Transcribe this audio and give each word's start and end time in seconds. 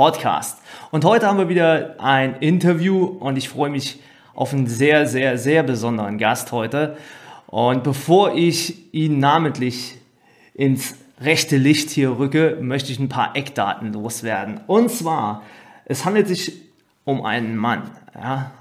Podcast. 0.00 0.56
Und 0.92 1.04
heute 1.04 1.26
haben 1.26 1.36
wir 1.36 1.50
wieder 1.50 1.96
ein 1.98 2.36
Interview 2.36 3.04
und 3.04 3.36
ich 3.36 3.50
freue 3.50 3.68
mich 3.68 4.00
auf 4.32 4.54
einen 4.54 4.66
sehr, 4.66 5.06
sehr, 5.06 5.36
sehr 5.36 5.62
besonderen 5.62 6.16
Gast 6.16 6.52
heute. 6.52 6.96
Und 7.48 7.84
bevor 7.84 8.34
ich 8.34 8.94
ihn 8.94 9.18
namentlich 9.18 9.98
ins 10.54 10.94
rechte 11.20 11.58
Licht 11.58 11.90
hier 11.90 12.18
rücke, 12.18 12.56
möchte 12.62 12.92
ich 12.92 12.98
ein 12.98 13.10
paar 13.10 13.36
Eckdaten 13.36 13.92
loswerden. 13.92 14.62
Und 14.66 14.90
zwar, 14.90 15.42
es 15.84 16.06
handelt 16.06 16.28
sich 16.28 16.54
um 17.04 17.22
einen 17.22 17.58
Mann. 17.58 17.90
Ja? 18.14 18.52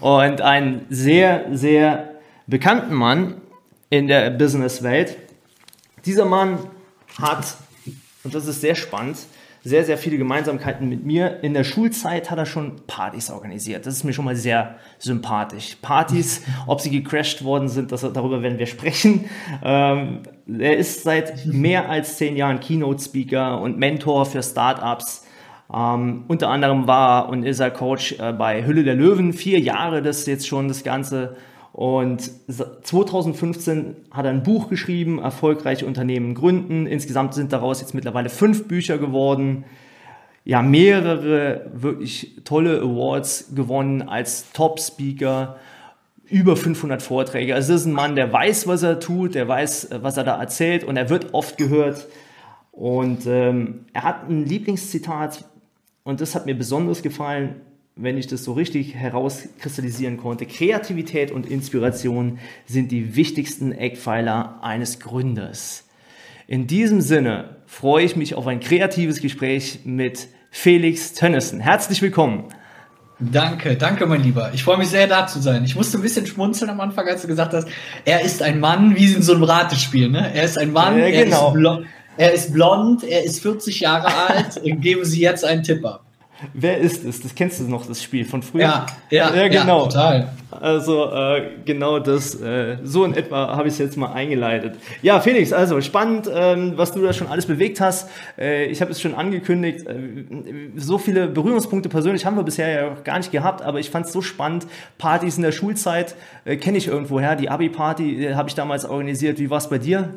Und 0.00 0.40
einen 0.40 0.84
sehr, 0.90 1.44
sehr 1.52 2.10
bekannten 2.48 2.92
Mann 2.92 3.40
in 3.88 4.08
der 4.08 4.30
Businesswelt. 4.30 5.16
Dieser 6.04 6.24
Mann 6.24 6.58
hat, 7.22 7.56
und 8.24 8.34
das 8.34 8.48
ist 8.48 8.62
sehr 8.62 8.74
spannend, 8.74 9.18
sehr, 9.66 9.82
sehr 9.82 9.98
viele 9.98 10.16
Gemeinsamkeiten 10.16 10.88
mit 10.88 11.04
mir. 11.04 11.42
In 11.42 11.52
der 11.52 11.64
Schulzeit 11.64 12.30
hat 12.30 12.38
er 12.38 12.46
schon 12.46 12.76
Partys 12.86 13.30
organisiert. 13.30 13.84
Das 13.84 13.94
ist 13.94 14.04
mir 14.04 14.12
schon 14.12 14.24
mal 14.24 14.36
sehr 14.36 14.76
sympathisch. 14.98 15.76
Partys, 15.82 16.42
ob 16.68 16.80
sie 16.80 16.90
gecrashed 16.90 17.42
worden 17.42 17.68
sind, 17.68 17.90
das, 17.90 18.02
darüber 18.02 18.42
werden 18.42 18.60
wir 18.60 18.66
sprechen. 18.66 19.24
Ähm, 19.64 20.22
er 20.46 20.76
ist 20.76 21.02
seit 21.02 21.46
mehr 21.46 21.90
als 21.90 22.16
zehn 22.16 22.36
Jahren 22.36 22.60
Keynote-Speaker 22.60 23.60
und 23.60 23.76
Mentor 23.76 24.24
für 24.26 24.40
Startups. 24.40 25.26
Ähm, 25.74 26.26
unter 26.28 26.48
anderem 26.48 26.86
war 26.86 27.28
und 27.28 27.42
ist 27.42 27.58
er 27.58 27.72
Coach 27.72 28.20
äh, 28.20 28.32
bei 28.32 28.64
Hülle 28.64 28.84
der 28.84 28.94
Löwen. 28.94 29.32
Vier 29.32 29.58
Jahre 29.58 30.00
das 30.00 30.26
jetzt 30.26 30.46
schon 30.46 30.68
das 30.68 30.84
Ganze. 30.84 31.36
Und 31.76 32.30
2015 32.48 33.96
hat 34.10 34.24
er 34.24 34.30
ein 34.30 34.42
Buch 34.42 34.70
geschrieben, 34.70 35.18
erfolgreiche 35.18 35.84
Unternehmen 35.84 36.34
gründen. 36.34 36.86
Insgesamt 36.86 37.34
sind 37.34 37.52
daraus 37.52 37.82
jetzt 37.82 37.92
mittlerweile 37.92 38.30
fünf 38.30 38.66
Bücher 38.66 38.96
geworden. 38.96 39.66
Ja, 40.46 40.62
mehrere 40.62 41.70
wirklich 41.74 42.40
tolle 42.44 42.80
Awards 42.80 43.50
gewonnen 43.54 44.00
als 44.00 44.50
Top-Speaker. 44.54 45.58
Über 46.24 46.56
500 46.56 47.02
Vorträge. 47.02 47.54
Also 47.54 47.74
das 47.74 47.82
ist 47.82 47.86
ein 47.86 47.92
Mann, 47.92 48.16
der 48.16 48.32
weiß, 48.32 48.66
was 48.66 48.82
er 48.82 48.98
tut, 48.98 49.34
der 49.34 49.46
weiß, 49.46 49.90
was 50.00 50.16
er 50.16 50.24
da 50.24 50.40
erzählt 50.40 50.82
und 50.82 50.96
er 50.96 51.10
wird 51.10 51.34
oft 51.34 51.58
gehört. 51.58 52.06
Und 52.72 53.26
ähm, 53.26 53.84
er 53.92 54.02
hat 54.02 54.30
ein 54.30 54.46
Lieblingszitat 54.46 55.44
und 56.04 56.22
das 56.22 56.34
hat 56.34 56.46
mir 56.46 56.56
besonders 56.56 57.02
gefallen 57.02 57.56
wenn 57.98 58.18
ich 58.18 58.26
das 58.26 58.44
so 58.44 58.52
richtig 58.52 58.94
herauskristallisieren 58.94 60.18
konnte, 60.18 60.44
Kreativität 60.44 61.30
und 61.30 61.46
Inspiration 61.46 62.38
sind 62.66 62.92
die 62.92 63.16
wichtigsten 63.16 63.72
Eckpfeiler 63.72 64.58
eines 64.62 65.00
Gründers. 65.00 65.84
In 66.46 66.66
diesem 66.66 67.00
Sinne 67.00 67.56
freue 67.66 68.04
ich 68.04 68.14
mich 68.14 68.34
auf 68.34 68.46
ein 68.46 68.60
kreatives 68.60 69.22
Gespräch 69.22 69.80
mit 69.84 70.28
Felix 70.50 71.14
Tönnissen. 71.14 71.58
Herzlich 71.58 72.02
willkommen. 72.02 72.44
Danke, 73.18 73.76
danke, 73.76 74.04
mein 74.04 74.22
Lieber. 74.22 74.50
Ich 74.52 74.62
freue 74.62 74.76
mich 74.76 74.88
sehr, 74.88 75.06
da 75.06 75.26
zu 75.26 75.40
sein. 75.40 75.64
Ich 75.64 75.74
musste 75.74 75.96
ein 75.96 76.02
bisschen 76.02 76.26
schmunzeln 76.26 76.70
am 76.70 76.80
Anfang, 76.82 77.08
als 77.08 77.22
du 77.22 77.28
gesagt 77.28 77.54
hast, 77.54 77.66
er 78.04 78.20
ist 78.20 78.42
ein 78.42 78.60
Mann, 78.60 78.94
wie 78.94 79.14
in 79.14 79.22
so 79.22 79.32
einem 79.32 79.44
Ratespiel. 79.44 80.10
Ne? 80.10 80.34
Er 80.34 80.44
ist 80.44 80.58
ein 80.58 80.70
Mann, 80.70 80.98
ja, 80.98 81.08
genau. 81.10 81.54
er, 81.54 81.80
ist 81.80 81.86
er 82.18 82.32
ist 82.34 82.52
blond, 82.52 83.04
er 83.04 83.24
ist 83.24 83.40
40 83.40 83.80
Jahre 83.80 84.14
alt. 84.14 84.60
Geben 84.82 85.06
Sie 85.06 85.20
jetzt 85.20 85.46
einen 85.46 85.62
Tipp 85.62 85.82
ab. 85.82 86.05
Wer 86.52 86.78
ist 86.78 87.04
es? 87.04 87.22
Das 87.22 87.34
kennst 87.34 87.60
du 87.60 87.64
noch, 87.64 87.86
das 87.86 88.02
Spiel 88.02 88.24
von 88.24 88.42
früher? 88.42 88.62
Ja, 88.62 88.86
ja, 89.10 89.34
ja 89.34 89.48
genau. 89.48 89.84
Ja, 89.84 89.88
total. 89.88 90.28
Also 90.50 91.10
äh, 91.10 91.50
genau 91.64 91.98
das, 91.98 92.40
äh, 92.40 92.78
so 92.84 93.04
in 93.04 93.14
etwa 93.14 93.56
habe 93.56 93.68
ich 93.68 93.74
es 93.74 93.78
jetzt 93.78 93.96
mal 93.96 94.12
eingeleitet. 94.12 94.76
Ja, 95.02 95.20
Felix, 95.20 95.52
also 95.52 95.80
spannend, 95.80 96.30
ähm, 96.32 96.74
was 96.76 96.92
du 96.92 97.02
da 97.02 97.12
schon 97.12 97.26
alles 97.26 97.46
bewegt 97.46 97.80
hast. 97.80 98.08
Äh, 98.38 98.66
ich 98.66 98.80
habe 98.80 98.90
es 98.90 99.00
schon 99.00 99.14
angekündigt, 99.14 99.86
äh, 99.86 99.94
so 100.76 100.98
viele 100.98 101.26
Berührungspunkte 101.26 101.88
persönlich 101.88 102.26
haben 102.26 102.36
wir 102.36 102.44
bisher 102.44 102.68
ja 102.68 102.92
auch 102.92 103.04
gar 103.04 103.18
nicht 103.18 103.32
gehabt, 103.32 103.62
aber 103.62 103.80
ich 103.80 103.90
fand 103.90 104.06
es 104.06 104.12
so 104.12 104.20
spannend. 104.20 104.66
Partys 104.98 105.36
in 105.36 105.42
der 105.42 105.52
Schulzeit 105.52 106.14
äh, 106.44 106.56
kenne 106.56 106.78
ich 106.78 106.88
irgendwoher. 106.88 107.36
Die 107.36 107.48
Abi-Party 107.48 108.26
äh, 108.26 108.34
habe 108.34 108.48
ich 108.48 108.54
damals 108.54 108.84
organisiert. 108.84 109.38
Wie 109.38 109.50
war 109.50 109.58
es 109.58 109.68
bei 109.68 109.78
dir? 109.78 110.10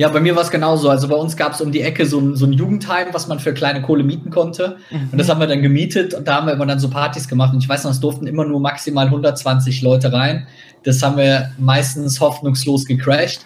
Ja, 0.00 0.08
bei 0.08 0.20
mir 0.20 0.34
war 0.34 0.42
es 0.42 0.50
genauso. 0.50 0.88
Also 0.88 1.08
bei 1.08 1.14
uns 1.14 1.36
gab 1.36 1.52
es 1.52 1.60
um 1.60 1.72
die 1.72 1.82
Ecke 1.82 2.06
so 2.06 2.18
ein, 2.18 2.34
so 2.34 2.46
ein 2.46 2.54
Jugendheim, 2.54 3.08
was 3.12 3.28
man 3.28 3.38
für 3.38 3.52
kleine 3.52 3.82
Kohle 3.82 4.02
mieten 4.02 4.30
konnte. 4.30 4.78
Mhm. 4.90 5.10
Und 5.12 5.18
das 5.18 5.28
haben 5.28 5.40
wir 5.40 5.46
dann 5.46 5.60
gemietet 5.60 6.14
und 6.14 6.26
da 6.26 6.36
haben 6.36 6.46
wir 6.46 6.54
immer 6.54 6.64
dann 6.64 6.78
so 6.78 6.88
Partys 6.88 7.28
gemacht. 7.28 7.52
Und 7.52 7.62
ich 7.62 7.68
weiß 7.68 7.84
noch, 7.84 7.90
es 7.90 8.00
durften 8.00 8.26
immer 8.26 8.46
nur 8.46 8.60
maximal 8.60 9.04
120 9.04 9.82
Leute 9.82 10.10
rein. 10.10 10.46
Das 10.84 11.02
haben 11.02 11.18
wir 11.18 11.50
meistens 11.58 12.18
hoffnungslos 12.18 12.86
gecrashed. 12.86 13.44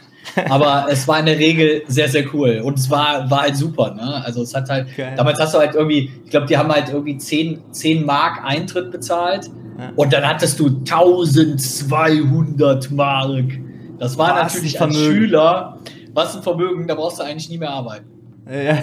Aber 0.49 0.87
es 0.89 1.09
war 1.09 1.19
in 1.19 1.27
der 1.27 1.41
Regel 1.41 1.83
sehr, 1.89 2.09
sehr 2.09 2.33
cool. 2.33 2.61
Und 2.63 2.79
es 2.79 2.89
war, 2.89 3.29
war 3.29 3.43
halt 3.43 3.57
super. 3.57 3.93
Ne? 3.93 4.25
Also 4.25 4.43
es 4.43 4.55
hat 4.55 4.71
halt, 4.71 4.97
Geil. 4.97 5.15
damals 5.17 5.41
hast 5.41 5.55
du 5.55 5.59
halt 5.59 5.75
irgendwie, 5.75 6.13
ich 6.25 6.31
glaube, 6.31 6.47
die 6.47 6.57
haben 6.57 6.71
halt 6.71 6.89
irgendwie 6.89 7.19
10, 7.19 7.73
10 7.73 8.07
Mark 8.07 8.45
Eintritt 8.45 8.93
bezahlt. 8.93 9.51
Ja. 9.77 9.91
Und 9.97 10.13
dann 10.13 10.25
hattest 10.25 10.61
du 10.61 10.69
1200 10.69 12.93
Mark. 12.93 13.59
Das 13.99 14.17
war 14.17 14.37
Was 14.37 14.55
natürlich 14.55 14.81
ein 14.81 14.93
Schüler 14.93 15.81
was 16.15 16.37
ein 16.37 16.43
Vermögen, 16.43 16.87
da 16.87 16.95
brauchst 16.95 17.19
du 17.19 17.23
eigentlich 17.25 17.49
nie 17.49 17.59
mehr 17.59 17.71
arbeiten. 17.71 18.07
Ja, 18.47 18.55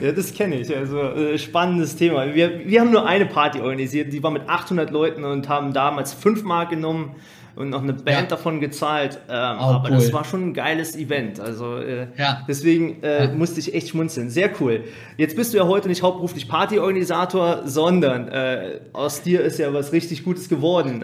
ja 0.00 0.12
das 0.12 0.32
kenne 0.32 0.56
ich. 0.56 0.74
Also 0.74 0.98
äh, 1.00 1.38
spannendes 1.38 1.96
Thema. 1.96 2.34
Wir, 2.34 2.66
wir 2.66 2.80
haben 2.80 2.90
nur 2.90 3.06
eine 3.06 3.26
Party 3.26 3.60
organisiert, 3.60 4.12
die 4.12 4.22
war 4.22 4.30
mit 4.30 4.48
800 4.48 4.90
Leuten 4.90 5.24
und 5.24 5.48
haben 5.48 5.72
damals 5.72 6.12
5 6.12 6.42
Mark 6.42 6.70
genommen 6.70 7.14
und 7.56 7.70
noch 7.70 7.82
eine 7.82 7.92
Band 7.92 8.06
ja. 8.06 8.22
davon 8.22 8.60
gezahlt. 8.60 9.18
Ähm, 9.28 9.56
oh, 9.58 9.64
aber 9.64 9.88
cool. 9.88 9.96
das 9.96 10.12
war 10.12 10.24
schon 10.24 10.48
ein 10.48 10.54
geiles 10.54 10.96
Event. 10.96 11.40
Also 11.40 11.76
äh, 11.76 12.06
ja. 12.16 12.42
deswegen 12.48 13.02
äh, 13.02 13.24
ja. 13.24 13.32
musste 13.32 13.60
ich 13.60 13.74
echt 13.74 13.88
schmunzeln. 13.88 14.30
Sehr 14.30 14.50
cool. 14.60 14.84
Jetzt 15.16 15.36
bist 15.36 15.52
du 15.52 15.58
ja 15.58 15.66
heute 15.66 15.88
nicht 15.88 16.02
hauptberuflich 16.02 16.48
Partyorganisator, 16.48 17.62
sondern 17.66 18.28
äh, 18.28 18.80
aus 18.92 19.22
dir 19.22 19.42
ist 19.42 19.58
ja 19.58 19.72
was 19.74 19.92
richtig 19.92 20.24
Gutes 20.24 20.48
geworden. 20.48 21.02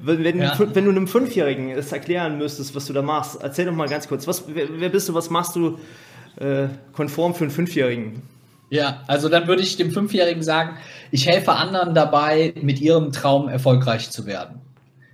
Wenn, 0.00 0.24
wenn, 0.24 0.40
ja. 0.40 0.58
wenn, 0.58 0.84
du 0.84 0.90
einem 0.90 1.08
Fünfjährigen 1.08 1.70
es 1.70 1.92
erklären 1.92 2.38
müsstest, 2.38 2.74
was 2.74 2.86
du 2.86 2.92
da 2.92 3.02
machst, 3.02 3.38
erzähl 3.42 3.66
doch 3.66 3.74
mal 3.74 3.88
ganz 3.88 4.08
kurz, 4.08 4.26
was, 4.26 4.44
wer, 4.46 4.68
wer 4.78 4.88
bist 4.88 5.08
du, 5.08 5.14
was 5.14 5.30
machst 5.30 5.56
du 5.56 5.78
äh, 6.36 6.68
konform 6.92 7.34
für 7.34 7.44
einen 7.44 7.50
Fünfjährigen? 7.50 8.22
Ja, 8.70 9.02
also 9.06 9.28
dann 9.28 9.46
würde 9.46 9.62
ich 9.62 9.76
dem 9.76 9.90
Fünfjährigen 9.90 10.42
sagen, 10.42 10.76
ich 11.10 11.26
helfe 11.26 11.52
anderen 11.52 11.94
dabei, 11.94 12.52
mit 12.60 12.80
ihrem 12.80 13.12
Traum 13.12 13.48
erfolgreich 13.48 14.10
zu 14.10 14.26
werden. 14.26 14.60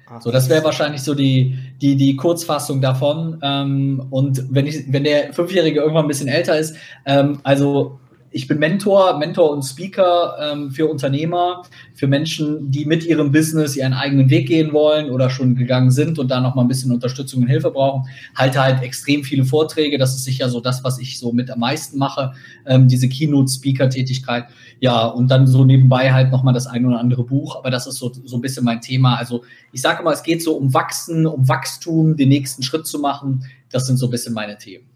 Ach, 0.07 0.21
so, 0.21 0.31
das 0.31 0.49
wäre 0.49 0.65
wahrscheinlich 0.65 1.03
so 1.03 1.15
die, 1.15 1.57
die, 1.81 1.97
die 1.97 2.17
Kurzfassung 2.17 2.81
davon. 2.81 3.39
Ähm, 3.43 4.07
und 4.11 4.45
wenn, 4.51 4.67
ich, 4.67 4.93
wenn 4.93 5.05
der 5.05 5.33
Fünfjährige 5.33 5.81
irgendwann 5.81 6.05
ein 6.05 6.09
bisschen 6.09 6.29
älter 6.29 6.59
ist, 6.59 6.77
ähm, 7.07 7.41
also 7.43 7.99
ich 8.35 8.49
bin 8.49 8.59
Mentor, 8.59 9.17
Mentor 9.19 9.53
und 9.53 9.63
Speaker 9.63 10.37
ähm, 10.41 10.73
für 10.73 10.89
Unternehmer, 10.89 11.63
für 11.95 12.09
Menschen, 12.09 12.69
die 12.69 12.85
mit 12.85 13.07
ihrem 13.07 13.31
Business 13.31 13.77
ihren 13.77 13.93
eigenen 13.93 14.29
Weg 14.29 14.49
gehen 14.49 14.73
wollen 14.73 15.09
oder 15.09 15.31
schon 15.31 15.55
gegangen 15.55 15.93
sind 15.93 16.19
und 16.19 16.33
da 16.33 16.41
noch 16.41 16.57
mal 16.57 16.63
ein 16.63 16.69
bisschen 16.69 16.91
Unterstützung 16.91 17.43
und 17.43 17.47
Hilfe 17.47 17.71
brauchen. 17.71 18.09
Halte 18.35 18.61
halt 18.61 18.83
extrem 18.83 19.23
viele 19.23 19.45
Vorträge. 19.45 19.99
Das 19.99 20.17
ist 20.17 20.25
sicher 20.25 20.49
so 20.49 20.61
das, 20.61 20.83
was 20.83 20.99
ich 20.99 21.21
so 21.21 21.31
mit 21.31 21.49
am 21.49 21.61
meisten 21.61 21.97
mache, 21.97 22.33
ähm, 22.67 22.89
diese 22.89 23.09
Keynote-Speaker-Tätigkeit. 23.09 24.47
Ja, 24.81 25.07
und 25.07 25.31
dann 25.31 25.47
so 25.47 25.65
nebenbei 25.65 26.13
halt 26.13 26.33
noch 26.33 26.43
mal 26.43 26.53
das 26.53 26.67
ein 26.67 26.85
oder 26.85 26.99
andere 26.99 27.23
Buch. 27.23 27.55
Aber 27.55 27.71
das 27.71 27.87
ist 27.87 27.99
so, 27.99 28.11
so 28.25 28.37
ein 28.37 28.41
bisschen 28.41 28.65
mein 28.65 28.81
Thema. 28.81 29.15
Also 29.15 29.45
ich 29.71 29.81
sage 29.81 30.03
mal, 30.03 30.13
es 30.13 30.25
geht 30.25 30.43
so 30.43 30.57
um 30.57 30.75
Wachsen, 30.75 31.25
um 31.25 31.49
Wachstum, 31.49 32.17
den 32.17 32.31
nächsten 32.31 32.65
Schritt 32.65 32.89
zu 32.89 32.99
machen. 32.99 33.45
Das 33.71 33.87
sind 33.87 33.97
so 33.97 34.09
ein 34.09 34.11
bisschen 34.11 34.35
meine 34.35 34.59
Themen. 34.59 34.94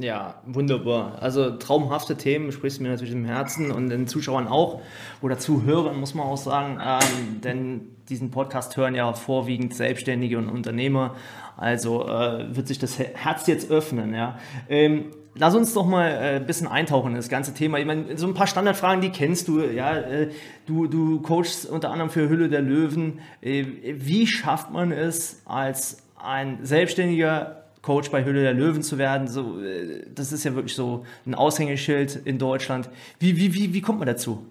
Ja, 0.00 0.36
wunderbar. 0.46 1.18
Also 1.20 1.50
traumhafte 1.56 2.16
Themen, 2.16 2.52
sprichst 2.52 2.80
mir 2.80 2.88
natürlich 2.88 3.12
im 3.12 3.24
Herzen 3.24 3.72
und 3.72 3.90
den 3.90 4.06
Zuschauern 4.06 4.46
auch 4.46 4.80
oder 5.22 5.38
Zuhörern, 5.38 5.98
muss 5.98 6.14
man 6.14 6.24
auch 6.24 6.36
sagen, 6.36 6.78
ähm, 6.80 7.40
denn 7.42 7.80
diesen 8.08 8.30
Podcast 8.30 8.76
hören 8.76 8.94
ja 8.94 9.12
vorwiegend 9.12 9.74
Selbstständige 9.74 10.38
und 10.38 10.48
Unternehmer. 10.48 11.16
Also 11.56 12.06
äh, 12.06 12.54
wird 12.54 12.68
sich 12.68 12.78
das 12.78 12.96
Herz 12.96 13.48
jetzt 13.48 13.72
öffnen. 13.72 14.14
Ja. 14.14 14.38
Ähm, 14.68 15.06
lass 15.34 15.56
uns 15.56 15.74
doch 15.74 15.84
mal 15.84 16.08
äh, 16.08 16.36
ein 16.36 16.46
bisschen 16.46 16.68
eintauchen 16.68 17.10
in 17.10 17.16
das 17.16 17.28
ganze 17.28 17.52
Thema. 17.52 17.80
Ich 17.80 17.86
meine, 17.86 18.16
so 18.16 18.28
ein 18.28 18.34
paar 18.34 18.46
Standardfragen, 18.46 19.00
die 19.00 19.10
kennst 19.10 19.48
du. 19.48 19.60
Ja, 19.62 19.96
äh, 19.96 20.30
du, 20.66 20.86
du 20.86 21.20
coachst 21.22 21.68
unter 21.68 21.90
anderem 21.90 22.10
für 22.10 22.28
Hülle 22.28 22.48
der 22.48 22.62
Löwen. 22.62 23.18
Äh, 23.40 23.64
wie 23.82 24.28
schafft 24.28 24.70
man 24.70 24.92
es 24.92 25.42
als 25.44 26.04
ein 26.16 26.60
Selbstständiger 26.62 27.57
Coach 27.88 28.10
bei 28.10 28.22
Hülle 28.22 28.42
der 28.42 28.52
Löwen 28.52 28.82
zu 28.82 28.98
werden. 28.98 29.28
So, 29.28 29.62
äh, 29.62 30.04
das 30.14 30.30
ist 30.30 30.44
ja 30.44 30.54
wirklich 30.54 30.74
so 30.74 31.06
ein 31.24 31.34
Aushängeschild 31.34 32.16
in 32.26 32.38
Deutschland. 32.38 32.90
Wie, 33.18 33.38
wie, 33.38 33.54
wie, 33.54 33.72
wie 33.72 33.80
kommt 33.80 33.98
man 33.98 34.06
dazu? 34.06 34.44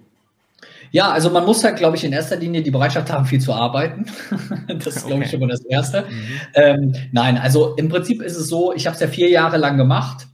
Ja, 0.89 1.11
also 1.11 1.29
man 1.29 1.45
muss 1.45 1.63
halt, 1.63 1.77
glaube 1.77 1.97
ich, 1.97 2.03
in 2.03 2.13
erster 2.13 2.35
Linie 2.35 2.63
die 2.63 2.71
Bereitschaft 2.71 3.11
haben, 3.11 3.25
viel 3.25 3.39
zu 3.39 3.53
arbeiten. 3.53 4.07
das 4.67 4.87
ist, 4.87 5.05
glaube 5.05 5.21
okay. 5.21 5.25
ich, 5.27 5.33
immer 5.35 5.45
das 5.45 5.63
Erste. 5.65 6.01
Mhm. 6.01 6.15
Ähm, 6.55 6.95
nein, 7.11 7.37
also 7.37 7.75
im 7.75 7.89
Prinzip 7.89 8.23
ist 8.23 8.37
es 8.37 8.47
so, 8.47 8.73
ich 8.73 8.87
habe 8.87 8.95
es 8.95 9.01
ja 9.01 9.07
vier 9.07 9.29
Jahre 9.29 9.57
lang 9.57 9.77
gemacht, 9.77 10.25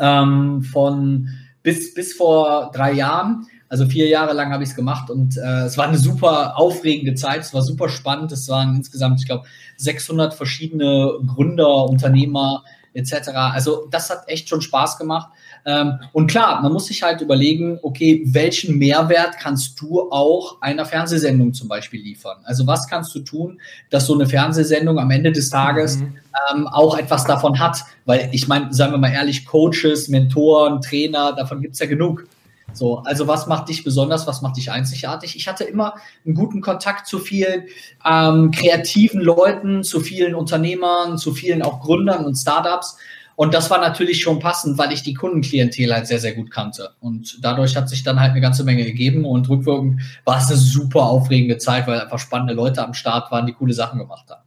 ähm, 0.00 0.62
von 0.62 1.28
bis, 1.62 1.92
bis 1.92 2.14
vor 2.14 2.70
drei 2.72 2.92
Jahren. 2.92 3.46
Also 3.72 3.86
vier 3.86 4.06
Jahre 4.06 4.34
lang 4.34 4.52
habe 4.52 4.62
ich 4.62 4.68
es 4.68 4.76
gemacht 4.76 5.08
und 5.08 5.38
äh, 5.38 5.62
es 5.62 5.78
war 5.78 5.88
eine 5.88 5.96
super 5.96 6.58
aufregende 6.58 7.14
Zeit, 7.14 7.40
es 7.40 7.54
war 7.54 7.62
super 7.62 7.88
spannend. 7.88 8.30
Es 8.30 8.46
waren 8.50 8.76
insgesamt, 8.76 9.18
ich 9.20 9.26
glaube, 9.26 9.46
600 9.78 10.34
verschiedene 10.34 11.14
Gründer, 11.26 11.88
Unternehmer 11.88 12.64
etc. 12.92 13.30
Also 13.30 13.88
das 13.90 14.10
hat 14.10 14.24
echt 14.28 14.50
schon 14.50 14.60
Spaß 14.60 14.98
gemacht. 14.98 15.30
Ähm, 15.64 16.00
und 16.12 16.26
klar, 16.26 16.60
man 16.60 16.70
muss 16.70 16.84
sich 16.84 17.02
halt 17.02 17.22
überlegen, 17.22 17.78
okay, 17.82 18.22
welchen 18.26 18.76
Mehrwert 18.76 19.38
kannst 19.40 19.80
du 19.80 20.10
auch 20.10 20.60
einer 20.60 20.84
Fernsehsendung 20.84 21.54
zum 21.54 21.68
Beispiel 21.68 22.02
liefern? 22.02 22.36
Also 22.44 22.66
was 22.66 22.86
kannst 22.88 23.14
du 23.14 23.20
tun, 23.20 23.58
dass 23.88 24.06
so 24.06 24.12
eine 24.12 24.26
Fernsehsendung 24.26 24.98
am 24.98 25.10
Ende 25.10 25.32
des 25.32 25.48
Tages 25.48 25.96
mhm. 25.96 26.18
ähm, 26.52 26.66
auch 26.66 26.98
etwas 26.98 27.24
davon 27.24 27.58
hat? 27.58 27.78
Weil 28.04 28.28
ich 28.32 28.48
meine, 28.48 28.70
sagen 28.74 28.92
wir 28.92 28.98
mal 28.98 29.12
ehrlich, 29.12 29.46
Coaches, 29.46 30.08
Mentoren, 30.08 30.82
Trainer, 30.82 31.32
davon 31.32 31.62
gibt's 31.62 31.78
ja 31.78 31.86
genug. 31.86 32.26
So, 32.72 32.98
also 32.98 33.26
was 33.28 33.46
macht 33.46 33.68
dich 33.68 33.84
besonders, 33.84 34.26
was 34.26 34.42
macht 34.42 34.56
dich 34.56 34.70
einzigartig? 34.70 35.36
Ich 35.36 35.48
hatte 35.48 35.64
immer 35.64 35.94
einen 36.24 36.34
guten 36.34 36.60
Kontakt 36.60 37.06
zu 37.06 37.18
vielen 37.18 37.64
ähm, 38.04 38.50
kreativen 38.50 39.20
Leuten, 39.20 39.82
zu 39.82 40.00
vielen 40.00 40.34
Unternehmern, 40.34 41.18
zu 41.18 41.32
vielen 41.32 41.62
auch 41.62 41.80
Gründern 41.80 42.24
und 42.24 42.36
Startups. 42.36 42.96
Und 43.34 43.54
das 43.54 43.70
war 43.70 43.80
natürlich 43.80 44.20
schon 44.20 44.38
passend, 44.38 44.78
weil 44.78 44.92
ich 44.92 45.02
die 45.02 45.14
Kundenklientel 45.14 45.92
halt 45.92 46.06
sehr, 46.06 46.20
sehr 46.20 46.34
gut 46.34 46.50
kannte. 46.50 46.90
Und 47.00 47.38
dadurch 47.42 47.76
hat 47.76 47.88
sich 47.88 48.02
dann 48.02 48.20
halt 48.20 48.32
eine 48.32 48.40
ganze 48.40 48.62
Menge 48.62 48.84
gegeben 48.84 49.24
und 49.24 49.48
rückwirkend 49.48 50.02
war 50.24 50.38
es 50.38 50.48
eine 50.48 50.56
super 50.56 51.04
aufregende 51.04 51.58
Zeit, 51.58 51.86
weil 51.86 52.00
einfach 52.00 52.18
spannende 52.18 52.54
Leute 52.54 52.84
am 52.84 52.94
Start 52.94 53.30
waren, 53.30 53.46
die 53.46 53.54
coole 53.54 53.72
Sachen 53.72 53.98
gemacht 53.98 54.28
haben. 54.30 54.41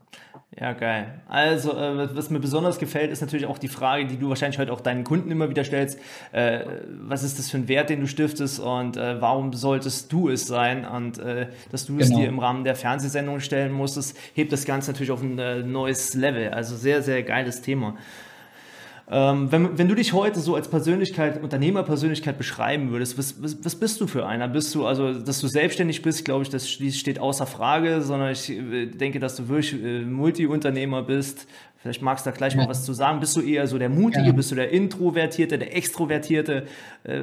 Ja, 0.57 0.72
geil. 0.72 1.22
Also, 1.28 1.74
äh, 1.74 2.16
was 2.16 2.30
mir 2.30 2.40
besonders 2.40 2.80
gefällt, 2.80 3.12
ist 3.12 3.19
natürlich 3.19 3.46
auch 3.46 3.57
die 3.57 3.68
Frage, 3.68 4.06
die 4.06 4.18
du 4.18 4.30
wahrscheinlich 4.30 4.57
heute 4.57 4.72
auch 4.72 4.80
deinen 4.80 5.04
Kunden 5.04 5.30
immer 5.30 5.50
wieder 5.50 5.66
stellst. 5.66 6.00
Äh, 6.31 6.62
was 7.02 7.24
ist 7.24 7.38
das 7.38 7.50
für 7.50 7.57
ein 7.57 7.68
Wert, 7.68 7.90
den 7.90 8.00
du 8.00 8.07
stiftest 8.07 8.62
und 8.62 8.96
äh, 8.96 9.19
warum 9.22 9.52
solltest 9.52 10.13
du 10.13 10.30
es 10.30 10.48
sein? 10.48 10.86
Und 10.86 11.18
äh, 11.18 11.48
dass 11.72 11.86
du 11.86 11.98
genau. 11.98 12.06
es 12.06 12.10
dir 12.16 12.28
im 12.30 12.40
Rahmen 12.40 12.63
der 12.63 12.75
Fernsehsendung 12.75 13.42
stellen 13.42 13.74
musstest, 13.74 14.18
hebt 14.34 14.54
das 14.54 14.63
Ganze 14.63 14.92
natürlich 14.92 15.12
auf 15.12 15.22
ein 15.22 15.38
äh, 15.40 15.62
neues 15.62 16.13
Level. 16.13 16.50
Also 16.52 16.78
sehr, 16.78 17.01
sehr 17.01 17.24
geiles 17.24 17.62
Thema. 17.62 17.96
Ähm, 19.10 19.52
wenn, 19.52 19.78
wenn 19.78 19.88
du 19.88 19.94
dich 19.94 20.13
heute 20.13 20.40
so 20.40 20.56
als 20.56 20.68
Persönlichkeit, 20.68 21.42
Unternehmerpersönlichkeit 21.44 22.40
beschreiben 22.40 22.90
würdest, 22.90 23.19
was, 23.19 23.42
was, 23.42 23.63
was 23.63 23.75
bist 23.75 24.02
du 24.02 24.07
für 24.07 24.25
einer? 24.25 24.48
Bist 24.48 24.74
du, 24.74 24.88
also, 24.88 25.13
dass 25.13 25.40
du 25.40 25.48
selbstständig 25.48 26.02
bist, 26.02 26.25
glaube 26.25 26.44
ich, 26.44 26.50
das 26.50 26.68
steht 26.68 27.19
außer 27.19 27.46
Frage, 27.46 28.02
sondern 28.02 28.31
ich 28.31 28.50
äh, 28.50 28.88
denke, 28.88 29.19
dass 29.19 29.36
du 29.36 29.48
wirklich 29.48 29.74
äh, 29.74 30.02
Multi-Unternehmer 30.02 31.04
bist. 31.04 31.48
Vielleicht 31.78 32.02
magst 32.02 32.25
du 32.25 32.31
da 32.31 32.36
gleich 32.36 32.54
ja. 32.54 32.63
mal 32.63 32.68
was 32.68 32.84
zu 32.84 32.94
sagen. 32.94 33.19
Bist 33.19 33.36
du 33.36 33.42
eher 33.42 33.68
so 33.68 33.78
der 33.78 33.90
Mutige? 33.90 34.25
Ja. 34.25 34.31
Bist 34.31 34.50
du 34.50 34.56
der 34.56 34.72
Introvertierte, 34.72 35.60
der 35.60 35.75
Extrovertierte? 35.75 36.66
Äh, 37.04 37.19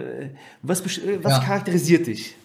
was, 0.62 0.82
äh, 0.99 1.19
was 1.20 1.32
ja. 1.32 1.40
charakterisiert 1.40 2.06
dich? 2.06 2.37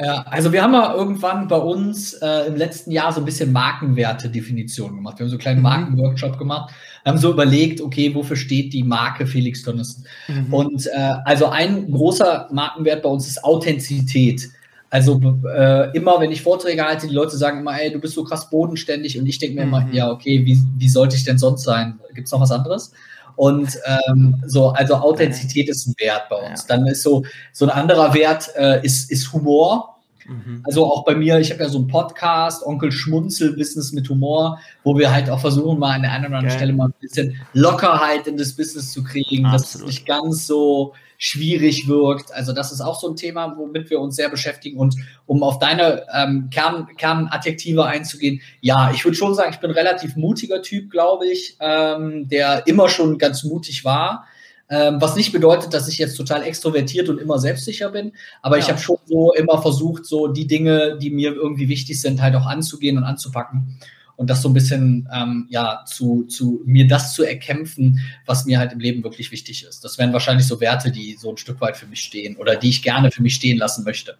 Ja, 0.00 0.22
also 0.30 0.52
wir 0.52 0.62
haben 0.62 0.74
ja 0.74 0.94
irgendwann 0.94 1.48
bei 1.48 1.56
uns 1.56 2.14
äh, 2.14 2.46
im 2.46 2.54
letzten 2.54 2.92
Jahr 2.92 3.12
so 3.12 3.20
ein 3.20 3.24
bisschen 3.24 3.50
Markenwerte-Definition 3.52 4.94
gemacht. 4.94 5.18
Wir 5.18 5.24
haben 5.24 5.30
so 5.30 5.34
einen 5.34 5.40
kleinen 5.40 5.58
mhm. 5.58 5.64
Markenworkshop 5.64 6.38
gemacht, 6.38 6.72
haben 7.04 7.18
so 7.18 7.32
überlegt, 7.32 7.80
okay, 7.80 8.14
wofür 8.14 8.36
steht 8.36 8.72
die 8.72 8.84
Marke 8.84 9.26
Felix 9.26 9.62
Tönnissen? 9.62 10.06
Mhm. 10.28 10.54
Und 10.54 10.86
äh, 10.86 11.14
also 11.24 11.46
ein 11.46 11.90
großer 11.90 12.48
Markenwert 12.52 13.02
bei 13.02 13.08
uns 13.08 13.26
ist 13.26 13.42
Authentizität. 13.42 14.48
Also 14.90 15.20
äh, 15.52 15.90
immer, 15.96 16.20
wenn 16.20 16.30
ich 16.30 16.42
Vorträge 16.42 16.84
halte, 16.84 17.08
die 17.08 17.14
Leute 17.14 17.36
sagen 17.36 17.60
immer, 17.60 17.78
ey, 17.78 17.92
du 17.92 17.98
bist 17.98 18.14
so 18.14 18.22
krass 18.22 18.48
bodenständig 18.48 19.18
und 19.18 19.26
ich 19.26 19.38
denke 19.38 19.56
mir 19.56 19.66
mhm. 19.66 19.68
immer, 19.68 19.92
ja, 19.92 20.10
okay, 20.12 20.46
wie, 20.46 20.58
wie 20.78 20.88
sollte 20.88 21.16
ich 21.16 21.24
denn 21.24 21.38
sonst 21.38 21.64
sein? 21.64 21.98
Gibt 22.14 22.28
es 22.28 22.32
noch 22.32 22.40
was 22.40 22.52
anderes? 22.52 22.92
Und 23.38 23.78
ähm, 23.86 24.42
so, 24.46 24.70
also 24.70 24.96
Authentizität 24.96 25.68
ist 25.68 25.86
ein 25.86 25.94
Wert 25.98 26.28
bei 26.28 26.34
uns. 26.34 26.66
Dann 26.66 26.88
ist 26.88 27.04
so, 27.04 27.22
so 27.52 27.66
ein 27.66 27.70
anderer 27.70 28.12
Wert 28.12 28.50
äh, 28.56 28.84
ist, 28.84 29.12
ist 29.12 29.32
Humor. 29.32 29.97
Mhm. 30.28 30.62
Also 30.64 30.86
auch 30.86 31.04
bei 31.04 31.14
mir, 31.14 31.38
ich 31.38 31.50
habe 31.50 31.62
ja 31.62 31.68
so 31.68 31.78
einen 31.78 31.88
Podcast, 31.88 32.64
Onkel 32.64 32.92
Schmunzel, 32.92 33.56
Business 33.56 33.92
mit 33.92 34.08
Humor, 34.08 34.60
wo 34.84 34.96
wir 34.98 35.12
halt 35.12 35.30
auch 35.30 35.40
versuchen, 35.40 35.78
mal 35.78 35.94
an 35.94 36.02
der 36.02 36.12
einen 36.12 36.26
oder 36.26 36.36
anderen 36.36 36.50
okay. 36.50 36.56
Stelle 36.56 36.72
mal 36.74 36.88
ein 36.88 36.94
bisschen 37.00 37.40
Lockerheit 37.54 38.26
in 38.26 38.36
das 38.36 38.54
Business 38.54 38.92
zu 38.92 39.02
kriegen, 39.02 39.46
Absolut. 39.46 39.52
dass 39.52 39.74
es 39.74 39.82
nicht 39.84 40.06
ganz 40.06 40.46
so 40.46 40.94
schwierig 41.20 41.88
wirkt. 41.88 42.32
Also 42.32 42.52
das 42.52 42.70
ist 42.70 42.80
auch 42.80 42.98
so 42.98 43.08
ein 43.08 43.16
Thema, 43.16 43.56
womit 43.56 43.90
wir 43.90 44.00
uns 44.00 44.14
sehr 44.14 44.28
beschäftigen. 44.28 44.78
Und 44.78 44.94
um 45.26 45.42
auf 45.42 45.58
deine 45.58 46.06
ähm, 46.14 46.48
Kern, 46.50 46.86
Kernadjektive 46.96 47.84
einzugehen, 47.84 48.40
ja, 48.60 48.92
ich 48.92 49.04
würde 49.04 49.16
schon 49.16 49.34
sagen, 49.34 49.50
ich 49.52 49.58
bin 49.58 49.70
ein 49.70 49.76
relativ 49.76 50.14
mutiger 50.14 50.62
Typ, 50.62 50.90
glaube 50.90 51.26
ich, 51.26 51.56
ähm, 51.58 52.28
der 52.28 52.66
immer 52.68 52.88
schon 52.88 53.18
ganz 53.18 53.42
mutig 53.42 53.84
war. 53.84 54.26
Ähm, 54.70 55.00
was 55.00 55.16
nicht 55.16 55.32
bedeutet, 55.32 55.72
dass 55.72 55.88
ich 55.88 55.96
jetzt 55.96 56.16
total 56.16 56.42
extrovertiert 56.42 57.08
und 57.08 57.18
immer 57.18 57.38
selbstsicher 57.38 57.90
bin, 57.90 58.12
aber 58.42 58.56
ja. 58.56 58.62
ich 58.62 58.68
habe 58.68 58.78
schon 58.78 58.98
so 59.06 59.32
immer 59.32 59.62
versucht, 59.62 60.04
so 60.04 60.28
die 60.28 60.46
Dinge, 60.46 60.98
die 61.00 61.10
mir 61.10 61.32
irgendwie 61.32 61.68
wichtig 61.68 62.00
sind, 62.00 62.20
halt 62.20 62.34
auch 62.34 62.44
anzugehen 62.44 62.98
und 62.98 63.04
anzupacken 63.04 63.78
und 64.18 64.28
das 64.28 64.42
so 64.42 64.48
ein 64.48 64.52
bisschen, 64.52 65.08
ähm, 65.14 65.46
ja, 65.48 65.84
zu, 65.86 66.24
zu 66.24 66.60
mir 66.66 66.88
das 66.88 67.14
zu 67.14 67.22
erkämpfen, 67.22 68.00
was 68.26 68.46
mir 68.46 68.58
halt 68.58 68.72
im 68.72 68.80
Leben 68.80 69.04
wirklich 69.04 69.30
wichtig 69.30 69.64
ist. 69.64 69.84
Das 69.84 69.96
wären 69.96 70.12
wahrscheinlich 70.12 70.46
so 70.46 70.60
Werte, 70.60 70.90
die 70.90 71.16
so 71.18 71.30
ein 71.30 71.36
Stück 71.36 71.60
weit 71.60 71.76
für 71.76 71.86
mich 71.86 72.00
stehen 72.00 72.36
oder 72.36 72.56
die 72.56 72.68
ich 72.68 72.82
gerne 72.82 73.12
für 73.12 73.22
mich 73.22 73.36
stehen 73.36 73.58
lassen 73.58 73.84
möchte. 73.84 74.18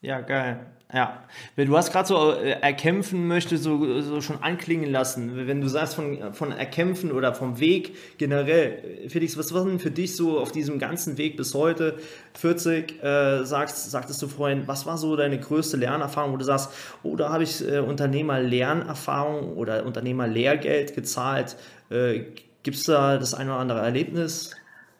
Ja, 0.00 0.20
geil. 0.22 0.58
Ja, 0.90 1.22
du 1.54 1.76
hast 1.76 1.92
gerade 1.92 2.08
so 2.08 2.32
äh, 2.32 2.62
erkämpfen 2.62 3.28
möchte, 3.28 3.58
so, 3.58 4.00
so 4.00 4.22
schon 4.22 4.42
anklingen 4.42 4.90
lassen. 4.90 5.46
Wenn 5.46 5.60
du 5.60 5.68
sagst 5.68 5.94
von, 5.94 6.32
von 6.32 6.50
erkämpfen 6.50 7.12
oder 7.12 7.34
vom 7.34 7.60
Weg 7.60 7.94
generell, 8.16 9.08
Felix, 9.08 9.36
was 9.36 9.52
war 9.52 9.66
denn 9.66 9.80
für 9.80 9.90
dich 9.90 10.16
so 10.16 10.40
auf 10.40 10.50
diesem 10.50 10.78
ganzen 10.78 11.18
Weg 11.18 11.36
bis 11.36 11.52
heute, 11.52 11.98
40, 12.38 13.02
äh, 13.02 13.44
sagst, 13.44 13.90
sagtest 13.90 14.22
du 14.22 14.28
vorhin, 14.28 14.62
was 14.66 14.86
war 14.86 14.96
so 14.96 15.14
deine 15.14 15.38
größte 15.38 15.76
Lernerfahrung, 15.76 16.32
wo 16.32 16.38
du 16.38 16.44
sagst, 16.46 16.70
oh, 17.02 17.16
da 17.16 17.28
habe 17.28 17.42
ich 17.42 17.62
äh, 17.70 17.80
Unternehmer-Lernerfahrung 17.80 19.58
oder 19.58 19.84
Unternehmer-Lehrgeld 19.84 20.94
gezahlt. 20.94 21.56
Äh, 21.90 22.20
Gibt 22.62 22.78
es 22.78 22.84
da 22.84 23.18
das 23.18 23.34
eine 23.34 23.50
oder 23.50 23.60
andere 23.60 23.80
Erlebnis? 23.80 24.52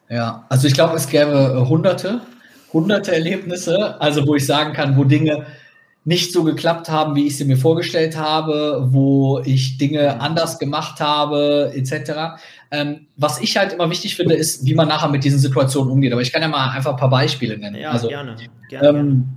Ja, 0.07 0.45
also 0.49 0.67
ich 0.67 0.75
glaube, 0.75 0.95
es 0.97 1.07
gäbe 1.07 1.31
äh, 1.31 1.67
hunderte, 1.67 2.21
hunderte 2.73 3.11
Erlebnisse, 3.11 3.99
also 3.99 4.27
wo 4.27 4.35
ich 4.35 4.45
sagen 4.45 4.73
kann, 4.73 4.95
wo 4.95 5.03
Dinge 5.03 5.47
nicht 6.05 6.31
so 6.31 6.43
geklappt 6.43 6.89
haben, 6.89 7.15
wie 7.15 7.27
ich 7.27 7.37
sie 7.37 7.45
mir 7.45 7.57
vorgestellt 7.57 8.17
habe, 8.17 8.87
wo 8.91 9.41
ich 9.43 9.77
Dinge 9.77 10.19
anders 10.21 10.57
gemacht 10.57 11.01
habe, 11.01 11.71
etc. 11.75 12.39
Ähm, 12.71 13.07
was 13.17 13.41
ich 13.41 13.57
halt 13.57 13.73
immer 13.73 13.89
wichtig 13.89 14.15
finde, 14.15 14.35
ist, 14.35 14.65
wie 14.65 14.73
man 14.73 14.87
nachher 14.87 15.09
mit 15.09 15.23
diesen 15.23 15.39
Situationen 15.39 15.91
umgeht. 15.91 16.13
Aber 16.13 16.21
ich 16.21 16.31
kann 16.31 16.41
ja 16.41 16.47
mal 16.47 16.71
einfach 16.71 16.91
ein 16.91 16.97
paar 16.97 17.09
Beispiele 17.09 17.57
nennen. 17.57 17.75
Ja, 17.75 17.91
also, 17.91 18.07
gerne. 18.07 18.35
gerne, 18.69 18.99
ähm, 18.99 19.29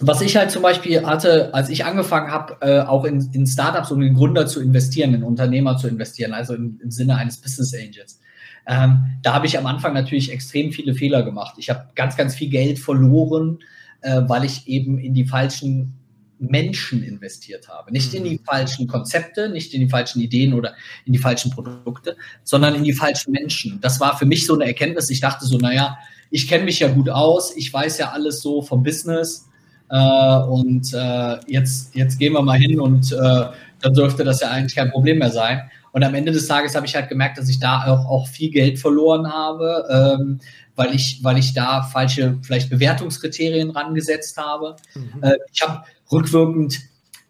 Was 0.00 0.20
ich 0.20 0.36
halt 0.36 0.50
zum 0.50 0.62
Beispiel 0.62 1.04
hatte, 1.06 1.54
als 1.54 1.70
ich 1.70 1.84
angefangen 1.84 2.30
habe, 2.30 2.56
äh, 2.60 2.80
auch 2.80 3.04
in, 3.04 3.30
in, 3.32 3.46
Startups 3.46 3.90
und 3.90 4.02
in 4.02 4.14
Gründer 4.14 4.46
zu 4.46 4.60
investieren, 4.60 5.14
in 5.14 5.22
Unternehmer 5.22 5.78
zu 5.78 5.88
investieren, 5.88 6.34
also 6.34 6.54
im, 6.54 6.80
im 6.82 6.90
Sinne 6.90 7.16
eines 7.16 7.38
Business 7.38 7.74
Angels. 7.74 8.20
Ähm, 8.66 9.18
da 9.22 9.34
habe 9.34 9.46
ich 9.46 9.58
am 9.58 9.66
Anfang 9.66 9.94
natürlich 9.94 10.32
extrem 10.32 10.72
viele 10.72 10.94
Fehler 10.94 11.22
gemacht. 11.22 11.54
Ich 11.58 11.70
habe 11.70 11.88
ganz, 11.94 12.16
ganz 12.16 12.34
viel 12.34 12.50
Geld 12.50 12.78
verloren, 12.78 13.58
äh, 14.04 14.22
weil 14.28 14.44
ich 14.44 14.68
eben 14.68 14.98
in 14.98 15.14
die 15.14 15.24
falschen 15.24 15.94
Menschen 16.38 17.02
investiert 17.02 17.68
habe. 17.68 17.90
Nicht 17.90 18.12
in 18.12 18.24
die 18.24 18.38
mhm. 18.38 18.44
falschen 18.44 18.86
Konzepte, 18.86 19.48
nicht 19.48 19.72
in 19.72 19.80
die 19.80 19.88
falschen 19.88 20.20
Ideen 20.20 20.52
oder 20.52 20.74
in 21.06 21.12
die 21.12 21.18
falschen 21.18 21.50
Produkte, 21.50 22.16
sondern 22.42 22.74
in 22.74 22.84
die 22.84 22.92
falschen 22.92 23.32
Menschen. 23.32 23.80
Das 23.80 24.00
war 24.00 24.18
für 24.18 24.26
mich 24.26 24.46
so 24.46 24.54
eine 24.54 24.66
Erkenntnis. 24.66 25.10
Ich 25.10 25.20
dachte 25.20 25.46
so, 25.46 25.56
naja, 25.56 25.96
ich 26.30 26.48
kenne 26.48 26.64
mich 26.64 26.80
ja 26.80 26.88
gut 26.88 27.08
aus, 27.08 27.56
ich 27.56 27.72
weiß 27.72 27.98
ja 27.98 28.10
alles 28.10 28.42
so 28.42 28.60
vom 28.60 28.82
Business 28.82 29.48
äh, 29.90 30.36
und 30.48 30.92
äh, 30.94 31.36
jetzt, 31.46 31.94
jetzt 31.94 32.18
gehen 32.18 32.32
wir 32.32 32.42
mal 32.42 32.58
hin 32.58 32.80
und 32.80 33.12
äh, 33.12 33.44
dann 33.80 33.94
dürfte 33.94 34.24
das 34.24 34.40
ja 34.40 34.50
eigentlich 34.50 34.74
kein 34.74 34.90
Problem 34.90 35.18
mehr 35.18 35.30
sein. 35.30 35.70
Und 35.92 36.02
am 36.02 36.14
Ende 36.14 36.32
des 36.32 36.48
Tages 36.48 36.74
habe 36.74 36.86
ich 36.86 36.96
halt 36.96 37.08
gemerkt, 37.08 37.38
dass 37.38 37.48
ich 37.48 37.60
da 37.60 37.84
auch, 37.86 38.06
auch 38.06 38.26
viel 38.26 38.50
Geld 38.50 38.78
verloren 38.80 39.32
habe, 39.32 40.18
ähm, 40.18 40.40
weil, 40.74 40.94
ich, 40.94 41.20
weil 41.22 41.38
ich 41.38 41.54
da 41.54 41.82
falsche 41.82 42.38
vielleicht 42.42 42.68
Bewertungskriterien 42.68 43.70
rangesetzt 43.70 44.36
habe. 44.36 44.76
Mhm. 44.94 45.22
Äh, 45.22 45.36
ich 45.52 45.62
habe 45.62 45.84
rückwirkend, 46.10 46.80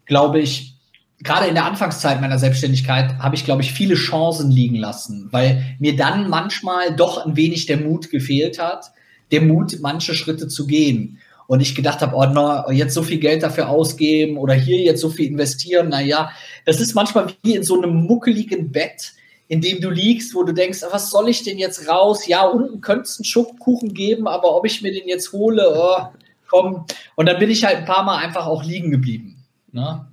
glaube 0.06 0.40
ich, 0.40 0.74
gerade 1.18 1.46
in 1.46 1.54
der 1.54 1.64
Anfangszeit 1.64 2.20
meiner 2.20 2.38
Selbstständigkeit 2.38 3.18
habe 3.18 3.34
ich, 3.34 3.44
glaube 3.44 3.62
ich, 3.62 3.72
viele 3.72 3.94
Chancen 3.94 4.50
liegen 4.50 4.76
lassen, 4.76 5.28
weil 5.30 5.76
mir 5.78 5.96
dann 5.96 6.28
manchmal 6.28 6.94
doch 6.96 7.24
ein 7.24 7.36
wenig 7.36 7.66
der 7.66 7.78
Mut 7.78 8.10
gefehlt 8.10 8.58
hat, 8.58 8.92
der 9.30 9.42
Mut, 9.42 9.78
manche 9.80 10.14
Schritte 10.14 10.48
zu 10.48 10.66
gehen. 10.66 11.18
Und 11.46 11.60
ich 11.60 11.74
gedacht 11.74 12.00
habe, 12.00 12.16
oh, 12.16 12.24
no, 12.24 12.70
jetzt 12.70 12.94
so 12.94 13.02
viel 13.02 13.18
Geld 13.18 13.42
dafür 13.42 13.68
ausgeben 13.68 14.38
oder 14.38 14.54
hier 14.54 14.78
jetzt 14.78 15.00
so 15.00 15.10
viel 15.10 15.26
investieren, 15.26 15.90
naja, 15.90 16.30
das 16.64 16.80
ist 16.80 16.94
manchmal 16.94 17.34
wie 17.42 17.54
in 17.54 17.62
so 17.62 17.76
einem 17.80 17.94
muckeligen 17.94 18.72
Bett 18.72 19.12
in 19.48 19.60
dem 19.60 19.80
du 19.80 19.90
liegst, 19.90 20.34
wo 20.34 20.42
du 20.42 20.52
denkst, 20.52 20.80
was 20.90 21.10
soll 21.10 21.28
ich 21.28 21.42
denn 21.42 21.58
jetzt 21.58 21.86
raus? 21.88 22.26
Ja, 22.26 22.46
unten 22.46 22.80
könnte 22.80 23.02
es 23.02 23.18
einen 23.18 23.24
Schokokuchen 23.24 23.92
geben, 23.92 24.26
aber 24.26 24.56
ob 24.56 24.64
ich 24.64 24.82
mir 24.82 24.92
den 24.92 25.06
jetzt 25.06 25.32
hole, 25.32 25.62
oh, 25.76 26.06
komm. 26.48 26.86
Und 27.14 27.26
dann 27.26 27.38
bin 27.38 27.50
ich 27.50 27.64
halt 27.64 27.78
ein 27.78 27.84
paar 27.84 28.04
Mal 28.04 28.16
einfach 28.16 28.46
auch 28.46 28.64
liegen 28.64 28.90
geblieben. 28.90 29.44
Ne? 29.72 30.06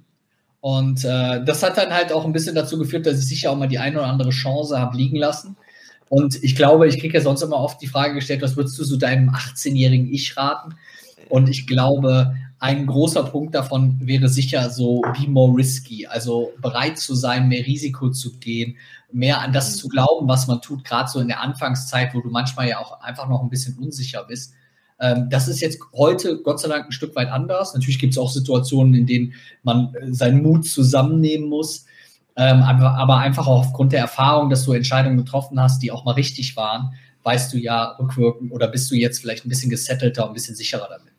Und 0.59 1.05
äh, 1.05 1.43
das 1.43 1.63
hat 1.63 1.77
dann 1.77 1.93
halt 1.93 2.11
auch 2.11 2.25
ein 2.25 2.33
bisschen 2.33 2.55
dazu 2.55 2.77
geführt, 2.77 3.05
dass 3.05 3.19
ich 3.19 3.27
sicher 3.27 3.51
auch 3.51 3.57
mal 3.57 3.67
die 3.67 3.79
eine 3.79 3.99
oder 3.99 4.07
andere 4.07 4.31
Chance 4.31 4.79
habe 4.79 4.97
liegen 4.97 5.17
lassen. 5.17 5.55
Und 6.09 6.43
ich 6.43 6.57
glaube, 6.57 6.87
ich 6.87 6.99
kriege 6.99 7.17
ja 7.17 7.23
sonst 7.23 7.41
immer 7.41 7.57
oft 7.57 7.81
die 7.81 7.87
Frage 7.87 8.15
gestellt, 8.15 8.41
was 8.41 8.57
würdest 8.57 8.77
du 8.77 8.83
so 8.83 8.97
deinem 8.97 9.29
18-jährigen 9.29 10.11
Ich 10.13 10.35
raten? 10.35 10.75
Und 11.31 11.49
ich 11.49 11.65
glaube, 11.65 12.35
ein 12.59 12.85
großer 12.85 13.23
Punkt 13.23 13.55
davon 13.55 13.97
wäre 14.01 14.29
sicher 14.29 14.69
so, 14.69 15.01
be 15.01 15.27
more 15.27 15.57
risky, 15.57 16.05
also 16.05 16.51
bereit 16.61 16.99
zu 16.99 17.15
sein, 17.15 17.47
mehr 17.47 17.65
Risiko 17.65 18.11
zu 18.11 18.37
gehen, 18.37 18.77
mehr 19.11 19.41
an 19.41 19.51
das 19.51 19.77
zu 19.77 19.87
glauben, 19.87 20.27
was 20.27 20.47
man 20.47 20.61
tut, 20.61 20.83
gerade 20.83 21.09
so 21.09 21.19
in 21.19 21.27
der 21.27 21.41
Anfangszeit, 21.41 22.13
wo 22.13 22.21
du 22.21 22.29
manchmal 22.29 22.69
ja 22.69 22.79
auch 22.79 23.01
einfach 23.01 23.27
noch 23.27 23.41
ein 23.41 23.49
bisschen 23.49 23.77
unsicher 23.79 24.25
bist. 24.25 24.53
Ähm, 24.99 25.27
das 25.31 25.47
ist 25.47 25.59
jetzt 25.59 25.79
heute 25.93 26.41
Gott 26.43 26.59
sei 26.59 26.69
Dank 26.69 26.85
ein 26.85 26.91
Stück 26.91 27.15
weit 27.15 27.29
anders. 27.29 27.73
Natürlich 27.73 27.97
gibt 27.97 28.13
es 28.13 28.19
auch 28.19 28.29
Situationen, 28.29 28.93
in 28.93 29.07
denen 29.07 29.33
man 29.63 29.95
äh, 29.95 30.13
seinen 30.13 30.43
Mut 30.43 30.67
zusammennehmen 30.67 31.49
muss. 31.49 31.85
Ähm, 32.35 32.61
aber, 32.61 33.17
einfach 33.17 33.47
auch 33.47 33.59
aufgrund 33.59 33.91
der 33.91 33.99
Erfahrung, 33.99 34.49
dass 34.49 34.65
du 34.65 34.71
Entscheidungen 34.73 35.17
getroffen 35.17 35.59
hast, 35.59 35.81
die 35.81 35.91
auch 35.91 36.05
mal 36.05 36.13
richtig 36.13 36.55
waren, 36.55 36.93
weißt 37.23 37.51
du 37.53 37.57
ja 37.57 37.95
rückwirkend 37.99 38.51
oder 38.51 38.67
bist 38.67 38.89
du 38.91 38.95
jetzt 38.95 39.19
vielleicht 39.19 39.45
ein 39.45 39.49
bisschen 39.49 39.69
gesettelter 39.69 40.23
und 40.23 40.31
ein 40.31 40.33
bisschen 40.33 40.55
sicherer 40.55 40.87
damit. 40.89 41.10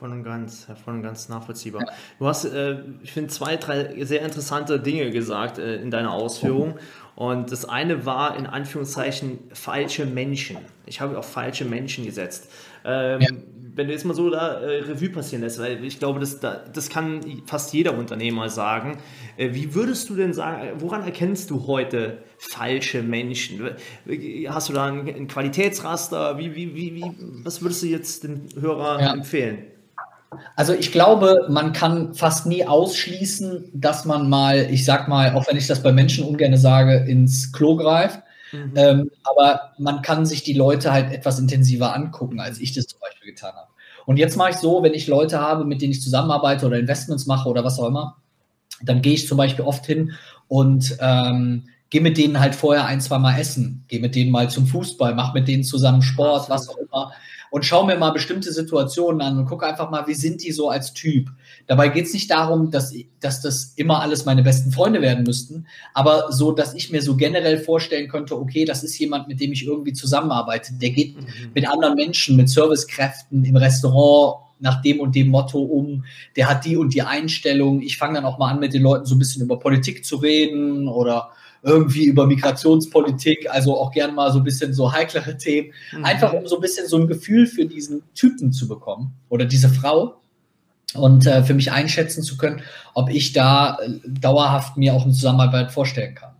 Voll 0.00 0.12
und 0.12 0.24
ganz, 0.24 0.66
voll 0.82 0.94
und 0.94 1.02
ganz 1.02 1.28
nachvollziehbar. 1.28 1.82
Ja. 1.82 1.92
Du 2.18 2.26
hast, 2.26 2.46
äh, 2.46 2.78
ich 3.02 3.12
finde, 3.12 3.28
zwei, 3.28 3.56
drei 3.56 4.02
sehr 4.06 4.22
interessante 4.22 4.80
Dinge 4.80 5.10
gesagt 5.10 5.58
äh, 5.58 5.76
in 5.76 5.90
deiner 5.90 6.14
Ausführung. 6.14 6.78
Und 7.16 7.52
das 7.52 7.66
eine 7.66 8.06
war 8.06 8.34
in 8.38 8.46
Anführungszeichen 8.46 9.40
falsche 9.52 10.06
Menschen. 10.06 10.56
Ich 10.86 11.02
habe 11.02 11.18
auf 11.18 11.30
falsche 11.30 11.66
Menschen 11.66 12.06
gesetzt. 12.06 12.50
Ähm, 12.82 13.20
ja. 13.20 13.28
Wenn 13.74 13.88
du 13.88 13.92
jetzt 13.92 14.06
mal 14.06 14.14
so 14.14 14.30
da 14.30 14.62
äh, 14.62 14.80
Revue 14.84 15.10
passieren 15.10 15.42
lässt, 15.42 15.58
weil 15.58 15.84
ich 15.84 15.98
glaube, 15.98 16.18
das, 16.18 16.40
das 16.40 16.88
kann 16.88 17.20
fast 17.44 17.74
jeder 17.74 17.98
Unternehmer 17.98 18.48
sagen. 18.48 18.96
Äh, 19.36 19.50
wie 19.52 19.74
würdest 19.74 20.08
du 20.08 20.16
denn 20.16 20.32
sagen, 20.32 20.80
woran 20.80 21.02
erkennst 21.02 21.50
du 21.50 21.66
heute 21.66 22.22
falsche 22.38 23.02
Menschen? 23.02 23.68
Hast 24.48 24.70
du 24.70 24.72
da 24.72 24.86
ein, 24.86 25.06
ein 25.06 25.28
Qualitätsraster? 25.28 26.38
Wie, 26.38 26.54
wie, 26.54 26.74
wie, 26.74 27.04
was 27.44 27.60
würdest 27.60 27.82
du 27.82 27.86
jetzt 27.88 28.24
dem 28.24 28.46
Hörer 28.58 28.98
ja. 28.98 29.12
empfehlen? 29.12 29.66
Also 30.54 30.74
ich 30.74 30.92
glaube, 30.92 31.46
man 31.48 31.72
kann 31.72 32.14
fast 32.14 32.46
nie 32.46 32.64
ausschließen, 32.64 33.70
dass 33.74 34.04
man 34.04 34.28
mal, 34.28 34.68
ich 34.70 34.84
sag 34.84 35.08
mal, 35.08 35.34
auch 35.34 35.48
wenn 35.48 35.56
ich 35.56 35.66
das 35.66 35.82
bei 35.82 35.92
Menschen 35.92 36.24
ungern 36.24 36.56
sage, 36.56 37.04
ins 37.08 37.52
Klo 37.52 37.76
greift. 37.76 38.22
Mhm. 38.52 38.72
Ähm, 38.76 39.10
aber 39.24 39.72
man 39.78 40.02
kann 40.02 40.26
sich 40.26 40.42
die 40.42 40.52
Leute 40.52 40.92
halt 40.92 41.12
etwas 41.12 41.38
intensiver 41.38 41.94
angucken, 41.94 42.40
als 42.40 42.60
ich 42.60 42.72
das 42.72 42.86
zum 42.86 43.00
Beispiel 43.00 43.32
getan 43.32 43.54
habe. 43.54 43.68
Und 44.06 44.16
jetzt 44.16 44.36
mache 44.36 44.50
ich 44.50 44.56
so, 44.56 44.82
wenn 44.82 44.94
ich 44.94 45.06
Leute 45.06 45.40
habe, 45.40 45.64
mit 45.64 45.82
denen 45.82 45.92
ich 45.92 46.02
zusammenarbeite 46.02 46.66
oder 46.66 46.78
Investments 46.78 47.26
mache 47.26 47.48
oder 47.48 47.64
was 47.64 47.78
auch 47.78 47.86
immer, 47.86 48.16
dann 48.82 49.02
gehe 49.02 49.14
ich 49.14 49.28
zum 49.28 49.36
Beispiel 49.36 49.64
oft 49.64 49.86
hin 49.86 50.12
und 50.48 50.96
ähm, 51.00 51.68
gehe 51.90 52.00
mit 52.00 52.16
denen 52.16 52.40
halt 52.40 52.54
vorher 52.54 52.86
ein, 52.86 53.00
zwei 53.00 53.18
Mal 53.18 53.38
essen, 53.38 53.84
gehe 53.88 54.00
mit 54.00 54.14
denen 54.14 54.30
mal 54.30 54.48
zum 54.48 54.66
Fußball, 54.66 55.14
mache 55.14 55.34
mit 55.34 55.48
denen 55.48 55.64
zusammen 55.64 56.02
Sport, 56.02 56.48
was 56.48 56.68
auch 56.68 56.78
immer 56.78 57.12
und 57.50 57.64
schaue 57.64 57.86
mir 57.86 57.98
mal 57.98 58.10
bestimmte 58.10 58.52
Situationen 58.52 59.20
an 59.20 59.36
und 59.36 59.46
gucke 59.46 59.66
einfach 59.66 59.90
mal, 59.90 60.06
wie 60.06 60.14
sind 60.14 60.42
die 60.42 60.52
so 60.52 60.70
als 60.70 60.94
Typ. 60.94 61.30
Dabei 61.66 61.88
geht 61.88 62.06
es 62.06 62.14
nicht 62.14 62.30
darum, 62.30 62.70
dass, 62.70 62.94
dass 63.20 63.42
das 63.42 63.74
immer 63.76 64.00
alles 64.00 64.24
meine 64.24 64.42
besten 64.42 64.70
Freunde 64.70 65.02
werden 65.02 65.24
müssten, 65.24 65.66
aber 65.92 66.32
so, 66.32 66.52
dass 66.52 66.74
ich 66.74 66.90
mir 66.90 67.02
so 67.02 67.16
generell 67.16 67.58
vorstellen 67.58 68.08
könnte, 68.08 68.38
okay, 68.38 68.64
das 68.64 68.84
ist 68.84 68.98
jemand, 68.98 69.28
mit 69.28 69.40
dem 69.40 69.52
ich 69.52 69.66
irgendwie 69.66 69.92
zusammenarbeite. 69.92 70.74
Der 70.74 70.90
geht 70.90 71.16
mhm. 71.16 71.26
mit 71.54 71.68
anderen 71.68 71.96
Menschen, 71.96 72.36
mit 72.36 72.48
Servicekräften 72.48 73.44
im 73.44 73.56
Restaurant 73.56 74.46
nach 74.60 74.82
dem 74.82 75.00
und 75.00 75.14
dem 75.14 75.28
Motto 75.28 75.58
um, 75.58 76.04
der 76.36 76.48
hat 76.48 76.64
die 76.64 76.76
und 76.76 76.94
die 76.94 77.02
Einstellung. 77.02 77.80
Ich 77.80 77.96
fange 77.96 78.14
dann 78.14 78.26
auch 78.26 78.38
mal 78.38 78.52
an, 78.52 78.60
mit 78.60 78.74
den 78.74 78.82
Leuten 78.82 79.06
so 79.06 79.14
ein 79.14 79.18
bisschen 79.18 79.42
über 79.42 79.58
Politik 79.58 80.04
zu 80.04 80.16
reden 80.16 80.86
oder 80.86 81.30
irgendwie 81.62 82.04
über 82.04 82.26
Migrationspolitik, 82.26 83.50
also 83.50 83.76
auch 83.76 83.92
gern 83.92 84.14
mal 84.14 84.32
so 84.32 84.38
ein 84.38 84.44
bisschen 84.44 84.72
so 84.72 84.92
heiklere 84.92 85.36
Themen, 85.36 85.72
mhm. 85.92 86.04
einfach 86.04 86.32
um 86.32 86.46
so 86.46 86.56
ein 86.56 86.60
bisschen 86.60 86.86
so 86.86 86.96
ein 86.96 87.06
Gefühl 87.06 87.46
für 87.46 87.66
diesen 87.66 88.02
Typen 88.14 88.52
zu 88.52 88.68
bekommen 88.68 89.12
oder 89.28 89.44
diese 89.44 89.68
Frau 89.68 90.20
und 90.94 91.26
äh, 91.26 91.42
für 91.42 91.54
mich 91.54 91.72
einschätzen 91.72 92.22
zu 92.22 92.36
können, 92.36 92.62
ob 92.94 93.10
ich 93.10 93.32
da 93.32 93.78
äh, 93.80 93.90
dauerhaft 94.08 94.76
mir 94.76 94.94
auch 94.94 95.04
eine 95.04 95.12
Zusammenarbeit 95.12 95.70
vorstellen 95.70 96.14
kann. 96.14 96.30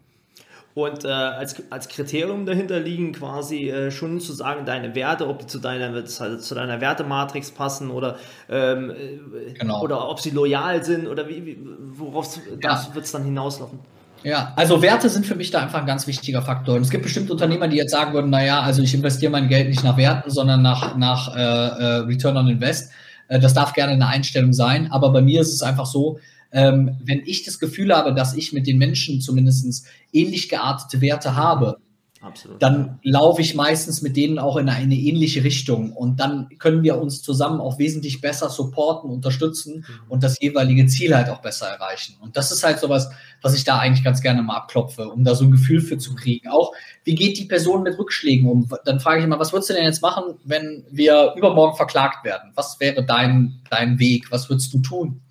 Und 0.73 1.05
äh, 1.05 1.09
als, 1.09 1.63
als 1.71 1.89
Kriterium 1.89 2.47
dahinter 2.47 2.79
liegen 2.79 3.13
quasi 3.13 3.69
äh, 3.69 3.91
schon 3.91 4.21
zu 4.21 4.33
sagen, 4.33 4.65
deine 4.65 4.95
Werte, 4.95 5.27
ob 5.27 5.41
die 5.41 5.47
zu 5.47 5.59
deiner, 5.59 6.05
zu 6.05 6.55
deiner 6.55 6.81
Wertematrix 6.81 7.51
passen 7.51 7.91
oder, 7.91 8.17
ähm, 8.49 8.91
äh, 8.91 9.53
genau. 9.53 9.83
oder 9.83 10.09
ob 10.09 10.21
sie 10.21 10.31
loyal 10.31 10.85
sind 10.85 11.09
oder 11.09 11.29
wie, 11.29 11.45
wie 11.45 11.59
worauf 11.97 12.39
ja. 12.63 12.87
wird 12.95 13.05
es 13.05 13.11
dann 13.11 13.25
hinauslaufen? 13.25 13.81
Ja, 14.23 14.53
also 14.57 14.83
Werte 14.83 15.09
sind 15.09 15.25
für 15.25 15.35
mich 15.35 15.51
da 15.51 15.63
einfach 15.63 15.81
ein 15.81 15.87
ganz 15.87 16.07
wichtiger 16.07 16.43
Faktor. 16.43 16.77
Und 16.77 16.83
es 16.83 16.91
gibt 16.91 17.05
bestimmt 17.05 17.31
Unternehmer, 17.31 17.69
die 17.69 17.77
jetzt 17.77 17.93
sagen 17.93 18.13
würden, 18.13 18.31
naja, 18.31 18.61
also 18.61 18.83
ich 18.83 18.93
investiere 18.95 19.33
mein 19.33 19.49
Geld 19.49 19.69
nicht 19.69 19.83
nach 19.83 19.97
Werten, 19.97 20.31
sondern 20.31 20.61
nach, 20.63 20.97
nach 20.97 21.35
äh, 21.35 21.41
äh, 21.41 21.85
Return 22.01 22.37
on 22.37 22.49
Invest. 22.49 22.91
Äh, 23.29 23.41
das 23.41 23.55
darf 23.55 23.73
gerne 23.73 23.93
eine 23.93 24.09
Einstellung 24.09 24.53
sein. 24.53 24.91
Aber 24.93 25.11
bei 25.11 25.23
mir 25.23 25.41
ist 25.41 25.55
es 25.55 25.63
einfach 25.63 25.87
so, 25.87 26.19
ähm, 26.53 26.97
wenn 27.03 27.23
ich 27.25 27.45
das 27.45 27.59
Gefühl 27.59 27.95
habe, 27.95 28.13
dass 28.13 28.35
ich 28.35 28.53
mit 28.53 28.67
den 28.67 28.77
Menschen 28.77 29.21
zumindest 29.21 29.87
ähnlich 30.13 30.49
geartete 30.49 31.01
Werte 31.01 31.37
habe, 31.37 31.79
Absolut. 32.23 32.63
Dann 32.63 32.99
laufe 33.03 33.41
ich 33.41 33.55
meistens 33.55 34.03
mit 34.03 34.15
denen 34.15 34.39
auch 34.39 34.59
in 34.59 34.69
eine 34.69 34.95
ähnliche 34.95 35.43
Richtung 35.43 35.95
und 35.95 36.21
dann 36.21 36.51
können 36.59 36.83
wir 36.83 37.01
uns 37.01 37.23
zusammen 37.23 37.63
auch 37.63 37.79
wesentlich 37.79 38.21
besser 38.21 38.51
supporten, 38.51 39.11
unterstützen 39.11 39.87
mhm. 39.89 40.11
und 40.11 40.23
das 40.23 40.39
jeweilige 40.39 40.87
Ziel 40.87 41.17
halt 41.17 41.31
auch 41.31 41.41
besser 41.41 41.69
erreichen. 41.69 42.17
Und 42.21 42.37
das 42.37 42.53
ist 42.53 42.63
halt 42.63 42.79
sowas, 42.79 43.09
was 43.41 43.55
ich 43.55 43.65
da 43.65 43.79
eigentlich 43.79 44.05
ganz 44.05 44.21
gerne 44.21 44.43
mal 44.43 44.57
abklopfe, 44.57 45.09
um 45.09 45.25
da 45.25 45.35
so 45.35 45.45
ein 45.45 45.51
Gefühl 45.51 45.81
für 45.81 45.97
zu 45.97 46.15
kriegen. 46.15 46.49
Auch, 46.49 46.73
wie 47.05 47.15
geht 47.15 47.39
die 47.39 47.47
Person 47.47 47.85
mit 47.85 47.99
Rückschlägen 47.99 48.47
um? 48.47 48.69
Dann 48.85 49.01
frage 49.01 49.21
ich 49.21 49.25
immer, 49.25 49.39
was 49.39 49.55
würdest 49.55 49.71
du 49.71 49.75
denn 49.75 49.85
jetzt 49.85 50.03
machen, 50.03 50.35
wenn 50.45 50.85
wir 50.91 51.33
übermorgen 51.37 51.77
verklagt 51.77 52.27
werden? 52.27 52.53
Was 52.55 52.79
wäre 52.81 53.03
dein, 53.03 53.63
dein 53.71 53.99
Weg? 53.99 54.31
Was 54.31 54.51
würdest 54.51 54.75
du 54.75 54.81
tun? 54.81 55.23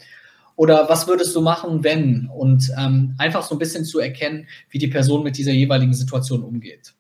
Oder 0.60 0.90
was 0.90 1.08
würdest 1.08 1.34
du 1.38 1.40
machen, 1.40 1.86
wenn? 1.86 2.30
Und 2.36 2.70
ähm, 2.78 3.16
einfach 3.18 3.44
so 3.44 3.56
ein 3.56 3.60
bisschen 3.60 3.86
zu 3.86 4.00
erkennen, 4.00 4.46
wie 4.70 4.78
die 4.78 4.90
Person 4.90 5.24
mit 5.24 5.38
dieser 5.38 5.54
jeweiligen 5.54 5.94
Situation 5.94 6.44
umgeht. 6.44 6.92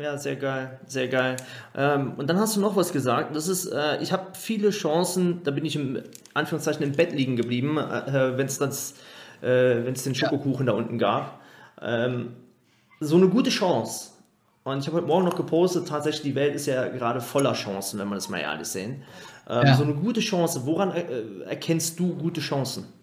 Ja, 0.00 0.16
sehr 0.16 0.36
geil, 0.36 0.78
sehr 0.86 1.08
geil. 1.08 1.34
Ähm, 1.76 2.12
und 2.16 2.30
dann 2.30 2.38
hast 2.38 2.54
du 2.54 2.60
noch 2.60 2.76
was 2.76 2.92
gesagt. 2.92 3.34
Das 3.34 3.48
ist, 3.48 3.66
äh, 3.66 4.00
ich 4.00 4.12
habe 4.12 4.26
viele 4.34 4.70
Chancen, 4.70 5.40
da 5.42 5.50
bin 5.50 5.64
ich 5.64 5.74
im 5.74 6.00
Anführungszeichen 6.34 6.84
im 6.84 6.92
Bett 6.92 7.12
liegen 7.12 7.34
geblieben, 7.34 7.78
äh, 7.78 8.38
wenn 8.38 8.46
es 8.46 8.60
äh, 8.60 8.68
wenn 9.42 9.92
es 9.92 10.04
den 10.04 10.14
Schokokuchen 10.14 10.68
ja. 10.68 10.72
da 10.72 10.78
unten 10.78 10.96
gab. 10.96 11.40
Ähm, 11.82 12.36
so 13.00 13.16
eine 13.16 13.26
gute 13.26 13.50
Chance. 13.50 14.10
Und 14.62 14.78
ich 14.78 14.86
habe 14.86 14.98
heute 14.98 15.08
Morgen 15.08 15.24
noch 15.24 15.36
gepostet, 15.36 15.88
tatsächlich, 15.88 16.22
die 16.22 16.34
Welt 16.36 16.54
ist 16.54 16.66
ja 16.66 16.86
gerade 16.86 17.20
voller 17.20 17.54
Chancen, 17.54 17.98
wenn 17.98 18.06
man 18.06 18.18
das 18.18 18.28
mal 18.28 18.38
ehrlich 18.38 18.68
sehen. 18.68 19.02
Ähm, 19.48 19.66
ja. 19.66 19.74
So 19.74 19.82
eine 19.82 19.94
gute 19.94 20.20
Chance, 20.20 20.62
woran 20.64 20.92
äh, 20.92 21.02
erkennst 21.48 21.98
du 21.98 22.14
gute 22.14 22.40
Chancen? 22.40 22.99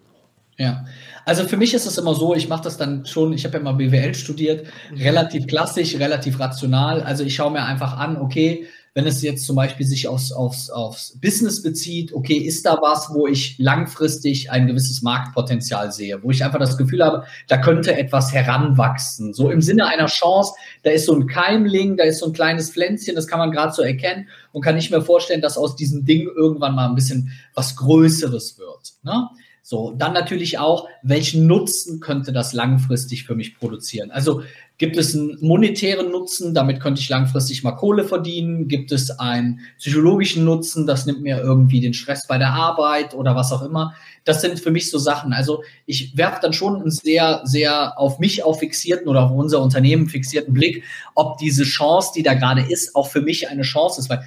Ja, 0.58 0.86
also 1.24 1.44
für 1.44 1.58
mich 1.58 1.76
ist 1.76 1.86
es 1.86 2.00
immer 2.00 2.16
so, 2.16 2.34
ich 2.34 2.50
mache 2.50 2.64
das 2.64 2.78
dann 2.78 3.06
schon, 3.06 3.32
ich 3.32 3.46
habe 3.46 3.58
ja 3.58 3.64
mal 3.64 3.74
BWL 3.74 4.16
studiert, 4.16 4.66
mhm. 4.92 4.98
relativ 4.98 5.46
klassisch, 5.46 5.96
relativ 6.00 6.40
rational. 6.40 7.02
Also 7.04 7.24
ich 7.24 7.36
schaue 7.36 7.52
mir 7.52 7.64
einfach 7.64 7.98
an, 7.98 8.18
okay, 8.18 8.68
wenn 8.96 9.06
es 9.06 9.22
jetzt 9.22 9.46
zum 9.46 9.56
Beispiel 9.56 9.86
sich 9.86 10.08
aufs, 10.08 10.32
aufs, 10.32 10.72
aufs 10.72 11.20
Business 11.22 11.62
bezieht, 11.62 12.14
okay, 12.14 12.38
ist 12.38 12.66
da 12.66 12.80
was, 12.82 13.12
wo 13.14 13.28
ich 13.28 13.60
langfristig 13.60 14.50
ein 14.50 14.66
gewisses 14.66 15.04
Marktpotenzial 15.04 15.92
sehe, 15.92 16.24
wo 16.24 16.32
ich 16.32 16.44
einfach 16.44 16.58
das 16.58 16.80
Gefühl 16.80 17.04
habe, 17.04 17.26
da 17.48 17.58
könnte 17.60 17.96
etwas 17.96 18.34
heranwachsen. 18.34 19.36
So 19.36 19.52
im 19.52 19.62
Sinne 19.62 19.86
einer 19.86 20.08
Chance, 20.08 20.54
da 20.82 20.90
ist 20.90 21.06
so 21.06 21.14
ein 21.14 21.28
Keimling, 21.28 21.98
da 21.98 22.06
ist 22.06 22.18
so 22.18 22.26
ein 22.26 22.34
kleines 22.34 22.72
Pflänzchen, 22.72 23.14
das 23.14 23.28
kann 23.28 23.38
man 23.38 23.52
gerade 23.52 23.72
so 23.72 23.84
erkennen 23.84 24.30
und 24.52 24.64
kann 24.64 24.78
ich 24.78 24.90
mir 24.90 25.04
vorstellen, 25.04 25.42
dass 25.42 25.60
aus 25.60 25.76
diesem 25.76 26.04
Ding 26.04 26.28
irgendwann 26.36 26.74
mal 26.74 26.90
ein 26.90 26.96
bisschen 26.96 27.32
was 27.54 27.76
Größeres 27.76 28.58
wird. 28.58 28.94
Ne? 29.04 29.30
So, 29.70 29.94
dann 29.98 30.14
natürlich 30.14 30.60
auch, 30.60 30.88
welchen 31.04 31.46
Nutzen 31.46 32.00
könnte 32.00 32.32
das 32.32 32.54
langfristig 32.54 33.26
für 33.26 33.36
mich 33.36 33.60
produzieren? 33.60 34.12
Also 34.12 34.44
gibt 34.78 34.96
es 34.96 35.14
einen 35.14 35.38
monetären 35.42 36.10
Nutzen, 36.10 36.54
damit 36.54 36.80
könnte 36.80 37.02
ich 37.02 37.10
langfristig 37.10 37.66
mal 37.66 37.74
Kohle 37.74 38.06
verdienen? 38.06 38.70
Gibt 38.70 38.94
es 38.94 39.20
einen 39.20 39.60
psychologischen 39.78 40.46
Nutzen, 40.46 40.88
das 40.88 41.06
nimmt 41.06 41.22
mir 41.22 41.42
irgendwie 41.42 41.82
den 41.82 41.94
Stress 41.94 42.28
bei 42.28 42.38
der 42.38 42.54
Arbeit 42.54 43.14
oder 43.14 43.36
was 43.36 43.52
auch 43.52 43.62
immer? 43.62 43.94
Das 44.24 44.40
sind 44.40 44.58
für 44.58 44.72
mich 44.72 44.90
so 44.90 45.00
Sachen. 45.00 45.34
Also 45.34 45.64
ich 45.86 46.16
werfe 46.16 46.40
dann 46.42 46.54
schon 46.54 46.78
einen 46.80 46.92
sehr, 46.92 47.42
sehr 47.44 48.00
auf 48.00 48.20
mich 48.20 48.46
auch 48.46 48.60
fixierten 48.60 49.10
oder 49.10 49.26
auf 49.26 49.32
unser 49.32 49.62
Unternehmen 49.62 50.08
fixierten 50.08 50.54
Blick, 50.54 50.86
ob 51.14 51.40
diese 51.40 51.66
Chance, 51.66 52.14
die 52.16 52.24
da 52.24 52.36
gerade 52.36 52.62
ist, 52.62 52.96
auch 52.96 53.10
für 53.10 53.22
mich 53.22 53.50
eine 53.50 53.64
Chance 53.64 54.00
ist. 54.00 54.10
Weil 54.10 54.24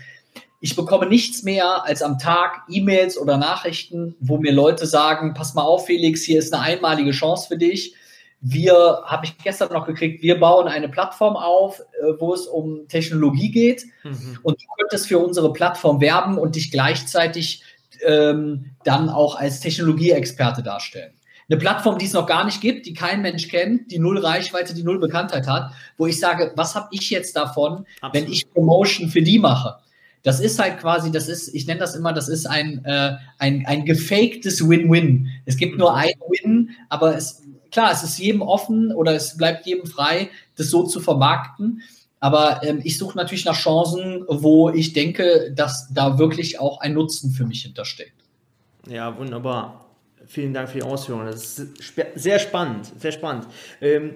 ich 0.61 0.77
bekomme 0.77 1.07
nichts 1.07 1.43
mehr 1.43 1.85
als 1.85 2.03
am 2.03 2.19
Tag 2.19 2.63
E-Mails 2.69 3.17
oder 3.19 3.39
Nachrichten, 3.39 4.15
wo 4.21 4.39
mir 4.39 4.53
Leute 4.53 4.87
sagen, 4.87 5.35
pass 5.35 5.55
mal 5.55 5.63
auf, 5.63 5.87
Felix, 5.87 6.23
hier 6.23 6.39
ist 6.39 6.53
eine 6.53 6.63
einmalige 6.63 7.13
Chance 7.13 7.49
für 7.49 7.57
dich. 7.57 7.95
wir, 8.41 9.03
habe 9.05 9.27
ich 9.27 9.37
gestern 9.39 9.73
noch 9.73 9.87
gekriegt, 9.87 10.23
wir 10.23 10.41
bauen 10.41 10.67
eine 10.67 10.89
Plattform 10.89 11.37
auf, 11.37 11.81
äh, 11.81 12.13
wo 12.19 12.33
es 12.33 12.47
um 12.47 12.89
Technologie 12.89 13.51
geht. 13.51 13.85
Mhm. 14.03 14.39
Und 14.43 14.61
du 14.61 14.67
könntest 14.79 15.09
für 15.09 15.19
unsere 15.19 15.53
Plattform 15.53 16.01
werben 16.01 16.39
und 16.39 16.57
dich 16.57 16.71
gleichzeitig 16.71 17.63
ähm, 18.03 18.71
dann 18.85 19.11
auch 19.11 19.37
als 19.37 19.61
Technologieexperte 19.61 20.63
darstellen. 20.63 21.13
Eine 21.51 21.59
Plattform, 21.59 21.99
die 21.99 22.07
es 22.07 22.13
noch 22.13 22.27
gar 22.27 22.45
nicht 22.45 22.61
gibt, 22.61 22.87
die 22.87 22.95
kein 22.95 23.23
Mensch 23.23 23.49
kennt, 23.49 23.91
die 23.91 23.99
null 23.99 24.19
Reichweite, 24.19 24.73
die 24.73 24.85
null 24.85 25.01
Bekanntheit 25.01 25.47
hat, 25.47 25.73
wo 25.99 26.07
ich 26.07 26.19
sage, 26.19 26.53
was 26.55 26.75
habe 26.75 26.89
ich 26.93 27.11
jetzt 27.11 27.37
davon, 27.37 27.85
Absolut. 28.01 28.15
wenn 28.15 28.33
ich 28.33 28.51
Promotion 28.53 29.09
für 29.11 29.21
die 29.21 29.39
mache? 29.39 29.77
Das 30.23 30.41
ist 30.41 30.59
halt 30.59 30.79
quasi, 30.79 31.11
das 31.11 31.29
ist, 31.29 31.55
ich 31.55 31.67
nenne 31.67 31.81
das 31.81 31.95
immer, 31.95 32.13
das 32.13 32.29
ist 32.29 32.47
ein, 32.47 32.85
äh, 32.85 33.17
ein, 33.39 33.65
ein 33.67 33.85
gefaktes 33.85 34.69
Win-Win. 34.69 35.29
Es 35.47 35.57
gibt 35.57 35.79
nur 35.79 35.93
mhm. 35.93 35.97
ein 35.97 36.15
Win, 36.29 36.71
aber 36.89 37.17
es, 37.17 37.43
klar, 37.71 37.93
es 37.93 38.03
ist 38.03 38.19
jedem 38.19 38.43
offen 38.43 38.93
oder 38.93 39.15
es 39.15 39.37
bleibt 39.37 39.67
jedem 39.67 39.87
frei, 39.87 40.31
das 40.57 40.69
so 40.69 40.85
zu 40.85 41.01
vermarkten. 41.01 41.83
Aber 42.21 42.63
ähm, 42.63 42.81
ich 42.85 42.99
suche 42.99 43.17
natürlich 43.17 43.47
nach 43.47 43.57
Chancen, 43.57 44.25
wo 44.29 44.69
ich 44.69 44.93
denke, 44.93 45.53
dass 45.55 45.89
da 45.93 46.19
wirklich 46.19 46.61
auch 46.61 46.81
ein 46.81 46.93
Nutzen 46.93 47.31
für 47.31 47.47
mich 47.47 47.63
hintersteckt. 47.63 48.13
Ja, 48.87 49.17
wunderbar. 49.17 49.87
Vielen 50.27 50.53
Dank 50.53 50.69
für 50.69 50.79
die 50.79 50.85
Ausführungen. 50.85 51.27
Das 51.27 51.59
ist 51.59 51.71
sehr 52.15 52.39
spannend, 52.39 52.93
sehr 52.99 53.13
spannend. 53.13 53.47
Ähm, 53.81 54.13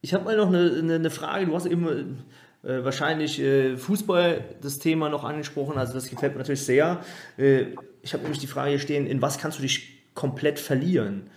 ich 0.00 0.14
habe 0.14 0.24
mal 0.24 0.36
noch 0.36 0.46
eine, 0.48 0.72
eine, 0.78 0.94
eine, 0.94 1.10
Frage. 1.10 1.46
Du 1.46 1.54
hast 1.54 1.66
eben 1.66 2.24
äh, 2.66 2.84
wahrscheinlich 2.84 3.40
äh, 3.40 3.76
Fußball 3.76 4.44
das 4.60 4.78
Thema 4.78 5.08
noch 5.08 5.24
angesprochen. 5.24 5.78
Also 5.78 5.94
das 5.94 6.08
gefällt 6.10 6.32
mir 6.32 6.38
natürlich 6.38 6.64
sehr. 6.64 7.00
Äh, 7.38 7.66
ich 8.02 8.12
habe 8.12 8.22
nämlich 8.22 8.40
die 8.40 8.46
Frage 8.46 8.70
hier 8.70 8.78
stehen, 8.78 9.06
in 9.06 9.22
was 9.22 9.38
kannst 9.38 9.58
du 9.58 9.62
dich 9.62 10.04
komplett 10.14 10.58
verlieren? 10.58 11.30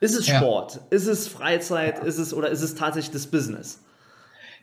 Ist 0.00 0.14
es 0.14 0.26
Sport? 0.26 0.74
Ja. 0.74 0.80
Ist 0.90 1.06
es 1.06 1.28
Freizeit? 1.28 2.04
Ist 2.04 2.18
es 2.18 2.34
oder 2.34 2.50
ist 2.50 2.62
es 2.62 2.74
tatsächlich 2.74 3.12
das 3.12 3.26
Business? 3.26 3.83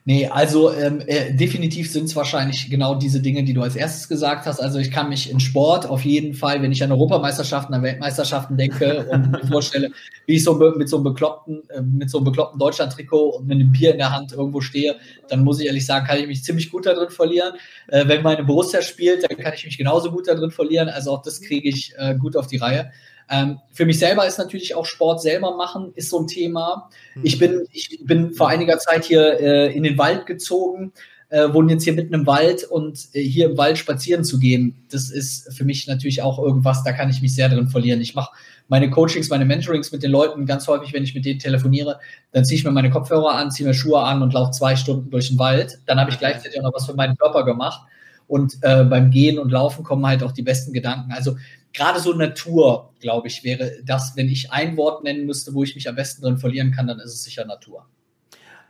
Nee, 0.03 0.25
also 0.25 0.73
ähm, 0.73 0.99
äh, 1.05 1.31
definitiv 1.31 1.91
sind 1.91 2.05
es 2.05 2.15
wahrscheinlich 2.15 2.71
genau 2.71 2.95
diese 2.95 3.21
Dinge, 3.21 3.43
die 3.43 3.53
du 3.53 3.61
als 3.61 3.75
erstes 3.75 4.07
gesagt 4.07 4.47
hast. 4.47 4.59
Also 4.59 4.79
ich 4.79 4.89
kann 4.89 5.09
mich 5.09 5.29
in 5.29 5.39
Sport 5.39 5.85
auf 5.87 6.03
jeden 6.05 6.33
Fall, 6.33 6.63
wenn 6.63 6.71
ich 6.71 6.83
an 6.83 6.91
Europameisterschaften, 6.91 7.75
an 7.75 7.83
Weltmeisterschaften 7.83 8.57
denke 8.57 9.05
und 9.11 9.29
mir 9.29 9.45
vorstelle, 9.45 9.91
wie 10.25 10.37
ich 10.37 10.43
so 10.43 10.55
mit 10.55 10.89
so 10.89 10.97
einem 10.97 11.03
bekloppten, 11.03 11.69
äh, 11.69 11.83
mit 11.83 12.09
so 12.09 12.17
einem 12.17 12.25
bekloppten 12.25 12.57
Deutschland-Trikot 12.57 13.29
und 13.37 13.47
mit 13.47 13.59
einem 13.59 13.71
Bier 13.71 13.91
in 13.91 13.99
der 13.99 14.11
Hand 14.11 14.31
irgendwo 14.31 14.59
stehe, 14.59 14.95
dann 15.29 15.43
muss 15.43 15.59
ich 15.59 15.67
ehrlich 15.67 15.85
sagen, 15.85 16.07
kann 16.07 16.17
ich 16.17 16.25
mich 16.25 16.43
ziemlich 16.43 16.71
gut 16.71 16.87
darin 16.87 17.11
verlieren. 17.11 17.53
Äh, 17.87 18.07
wenn 18.07 18.23
meine 18.23 18.43
Borussia 18.43 18.81
spielt, 18.81 19.21
dann 19.21 19.37
kann 19.37 19.53
ich 19.53 19.65
mich 19.65 19.77
genauso 19.77 20.09
gut 20.09 20.27
darin 20.27 20.49
verlieren. 20.49 20.89
Also 20.89 21.11
auch 21.11 21.21
das 21.21 21.41
kriege 21.41 21.69
ich 21.69 21.93
äh, 21.99 22.15
gut 22.15 22.35
auf 22.35 22.47
die 22.47 22.57
Reihe. 22.57 22.91
Ähm, 23.31 23.59
für 23.71 23.85
mich 23.85 23.97
selber 23.97 24.27
ist 24.27 24.37
natürlich 24.37 24.75
auch 24.75 24.85
Sport 24.85 25.21
selber 25.21 25.55
machen, 25.55 25.93
ist 25.95 26.09
so 26.09 26.19
ein 26.19 26.27
Thema. 26.27 26.89
Mhm. 27.15 27.21
Ich, 27.23 27.39
bin, 27.39 27.65
ich 27.71 28.01
bin 28.03 28.33
vor 28.33 28.49
einiger 28.49 28.77
Zeit 28.77 29.05
hier 29.05 29.39
äh, 29.39 29.73
in 29.73 29.83
den 29.83 29.97
Wald 29.97 30.25
gezogen, 30.25 30.91
äh, 31.29 31.53
wohne 31.53 31.71
jetzt 31.71 31.85
hier 31.85 31.93
mitten 31.93 32.13
im 32.13 32.27
Wald 32.27 32.65
und 32.65 33.07
äh, 33.13 33.23
hier 33.23 33.51
im 33.51 33.57
Wald 33.57 33.77
spazieren 33.77 34.25
zu 34.25 34.37
gehen, 34.37 34.85
das 34.91 35.09
ist 35.09 35.53
für 35.53 35.63
mich 35.63 35.87
natürlich 35.87 36.21
auch 36.21 36.39
irgendwas, 36.39 36.83
da 36.83 36.91
kann 36.91 37.09
ich 37.09 37.21
mich 37.21 37.33
sehr 37.33 37.47
drin 37.47 37.69
verlieren. 37.69 38.01
Ich 38.01 38.15
mache 38.15 38.31
meine 38.67 38.89
Coachings, 38.89 39.29
meine 39.29 39.45
Mentorings 39.45 39.93
mit 39.93 40.03
den 40.03 40.11
Leuten 40.11 40.45
ganz 40.45 40.67
häufig, 40.67 40.91
wenn 40.91 41.03
ich 41.03 41.15
mit 41.15 41.23
denen 41.23 41.39
telefoniere, 41.39 41.99
dann 42.33 42.43
ziehe 42.43 42.57
ich 42.57 42.65
mir 42.65 42.71
meine 42.71 42.89
Kopfhörer 42.89 43.35
an, 43.35 43.49
ziehe 43.49 43.67
mir 43.67 43.73
Schuhe 43.73 44.01
an 44.01 44.21
und 44.21 44.33
laufe 44.33 44.51
zwei 44.51 44.75
Stunden 44.75 45.09
durch 45.09 45.29
den 45.29 45.39
Wald. 45.39 45.79
Dann 45.85 46.01
habe 46.01 46.11
ich 46.11 46.19
gleichzeitig 46.19 46.59
auch 46.59 46.63
noch 46.63 46.73
was 46.73 46.85
für 46.85 46.95
meinen 46.95 47.15
Körper 47.15 47.45
gemacht. 47.45 47.81
Und 48.27 48.57
äh, 48.61 48.85
beim 48.85 49.09
Gehen 49.11 49.39
und 49.39 49.51
Laufen 49.51 49.83
kommen 49.83 50.05
halt 50.05 50.23
auch 50.23 50.31
die 50.31 50.41
besten 50.41 50.71
Gedanken. 50.71 51.11
Also 51.11 51.35
gerade 51.73 51.99
so 51.99 52.13
Natur, 52.13 52.93
glaube 52.99 53.27
ich, 53.27 53.43
wäre 53.43 53.81
das, 53.83 54.13
wenn 54.15 54.27
ich 54.27 54.51
ein 54.51 54.77
Wort 54.77 55.03
nennen 55.03 55.25
müsste, 55.25 55.53
wo 55.53 55.63
ich 55.63 55.75
mich 55.75 55.87
am 55.87 55.95
besten 55.95 56.21
drin 56.21 56.37
verlieren 56.37 56.71
kann, 56.71 56.87
dann 56.87 56.99
ist 56.99 57.13
es 57.13 57.23
sicher 57.23 57.45
Natur. 57.45 57.87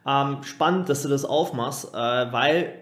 Ähm, 0.05 0.43
spannend, 0.43 0.89
dass 0.89 1.03
du 1.03 1.09
das 1.09 1.25
aufmachst, 1.25 1.93
äh, 1.93 1.97
weil, 1.97 2.73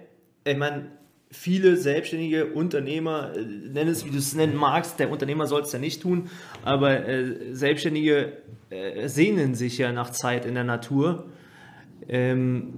ich 0.46 0.58
meine, 0.58 0.92
viele 1.32 1.78
selbstständige 1.78 2.48
Unternehmer, 2.54 3.34
äh, 3.36 3.42
nenn 3.42 3.88
es 3.88 4.06
wie 4.06 4.10
du 4.10 4.18
es 4.18 4.34
nennen 4.34 4.56
magst, 4.56 5.00
der 5.00 5.12
Unternehmer 5.12 5.48
soll 5.48 5.62
es 5.62 5.72
ja 5.72 5.80
nicht 5.80 6.02
tun, 6.02 6.30
aber 6.64 7.08
äh, 7.08 7.54
Selbstständige 7.54 8.38
äh, 8.70 9.08
sehnen 9.08 9.56
sich 9.56 9.78
ja 9.78 9.92
nach 9.92 10.12
Zeit 10.12 10.46
in 10.46 10.56
der 10.56 10.64
Natur. 10.64 11.26
Ähm, 12.08 12.74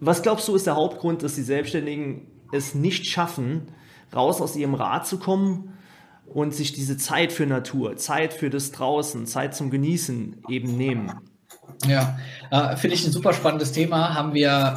was 0.00 0.22
glaubst 0.22 0.48
du 0.48 0.54
ist 0.54 0.66
der 0.66 0.76
Hauptgrund, 0.76 1.22
dass 1.22 1.34
die 1.34 1.42
Selbstständigen 1.42 2.26
es 2.52 2.74
nicht 2.74 3.06
schaffen, 3.06 3.62
raus 4.14 4.40
aus 4.40 4.56
ihrem 4.56 4.74
Rad 4.74 5.06
zu 5.06 5.18
kommen 5.18 5.72
und 6.34 6.54
sich 6.54 6.72
diese 6.72 6.96
Zeit 6.96 7.32
für 7.32 7.46
Natur, 7.46 7.96
Zeit 7.96 8.32
für 8.34 8.50
das 8.50 8.72
Draußen, 8.72 9.26
Zeit 9.26 9.54
zum 9.54 9.70
Genießen 9.70 10.44
eben 10.48 10.76
nehmen. 10.76 11.12
Ja, 11.86 12.18
äh, 12.50 12.76
finde 12.76 12.96
ich 12.96 13.04
ein 13.04 13.12
super 13.12 13.32
spannendes 13.32 13.72
Thema. 13.72 14.14
Haben 14.14 14.34
wir 14.34 14.76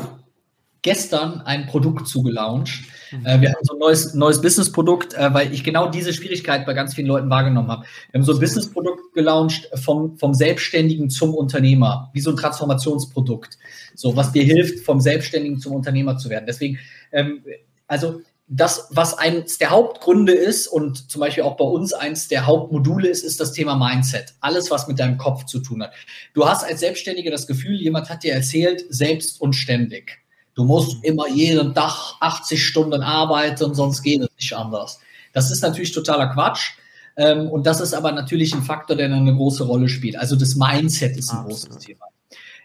gestern 0.81 1.41
ein 1.41 1.65
Produkt 1.65 2.07
zugelauncht. 2.07 2.83
Mhm. 3.11 3.25
Äh, 3.25 3.41
wir 3.41 3.49
haben 3.49 3.63
so 3.63 3.73
ein 3.73 3.79
neues, 3.79 4.13
neues 4.13 4.41
Business-Produkt, 4.41 5.13
äh, 5.15 5.33
weil 5.33 5.53
ich 5.53 5.63
genau 5.63 5.89
diese 5.89 6.13
Schwierigkeit 6.13 6.65
bei 6.65 6.73
ganz 6.73 6.93
vielen 6.93 7.07
Leuten 7.07 7.29
wahrgenommen 7.29 7.69
habe. 7.69 7.85
Wir 8.11 8.19
haben 8.19 8.25
so 8.25 8.33
ein 8.33 8.39
Business-Produkt 8.39 9.13
gelauncht 9.13 9.69
vom, 9.75 10.17
vom 10.17 10.33
Selbstständigen 10.33 11.09
zum 11.09 11.33
Unternehmer, 11.33 12.11
wie 12.13 12.21
so 12.21 12.29
ein 12.29 12.37
Transformationsprodukt. 12.37 13.57
So, 13.95 14.15
was 14.15 14.31
dir 14.31 14.43
hilft, 14.43 14.85
vom 14.85 14.99
Selbstständigen 15.01 15.59
zum 15.59 15.73
Unternehmer 15.73 16.17
zu 16.17 16.29
werden. 16.29 16.45
Deswegen, 16.47 16.77
ähm, 17.11 17.43
also 17.87 18.21
das, 18.47 18.87
was 18.91 19.17
eines 19.17 19.57
der 19.57 19.71
Hauptgründe 19.71 20.31
ist 20.31 20.67
und 20.67 21.09
zum 21.09 21.19
Beispiel 21.19 21.43
auch 21.43 21.57
bei 21.57 21.65
uns 21.65 21.93
eins 21.93 22.27
der 22.27 22.45
Hauptmodule 22.45 23.07
ist, 23.07 23.23
ist 23.23 23.39
das 23.39 23.53
Thema 23.53 23.75
Mindset. 23.75 24.35
Alles, 24.39 24.69
was 24.69 24.87
mit 24.87 24.99
deinem 24.99 25.17
Kopf 25.17 25.45
zu 25.45 25.59
tun 25.59 25.81
hat. 25.81 25.93
Du 26.33 26.47
hast 26.47 26.63
als 26.63 26.79
Selbstständiger 26.79 27.31
das 27.31 27.47
Gefühl, 27.47 27.81
jemand 27.81 28.09
hat 28.09 28.23
dir 28.23 28.33
erzählt, 28.33 28.85
selbst 28.89 29.41
und 29.41 29.53
ständig. 29.53 30.19
Du 30.53 30.63
musst 30.63 31.03
immer 31.03 31.27
jeden 31.27 31.73
Tag 31.73 32.15
80 32.19 32.63
Stunden 32.63 33.01
arbeiten, 33.01 33.73
sonst 33.73 34.03
geht 34.03 34.21
es 34.21 34.29
nicht 34.37 34.53
anders. 34.53 34.99
Das 35.33 35.51
ist 35.51 35.61
natürlich 35.61 35.91
totaler 35.91 36.27
Quatsch. 36.27 36.77
Ähm, 37.17 37.49
und 37.49 37.65
das 37.65 37.81
ist 37.81 37.93
aber 37.93 38.11
natürlich 38.11 38.53
ein 38.53 38.61
Faktor, 38.61 38.95
der 38.95 39.07
eine 39.07 39.33
große 39.33 39.63
Rolle 39.63 39.89
spielt. 39.89 40.17
Also 40.17 40.35
das 40.35 40.55
Mindset 40.55 41.17
ist 41.17 41.31
ein 41.31 41.39
Absolut. 41.39 41.69
großes 41.69 41.85
Thema. 41.85 42.05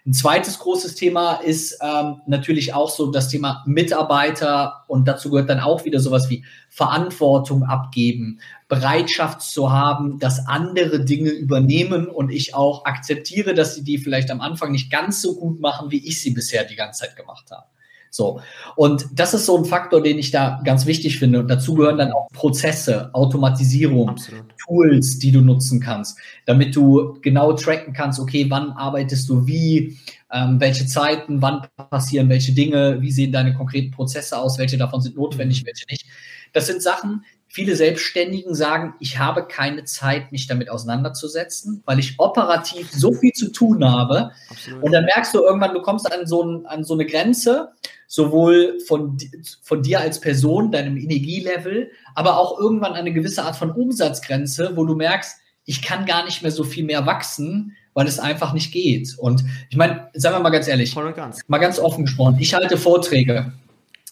Ein 0.06 0.14
zweites 0.14 0.58
großes 0.58 0.94
Thema 0.94 1.34
ist 1.34 1.78
ähm, 1.82 2.22
natürlich 2.26 2.72
auch 2.72 2.88
so 2.88 3.10
das 3.10 3.28
Thema 3.28 3.62
Mitarbeiter 3.66 4.84
und 4.88 5.06
dazu 5.06 5.30
gehört 5.30 5.50
dann 5.50 5.60
auch 5.60 5.84
wieder 5.84 6.00
sowas 6.00 6.30
wie 6.30 6.44
Verantwortung 6.70 7.64
abgeben, 7.64 8.40
Bereitschaft 8.68 9.42
zu 9.42 9.70
haben, 9.70 10.18
dass 10.18 10.46
andere 10.46 11.04
Dinge 11.04 11.30
übernehmen 11.30 12.08
und 12.08 12.30
ich 12.30 12.54
auch 12.54 12.86
akzeptiere, 12.86 13.52
dass 13.52 13.74
sie 13.74 13.84
die 13.84 13.98
vielleicht 13.98 14.30
am 14.30 14.40
Anfang 14.40 14.72
nicht 14.72 14.90
ganz 14.90 15.20
so 15.20 15.36
gut 15.36 15.60
machen, 15.60 15.90
wie 15.90 16.06
ich 16.06 16.22
sie 16.22 16.30
bisher 16.30 16.64
die 16.64 16.76
ganze 16.76 17.00
Zeit 17.00 17.16
gemacht 17.16 17.50
habe. 17.50 17.66
So. 18.10 18.40
Und 18.74 19.06
das 19.14 19.34
ist 19.34 19.46
so 19.46 19.56
ein 19.56 19.64
Faktor, 19.64 20.02
den 20.02 20.18
ich 20.18 20.32
da 20.32 20.60
ganz 20.64 20.84
wichtig 20.84 21.18
finde. 21.18 21.40
Und 21.40 21.48
dazu 21.48 21.74
gehören 21.74 21.98
dann 21.98 22.12
auch 22.12 22.28
Prozesse, 22.32 23.14
Automatisierung, 23.14 24.10
Absolut. 24.10 24.44
Tools, 24.66 25.18
die 25.18 25.30
du 25.30 25.40
nutzen 25.40 25.80
kannst, 25.80 26.18
damit 26.44 26.74
du 26.74 27.18
genau 27.22 27.52
tracken 27.52 27.94
kannst, 27.94 28.18
okay, 28.18 28.46
wann 28.48 28.72
arbeitest 28.72 29.28
du 29.28 29.46
wie, 29.46 29.96
ähm, 30.32 30.60
welche 30.60 30.86
Zeiten, 30.86 31.40
wann 31.40 31.66
passieren 31.88 32.28
welche 32.28 32.52
Dinge, 32.52 33.00
wie 33.00 33.12
sehen 33.12 33.32
deine 33.32 33.54
konkreten 33.54 33.92
Prozesse 33.92 34.36
aus, 34.36 34.58
welche 34.58 34.76
davon 34.76 35.00
sind 35.00 35.16
notwendig, 35.16 35.62
mhm. 35.62 35.66
welche 35.66 35.86
nicht. 35.88 36.04
Das 36.52 36.66
sind 36.66 36.82
Sachen, 36.82 37.24
viele 37.52 37.74
Selbstständigen 37.74 38.54
sagen, 38.54 38.94
ich 39.00 39.18
habe 39.18 39.44
keine 39.44 39.82
Zeit, 39.84 40.30
mich 40.30 40.46
damit 40.46 40.70
auseinanderzusetzen, 40.70 41.82
weil 41.84 41.98
ich 41.98 42.14
operativ 42.18 42.88
so 42.92 43.12
viel 43.12 43.32
zu 43.32 43.50
tun 43.50 43.84
habe. 43.84 44.30
Absolut. 44.48 44.84
Und 44.84 44.92
dann 44.92 45.04
merkst 45.04 45.34
du 45.34 45.40
irgendwann, 45.40 45.74
du 45.74 45.82
kommst 45.82 46.10
an 46.12 46.28
so, 46.28 46.44
ein, 46.44 46.64
an 46.66 46.84
so 46.84 46.94
eine 46.94 47.06
Grenze, 47.06 47.72
sowohl 48.06 48.78
von, 48.86 49.18
von 49.62 49.82
dir 49.82 50.00
als 50.00 50.20
Person, 50.20 50.70
deinem 50.70 50.96
Energielevel, 50.96 51.90
aber 52.14 52.38
auch 52.38 52.56
irgendwann 52.56 52.92
eine 52.92 53.12
gewisse 53.12 53.42
Art 53.42 53.56
von 53.56 53.72
Umsatzgrenze, 53.72 54.76
wo 54.76 54.84
du 54.84 54.94
merkst, 54.94 55.38
ich 55.64 55.82
kann 55.82 56.06
gar 56.06 56.24
nicht 56.24 56.42
mehr 56.42 56.52
so 56.52 56.62
viel 56.62 56.84
mehr 56.84 57.04
wachsen, 57.04 57.76
weil 57.94 58.06
es 58.06 58.20
einfach 58.20 58.52
nicht 58.52 58.70
geht. 58.70 59.16
Und 59.18 59.44
ich 59.70 59.76
meine, 59.76 60.08
sagen 60.14 60.36
wir 60.36 60.40
mal 60.40 60.50
ganz 60.50 60.68
ehrlich, 60.68 60.94
mal 60.94 61.58
ganz 61.58 61.78
offen 61.80 62.04
gesprochen, 62.04 62.36
ich 62.38 62.54
halte 62.54 62.76
Vorträge 62.76 63.52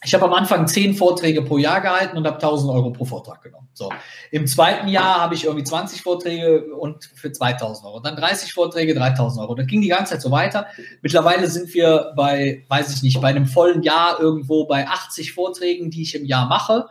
ich 0.04 0.14
habe 0.14 0.26
am 0.26 0.32
Anfang 0.32 0.68
zehn 0.68 0.94
Vorträge 0.94 1.42
pro 1.42 1.58
Jahr 1.58 1.80
gehalten 1.80 2.16
und 2.16 2.24
habe 2.24 2.36
1000 2.36 2.72
Euro 2.72 2.90
pro 2.90 3.04
Vortrag 3.04 3.42
genommen. 3.42 3.68
So. 3.74 3.90
Im 4.30 4.46
zweiten 4.46 4.86
Jahr 4.86 5.20
habe 5.20 5.34
ich 5.34 5.44
irgendwie 5.44 5.64
20 5.64 6.02
Vorträge 6.02 6.72
und 6.76 7.04
für 7.04 7.32
2000 7.32 7.84
Euro. 7.84 7.98
Dann 7.98 8.14
30 8.14 8.52
Vorträge, 8.52 8.94
3000 8.94 9.42
Euro. 9.42 9.56
Das 9.56 9.66
ging 9.66 9.80
die 9.80 9.88
ganze 9.88 10.12
Zeit 10.12 10.22
so 10.22 10.30
weiter. 10.30 10.66
Mittlerweile 11.02 11.48
sind 11.48 11.74
wir 11.74 12.12
bei, 12.16 12.64
weiß 12.68 12.94
ich 12.94 13.02
nicht, 13.02 13.20
bei 13.20 13.28
einem 13.28 13.46
vollen 13.46 13.82
Jahr 13.82 14.20
irgendwo 14.20 14.66
bei 14.66 14.86
80 14.86 15.32
Vorträgen, 15.32 15.90
die 15.90 16.02
ich 16.02 16.14
im 16.14 16.24
Jahr 16.24 16.46
mache. 16.46 16.86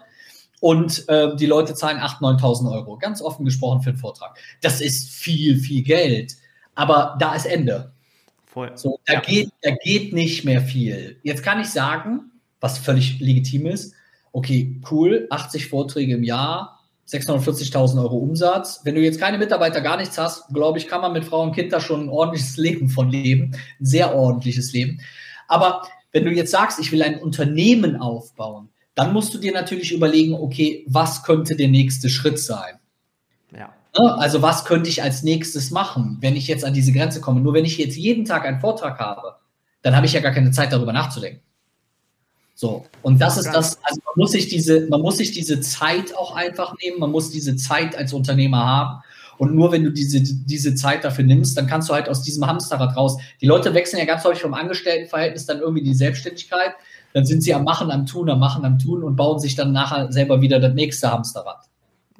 Und 0.60 1.08
äh, 1.08 1.34
die 1.38 1.46
Leute 1.46 1.76
zahlen 1.76 2.00
8.000, 2.00 2.42
9.000 2.42 2.74
Euro. 2.74 2.98
Ganz 2.98 3.22
offen 3.22 3.46
gesprochen 3.46 3.82
für 3.82 3.92
einen 3.92 4.00
Vortrag. 4.00 4.38
Das 4.62 4.82
ist 4.82 5.10
viel, 5.10 5.60
viel 5.60 5.84
Geld. 5.84 6.34
Aber 6.76 7.16
da 7.20 7.36
ist 7.36 7.46
Ende. 7.46 7.94
Voll. 8.48 8.72
So, 8.76 9.00
da, 9.06 9.14
ja. 9.14 9.20
geht, 9.22 9.50
da 9.62 9.72
geht 9.72 10.14
nicht 10.14 10.44
mehr 10.44 10.62
viel. 10.62 11.20
Jetzt 11.24 11.44
kann 11.44 11.62
ich 11.62 11.68
sagen, 11.68 12.32
was 12.60 12.78
völlig 12.78 13.20
legitim 13.20 13.66
ist. 13.66 13.94
Okay, 14.32 14.80
cool, 14.92 15.28
80 15.30 15.68
Vorträge 15.68 16.16
im 16.16 16.24
Jahr, 16.24 16.80
640.000 17.08 18.02
Euro 18.02 18.18
Umsatz. 18.18 18.82
Wenn 18.84 18.96
du 18.96 19.02
jetzt 19.02 19.20
keine 19.20 19.38
Mitarbeiter, 19.38 19.82
gar 19.82 19.98
nichts 19.98 20.18
hast, 20.18 20.50
glaube 20.54 20.78
ich, 20.78 20.88
kann 20.88 21.02
man 21.02 21.14
mit 21.14 21.24
Frau 21.24 21.42
und 21.42 21.54
Kind 21.54 21.72
da 21.72 21.80
schon 21.80 22.06
ein 22.06 22.10
ordentliches 22.10 22.58
Leben 22.58 22.90
von 22.90 23.10
leben. 23.10 23.52
Ein 23.80 23.86
sehr 23.86 24.16
ordentliches 24.16 24.74
Leben. 24.74 25.00
Aber 25.48 25.84
wenn 26.12 26.26
du 26.26 26.32
jetzt 26.32 26.52
sagst, 26.52 26.80
ich 26.80 26.92
will 26.92 27.04
ein 27.04 27.20
Unternehmen 27.20 27.96
aufbauen, 27.96 28.70
dann 28.96 29.14
musst 29.14 29.34
du 29.34 29.38
dir 29.38 29.54
natürlich 29.54 29.92
überlegen, 29.92 30.34
okay, 30.34 30.84
was 30.88 31.24
könnte 31.24 31.56
der 31.56 31.68
nächste 31.68 32.10
Schritt 32.10 32.40
sein? 32.40 32.80
Ja. 33.56 33.74
Ne? 33.98 34.16
Also 34.18 34.42
was 34.42 34.66
könnte 34.66 34.90
ich 34.90 35.04
als 35.04 35.24
nächstes 35.24 35.72
machen, 35.72 36.18
wenn 36.20 36.36
ich 36.36 36.48
jetzt 36.48 36.66
an 36.66 36.74
diese 36.74 36.92
Grenze 36.92 37.22
komme? 37.22 37.40
Nur 37.40 37.54
wenn 37.54 37.66
ich 37.66 37.78
jetzt 37.78 37.96
jeden 37.96 38.26
Tag 38.26 38.46
einen 38.46 38.60
Vortrag 38.60 39.00
habe, 39.00 39.36
dann 39.84 39.96
habe 39.96 40.06
ich 40.06 40.14
ja 40.14 40.20
gar 40.20 40.32
keine 40.32 40.52
Zeit 40.52 40.74
darüber 40.74 40.94
nachzudenken. 40.94 41.42
So, 42.60 42.88
und 43.04 43.22
das 43.22 43.38
ist 43.38 43.52
das, 43.52 43.78
also 43.84 44.02
man 44.04 44.14
muss 44.16 44.32
sich 44.32 44.48
diese, 44.48 44.88
man 44.88 45.00
muss 45.00 45.18
sich 45.18 45.32
diese 45.32 45.62
Zeit 45.62 46.18
auch 46.18 46.36
einfach 46.36 46.74
nehmen, 46.82 47.00
man 47.00 47.12
muss 47.12 47.30
diese 47.30 47.56
Zeit 47.56 47.96
als 47.96 48.14
Unternehmer 48.14 48.66
haben. 48.66 49.04
Und 49.38 49.54
nur 49.54 49.72
wenn 49.72 49.84
du 49.84 49.92
diese, 49.92 50.20
diese 50.22 50.74
Zeit 50.74 51.04
dafür 51.04 51.24
nimmst, 51.24 51.56
dann 51.56 51.68
kannst 51.68 51.88
du 51.88 51.94
halt 51.94 52.10
aus 52.10 52.24
diesem 52.24 52.48
Hamsterrad 52.48 52.98
raus. 52.98 53.18
Die 53.42 53.46
Leute 53.46 53.76
wechseln 53.76 54.00
ja 54.00 54.06
ganz 54.06 54.24
häufig 54.24 54.42
vom 54.42 54.56
Angestelltenverhältnis 54.56 55.46
dann 55.46 55.60
irgendwie 55.60 55.84
die 55.84 55.94
Selbstständigkeit. 55.94 56.72
Dann 57.14 57.26
sind 57.28 57.44
sie 57.44 57.54
am 57.54 57.64
Machen, 57.64 57.92
am 57.92 58.08
Tun, 58.08 58.28
am 58.28 58.40
Machen, 58.40 58.66
am 58.66 58.80
Tun 58.80 59.04
und 59.04 59.16
bauen 59.16 59.38
sich 59.38 59.56
dann 59.56 59.72
nachher 59.72 60.12
selber 60.12 60.42
wieder 60.42 60.60
das 60.60 60.74
nächste 60.74 61.12
Hamsterrad. 61.12 61.60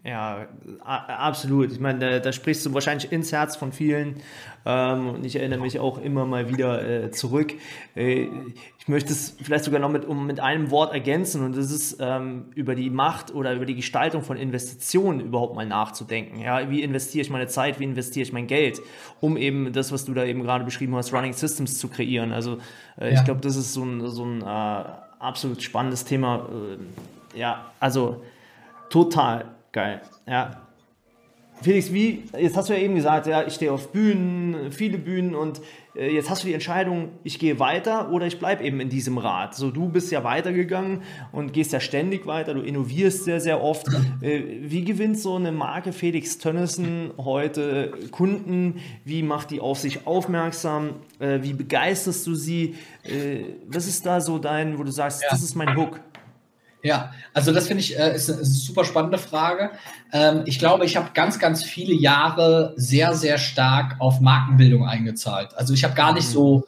Ja, 0.08 0.48
absolut. 0.86 1.70
Ich 1.74 1.82
meine, 1.82 2.00
da, 2.00 2.20
da, 2.20 2.32
sprichst 2.32 2.66
du 2.66 2.74
wahrscheinlich 2.74 3.12
ins 3.12 3.34
Herz 3.34 3.58
von 3.58 3.74
vielen. 3.74 4.22
Ähm, 4.66 5.10
und 5.10 5.26
ich 5.26 5.36
erinnere 5.36 5.60
mich 5.60 5.82
auch 5.82 5.98
immer 5.98 6.26
mal 6.26 6.48
wieder 6.48 7.04
äh, 7.04 7.12
zurück. 7.12 7.54
Äh, 7.94 8.30
ich 8.80 8.88
möchte 8.88 9.12
es 9.12 9.36
vielleicht 9.42 9.66
sogar 9.66 9.82
noch 9.82 9.90
mit, 9.90 10.06
um, 10.06 10.26
mit 10.26 10.40
einem 10.40 10.72
Wort 10.72 10.94
ergänzen. 10.94 11.44
Und 11.44 11.58
das 11.58 11.72
ist 11.72 11.98
ähm, 12.00 12.46
über 12.56 12.74
die 12.74 12.90
Macht 12.90 13.36
oder 13.36 13.54
über 13.54 13.66
die 13.66 13.76
Gestaltung 13.76 14.22
von 14.22 14.38
Investitionen 14.38 15.20
überhaupt 15.20 15.56
mal 15.56 15.66
nachzudenken. 15.66 16.40
Ja, 16.40 16.70
wie 16.70 16.84
investiere 16.84 17.24
ich 17.24 17.30
meine 17.30 17.48
Zeit, 17.48 17.78
wie 17.82 17.84
investiere 17.84 18.24
ich 18.24 18.32
mein 18.32 18.48
Geld, 18.48 18.80
um 19.20 19.36
eben 19.36 19.74
das, 19.74 19.92
was 19.92 20.06
du 20.06 20.14
da 20.14 20.24
eben 20.24 20.42
gerade 20.42 20.64
beschrieben 20.64 20.96
hast, 20.96 21.12
Running 21.12 21.34
Systems 21.34 21.80
zu 21.80 21.90
kreieren. 21.90 22.32
Also 22.32 22.60
äh, 22.98 23.12
ja. 23.12 23.20
ich 23.20 23.26
glaube, 23.26 23.42
das 23.42 23.58
ist 23.58 23.74
so 23.74 23.84
ein, 23.84 24.08
so 24.08 24.24
ein 24.24 24.42
äh, 24.42 24.86
absolut 25.20 25.62
spannendes 25.62 26.06
Thema. 26.06 26.48
Äh, 27.36 27.38
ja, 27.38 27.66
also 27.82 28.24
total 28.90 29.57
Geil. 29.78 30.02
Ja. 30.28 30.64
Felix, 31.62 31.94
wie, 31.94 32.24
jetzt 32.36 32.58
hast 32.58 32.70
du 32.70 32.74
ja 32.74 32.80
eben 32.80 32.96
gesagt, 32.96 33.28
ja, 33.28 33.46
ich 33.46 33.54
stehe 33.54 33.72
auf 33.72 33.92
Bühnen, 33.92 34.72
viele 34.72 34.98
Bühnen 34.98 35.36
und 35.36 35.62
äh, 35.96 36.12
jetzt 36.12 36.32
hast 36.32 36.42
du 36.42 36.48
die 36.48 36.56
Entscheidung, 36.56 37.10
ich 37.24 37.38
gehe 37.38 37.60
weiter 37.60 38.12
oder 38.12 38.26
ich 38.26 38.40
bleibe 38.40 38.64
eben 38.64 38.80
in 38.80 38.90
diesem 38.90 39.20
Rad. 39.20 39.54
So, 39.54 39.70
du 39.70 39.90
bist 39.90 40.12
ja 40.12 40.24
weitergegangen 40.24 41.04
und 41.32 41.54
gehst 41.54 41.74
ja 41.74 41.80
ständig 41.80 42.26
weiter, 42.26 42.56
du 42.56 42.62
innovierst 42.62 43.24
sehr, 43.24 43.40
sehr 43.40 43.64
oft. 43.64 43.88
Äh, 44.22 44.42
wie 44.62 44.84
gewinnt 44.84 45.20
so 45.20 45.36
eine 45.36 45.52
Marke 45.52 45.94
Felix 45.94 46.40
Tönnissen 46.40 47.12
heute 47.20 47.92
Kunden? 48.10 48.80
Wie 49.06 49.22
macht 49.22 49.52
die 49.52 49.60
auf 49.60 49.78
sich 49.78 50.08
aufmerksam? 50.08 50.96
Äh, 51.20 51.44
wie 51.44 51.54
begeisterst 51.54 52.26
du 52.26 52.34
sie? 52.34 52.76
Äh, 53.04 53.44
was 53.68 53.88
ist 53.88 54.08
da 54.08 54.22
so 54.22 54.40
dein, 54.40 54.80
wo 54.80 54.84
du 54.84 54.92
sagst, 54.92 55.22
ja. 55.22 55.28
das 55.30 55.44
ist 55.44 55.54
mein 55.54 55.76
Hook? 55.76 56.00
Ja, 56.84 57.12
also 57.34 57.52
das 57.52 57.68
finde 57.68 57.82
ich 57.82 57.98
äh, 57.98 58.16
ist, 58.16 58.30
eine, 58.30 58.46
super 58.46 58.86
spannende 58.86 59.18
Frage. 59.18 59.72
Ähm, 60.14 60.44
ich 60.46 60.60
glaube, 60.60 60.86
ich 60.86 60.96
habe 60.96 61.10
ganz, 61.14 61.40
ganz 61.40 61.64
viele 61.64 61.94
Jahre 61.94 62.74
sehr, 62.78 63.16
sehr 63.16 63.38
stark 63.38 63.96
auf 64.00 64.20
Markenbildung 64.20 64.88
eingezahlt. 64.88 65.56
Also 65.56 65.74
ich 65.74 65.84
habe 65.84 65.96
gar 65.96 66.14
nicht 66.14 66.28
mhm. 66.30 66.34
so 66.34 66.68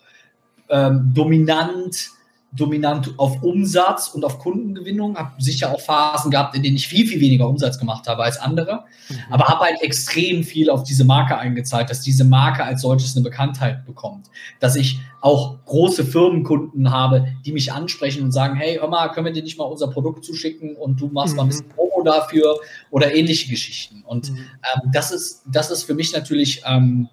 ähm, 0.70 1.12
dominant 1.14 2.10
dominant 2.52 3.14
auf 3.18 3.44
Umsatz 3.44 4.08
und 4.08 4.26
auf 4.26 4.40
Kundengewinnung, 4.40 5.18
habe 5.18 5.40
sicher 5.42 5.72
auch 5.72 5.80
Phasen 5.80 6.32
gehabt, 6.32 6.56
in 6.56 6.64
denen 6.64 6.76
ich 6.78 6.88
viel, 6.88 7.06
viel 7.06 7.22
weniger 7.22 7.48
Umsatz 7.48 7.78
gemacht 7.78 8.08
habe 8.08 8.24
als 8.24 8.40
andere, 8.40 8.86
mhm. 9.10 9.16
aber 9.30 9.48
habe 9.48 9.66
halt 9.66 9.82
extrem 9.82 10.44
viel 10.44 10.70
auf 10.70 10.84
diese 10.84 11.06
Marke 11.06 11.38
eingezahlt, 11.38 11.90
dass 11.90 12.02
diese 12.02 12.24
Marke 12.24 12.64
als 12.64 12.82
solches 12.82 13.16
eine 13.16 13.24
Bekanntheit 13.24 13.86
bekommt, 13.86 14.28
dass 14.60 14.76
ich 14.76 15.00
auch 15.22 15.64
große 15.66 16.06
Firmenkunden 16.06 16.92
habe, 16.92 17.28
die 17.46 17.52
mich 17.52 17.72
ansprechen 17.72 18.24
und 18.24 18.32
sagen, 18.32 18.56
hey, 18.56 18.80
mal, 18.90 19.10
können 19.10 19.28
wir 19.28 19.34
dir 19.34 19.44
nicht 19.44 19.58
mal 19.58 19.66
unser 19.66 19.88
Produkt 19.88 20.26
zuschicken 20.26 20.76
und 20.76 21.00
du 21.00 21.08
machst 21.08 21.34
mhm. 21.34 21.38
mal 21.38 21.44
ein 21.44 21.50
bisschen 21.50 21.70
Promo 21.70 22.02
dafür 22.04 22.58
oder 22.90 23.14
ähnliche 23.14 23.50
Geschichten. 23.50 24.04
Und 24.06 24.32
mhm. 24.32 24.38
ähm, 24.38 24.92
das 24.92 25.12
ist, 25.12 25.44
das 25.46 25.70
ist 25.70 25.84
für 25.84 25.94
mich 25.94 26.14
natürlich 26.14 26.64
ähm, 26.66 27.10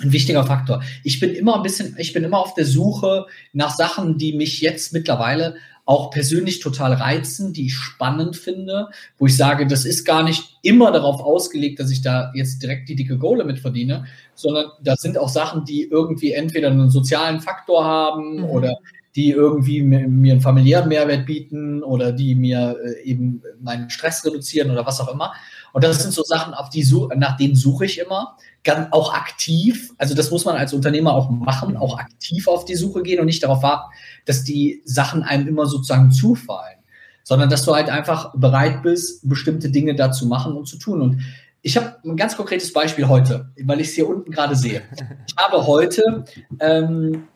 ein 0.00 0.12
wichtiger 0.12 0.44
Faktor. 0.44 0.82
Ich 1.02 1.20
bin 1.20 1.34
immer 1.34 1.56
ein 1.56 1.62
bisschen, 1.62 1.94
ich 1.98 2.12
bin 2.12 2.24
immer 2.24 2.38
auf 2.38 2.54
der 2.54 2.64
Suche 2.64 3.26
nach 3.52 3.74
Sachen, 3.74 4.18
die 4.18 4.32
mich 4.32 4.60
jetzt 4.60 4.92
mittlerweile 4.92 5.56
auch 5.86 6.10
persönlich 6.10 6.60
total 6.60 6.94
reizen, 6.94 7.52
die 7.52 7.66
ich 7.66 7.74
spannend 7.74 8.36
finde, 8.36 8.88
wo 9.18 9.26
ich 9.26 9.36
sage, 9.36 9.66
das 9.66 9.84
ist 9.84 10.04
gar 10.04 10.22
nicht 10.22 10.58
immer 10.62 10.90
darauf 10.90 11.20
ausgelegt, 11.20 11.78
dass 11.78 11.90
ich 11.90 12.00
da 12.00 12.32
jetzt 12.34 12.62
direkt 12.62 12.88
die 12.88 12.96
dicke 12.96 13.18
Kohle 13.18 13.44
mit 13.44 13.58
verdiene, 13.58 14.06
sondern 14.34 14.66
das 14.82 15.02
sind 15.02 15.18
auch 15.18 15.28
Sachen, 15.28 15.64
die 15.64 15.82
irgendwie 15.82 16.32
entweder 16.32 16.70
einen 16.70 16.88
sozialen 16.88 17.40
Faktor 17.40 17.84
haben 17.84 18.38
mhm. 18.38 18.44
oder 18.44 18.78
die 19.14 19.30
irgendwie 19.30 19.82
mir, 19.82 20.08
mir, 20.08 20.32
einen 20.32 20.40
familiären 20.40 20.88
Mehrwert 20.88 21.26
bieten 21.26 21.82
oder 21.82 22.12
die 22.12 22.34
mir 22.34 22.76
äh, 22.82 23.02
eben 23.02 23.42
meinen 23.60 23.90
Stress 23.90 24.24
reduzieren 24.24 24.70
oder 24.70 24.86
was 24.86 25.00
auch 25.00 25.12
immer. 25.12 25.34
Und 25.74 25.82
das 25.82 26.02
sind 26.02 26.14
so 26.14 26.22
Sachen, 26.22 26.54
auf 26.54 26.70
die 26.70 26.86
nach 27.16 27.36
denen 27.36 27.56
suche 27.56 27.86
ich 27.86 27.98
immer 27.98 28.36
ganz, 28.62 28.92
auch 28.92 29.12
aktiv, 29.12 29.92
also 29.98 30.14
das 30.14 30.30
muss 30.30 30.44
man 30.44 30.56
als 30.56 30.72
Unternehmer 30.72 31.12
auch 31.12 31.28
machen, 31.30 31.76
auch 31.76 31.98
aktiv 31.98 32.46
auf 32.46 32.64
die 32.64 32.76
Suche 32.76 33.02
gehen 33.02 33.18
und 33.18 33.26
nicht 33.26 33.42
darauf 33.42 33.64
warten, 33.64 33.92
dass 34.24 34.44
die 34.44 34.82
Sachen 34.84 35.24
einem 35.24 35.48
immer 35.48 35.66
sozusagen 35.66 36.12
zufallen, 36.12 36.78
sondern 37.24 37.50
dass 37.50 37.64
du 37.64 37.74
halt 37.74 37.90
einfach 37.90 38.32
bereit 38.36 38.84
bist, 38.84 39.28
bestimmte 39.28 39.68
Dinge 39.68 39.96
da 39.96 40.12
zu 40.12 40.26
machen 40.28 40.56
und 40.56 40.68
zu 40.68 40.78
tun. 40.78 41.02
Und 41.02 41.22
ich 41.60 41.76
habe 41.76 41.96
ein 42.04 42.16
ganz 42.16 42.36
konkretes 42.36 42.72
Beispiel 42.72 43.08
heute, 43.08 43.50
weil 43.64 43.80
ich 43.80 43.88
es 43.88 43.94
hier 43.94 44.08
unten 44.08 44.30
gerade 44.30 44.54
sehe. 44.54 44.82
Ich 45.26 45.34
habe 45.36 45.66
heute, 45.66 46.24
ähm, 46.60 47.26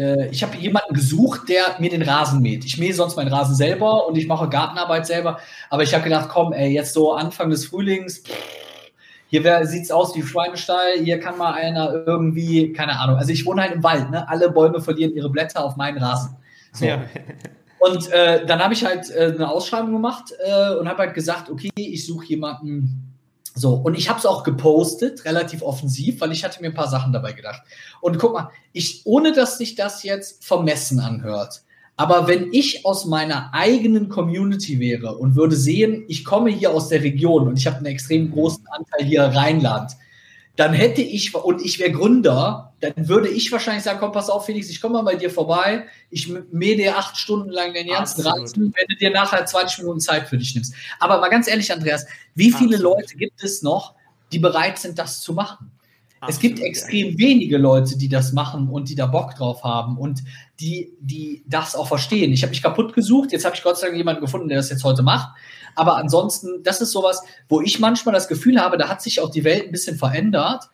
äh, 0.00 0.28
ich 0.30 0.42
habe 0.42 0.56
jemanden 0.56 0.94
gesucht, 0.94 1.48
der 1.48 1.76
mir 1.78 1.90
den 1.90 2.02
Rasen 2.02 2.40
mäht. 2.40 2.64
Ich 2.64 2.78
mähe 2.78 2.94
sonst 2.94 3.16
meinen 3.16 3.32
Rasen 3.32 3.54
selber 3.54 4.06
und 4.06 4.16
ich 4.16 4.26
mache 4.26 4.48
Gartenarbeit 4.48 5.06
selber, 5.06 5.38
aber 5.68 5.82
ich 5.82 5.92
habe 5.92 6.04
gedacht, 6.04 6.28
komm, 6.30 6.52
ey, 6.52 6.70
jetzt 6.70 6.94
so 6.94 7.12
Anfang 7.12 7.50
des 7.50 7.66
Frühlings, 7.66 8.18
pff, 8.18 8.32
hier 9.28 9.66
sieht 9.66 9.84
es 9.84 9.90
aus 9.92 10.16
wie 10.16 10.22
Schweinestall, 10.22 10.98
hier 11.04 11.20
kann 11.20 11.38
mal 11.38 11.52
einer 11.52 12.04
irgendwie, 12.06 12.72
keine 12.72 12.98
Ahnung. 12.98 13.16
Also 13.16 13.30
ich 13.30 13.46
wohne 13.46 13.62
halt 13.62 13.72
im 13.72 13.82
Wald, 13.84 14.10
ne? 14.10 14.28
Alle 14.28 14.50
Bäume 14.50 14.80
verlieren 14.80 15.14
ihre 15.14 15.30
Blätter 15.30 15.64
auf 15.64 15.76
meinen 15.76 15.98
Rasen. 15.98 16.36
So. 16.72 16.84
Ja. 16.84 17.02
Und 17.78 18.10
äh, 18.10 18.44
dann 18.44 18.58
habe 18.58 18.74
ich 18.74 18.84
halt 18.84 19.08
äh, 19.10 19.32
eine 19.34 19.48
Ausschreibung 19.48 19.92
gemacht 19.92 20.34
äh, 20.44 20.74
und 20.74 20.88
habe 20.88 20.98
halt 20.98 21.14
gesagt, 21.14 21.48
okay, 21.48 21.70
ich 21.76 22.04
suche 22.04 22.26
jemanden. 22.26 23.09
So, 23.54 23.74
und 23.74 23.98
ich 23.98 24.08
habe 24.08 24.18
es 24.18 24.26
auch 24.26 24.44
gepostet, 24.44 25.24
relativ 25.24 25.62
offensiv, 25.62 26.20
weil 26.20 26.32
ich 26.32 26.44
hatte 26.44 26.60
mir 26.60 26.68
ein 26.68 26.74
paar 26.74 26.88
Sachen 26.88 27.12
dabei 27.12 27.32
gedacht. 27.32 27.62
Und 28.00 28.18
guck 28.18 28.32
mal, 28.32 28.50
ich, 28.72 29.02
ohne 29.04 29.32
dass 29.32 29.58
sich 29.58 29.74
das 29.74 30.02
jetzt 30.02 30.44
vermessen 30.44 31.00
anhört, 31.00 31.62
aber 31.96 32.28
wenn 32.28 32.50
ich 32.52 32.86
aus 32.86 33.04
meiner 33.04 33.52
eigenen 33.52 34.08
Community 34.08 34.80
wäre 34.80 35.16
und 35.16 35.36
würde 35.36 35.54
sehen, 35.54 36.04
ich 36.08 36.24
komme 36.24 36.50
hier 36.50 36.72
aus 36.72 36.88
der 36.88 37.02
Region 37.02 37.46
und 37.46 37.58
ich 37.58 37.66
habe 37.66 37.76
einen 37.76 37.86
extrem 37.86 38.30
großen 38.30 38.64
Anteil 38.68 39.06
hier 39.06 39.22
Rheinland, 39.24 39.92
dann 40.56 40.72
hätte 40.72 41.02
ich, 41.02 41.34
und 41.34 41.60
ich 41.60 41.78
wäre 41.78 41.92
Gründer, 41.92 42.69
dann 42.80 43.08
würde 43.08 43.28
ich 43.28 43.52
wahrscheinlich 43.52 43.84
sagen, 43.84 43.98
komm, 44.00 44.12
pass 44.12 44.30
auf, 44.30 44.46
Felix, 44.46 44.70
ich 44.70 44.80
komme 44.80 44.94
mal 44.94 45.02
bei 45.02 45.14
dir 45.14 45.30
vorbei, 45.30 45.84
ich 46.10 46.28
mähe 46.50 46.76
dir 46.76 46.96
acht 46.96 47.16
Stunden 47.16 47.50
lang 47.50 47.74
den 47.74 47.88
ganzen 47.88 48.26
Rasen, 48.26 48.74
wenn 48.74 48.86
du 48.88 48.96
dir 48.96 49.10
nachher 49.10 49.44
20 49.44 49.80
Minuten 49.80 50.00
Zeit 50.00 50.28
für 50.28 50.38
dich 50.38 50.54
nimmst. 50.54 50.74
Aber 50.98 51.20
mal 51.20 51.28
ganz 51.28 51.46
ehrlich, 51.46 51.72
Andreas, 51.72 52.06
wie 52.34 52.52
viele 52.52 52.76
Absolut. 52.76 52.98
Leute 52.98 53.16
gibt 53.16 53.42
es 53.44 53.62
noch, 53.62 53.94
die 54.32 54.38
bereit 54.38 54.78
sind, 54.78 54.98
das 54.98 55.20
zu 55.20 55.34
machen? 55.34 55.70
Absolut, 56.20 56.34
es 56.34 56.40
gibt 56.40 56.60
extrem 56.60 57.18
wenige 57.18 57.56
Leute, 57.58 57.96
die 57.96 58.08
das 58.08 58.32
machen 58.32 58.68
und 58.68 58.88
die 58.88 58.94
da 58.94 59.06
Bock 59.06 59.34
drauf 59.34 59.62
haben 59.62 59.96
und 59.96 60.22
die, 60.60 60.92
die 61.00 61.42
das 61.46 61.74
auch 61.74 61.88
verstehen. 61.88 62.32
Ich 62.32 62.42
habe 62.42 62.50
mich 62.50 62.62
kaputt 62.62 62.92
gesucht, 62.92 63.32
jetzt 63.32 63.44
habe 63.44 63.56
ich 63.56 63.62
Gott 63.62 63.78
sei 63.78 63.86
Dank 63.86 63.96
jemanden 63.96 64.20
gefunden, 64.20 64.48
der 64.48 64.58
das 64.58 64.70
jetzt 64.70 64.84
heute 64.84 65.02
macht. 65.02 65.34
Aber 65.74 65.96
ansonsten, 65.96 66.62
das 66.62 66.80
ist 66.80 66.92
sowas, 66.92 67.22
wo 67.48 67.60
ich 67.60 67.78
manchmal 67.78 68.14
das 68.14 68.28
Gefühl 68.28 68.60
habe, 68.60 68.76
da 68.76 68.88
hat 68.88 69.00
sich 69.00 69.20
auch 69.20 69.30
die 69.30 69.44
Welt 69.44 69.66
ein 69.66 69.72
bisschen 69.72 69.96
verändert, 69.96 70.68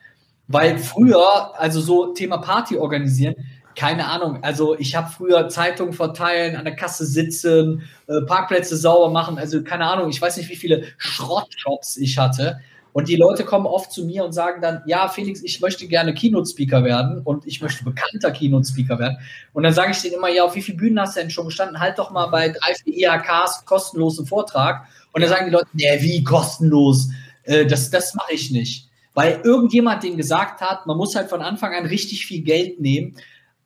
weil 0.48 0.78
früher, 0.78 1.58
also 1.58 1.80
so 1.80 2.12
Thema 2.12 2.38
Party 2.38 2.76
organisieren, 2.76 3.34
keine 3.74 4.06
Ahnung, 4.06 4.42
also 4.42 4.78
ich 4.78 4.96
habe 4.96 5.10
früher 5.10 5.48
Zeitungen 5.48 5.92
verteilen, 5.92 6.56
an 6.56 6.64
der 6.64 6.74
Kasse 6.74 7.04
sitzen, 7.04 7.82
äh, 8.06 8.22
Parkplätze 8.22 8.76
sauber 8.76 9.10
machen, 9.10 9.38
also 9.38 9.62
keine 9.62 9.86
Ahnung, 9.86 10.08
ich 10.08 10.20
weiß 10.20 10.38
nicht, 10.38 10.48
wie 10.48 10.56
viele 10.56 10.84
Schrottshops 10.96 11.96
ich 11.98 12.18
hatte. 12.18 12.60
Und 12.94 13.08
die 13.08 13.16
Leute 13.16 13.44
kommen 13.44 13.66
oft 13.66 13.92
zu 13.92 14.06
mir 14.06 14.24
und 14.24 14.32
sagen 14.32 14.62
dann, 14.62 14.80
ja, 14.86 15.08
Felix, 15.08 15.42
ich 15.42 15.60
möchte 15.60 15.86
gerne 15.86 16.14
Keynote-Speaker 16.14 16.82
werden 16.82 17.20
und 17.20 17.46
ich 17.46 17.60
möchte 17.60 17.84
bekannter 17.84 18.30
Keynote-Speaker 18.30 18.98
werden. 18.98 19.18
Und 19.52 19.64
dann 19.64 19.74
sage 19.74 19.90
ich 19.90 20.00
denen 20.00 20.14
immer, 20.14 20.30
ja, 20.30 20.44
auf 20.44 20.54
wie 20.54 20.62
viele 20.62 20.78
Bühnen 20.78 20.98
hast 20.98 21.14
du 21.14 21.20
denn 21.20 21.28
schon 21.28 21.44
gestanden? 21.44 21.78
Halt 21.78 21.98
doch 21.98 22.10
mal 22.10 22.28
bei 22.28 22.48
drei, 22.48 22.74
vier 22.82 23.10
IHKs 23.12 23.66
kostenlosen 23.66 24.24
Vortrag. 24.24 24.86
Und 25.12 25.20
dann 25.20 25.28
sagen 25.28 25.44
die 25.44 25.52
Leute, 25.52 25.68
nee, 25.74 26.00
wie 26.00 26.24
kostenlos? 26.24 27.10
Äh, 27.42 27.66
das 27.66 27.90
das 27.90 28.14
mache 28.14 28.32
ich 28.32 28.50
nicht. 28.50 28.85
Weil 29.16 29.40
irgendjemand 29.42 30.04
denen 30.04 30.16
gesagt 30.16 30.60
hat, 30.60 30.86
man 30.86 30.96
muss 30.96 31.16
halt 31.16 31.28
von 31.28 31.42
Anfang 31.42 31.74
an 31.74 31.86
richtig 31.86 32.26
viel 32.26 32.42
Geld 32.42 32.80
nehmen 32.80 33.16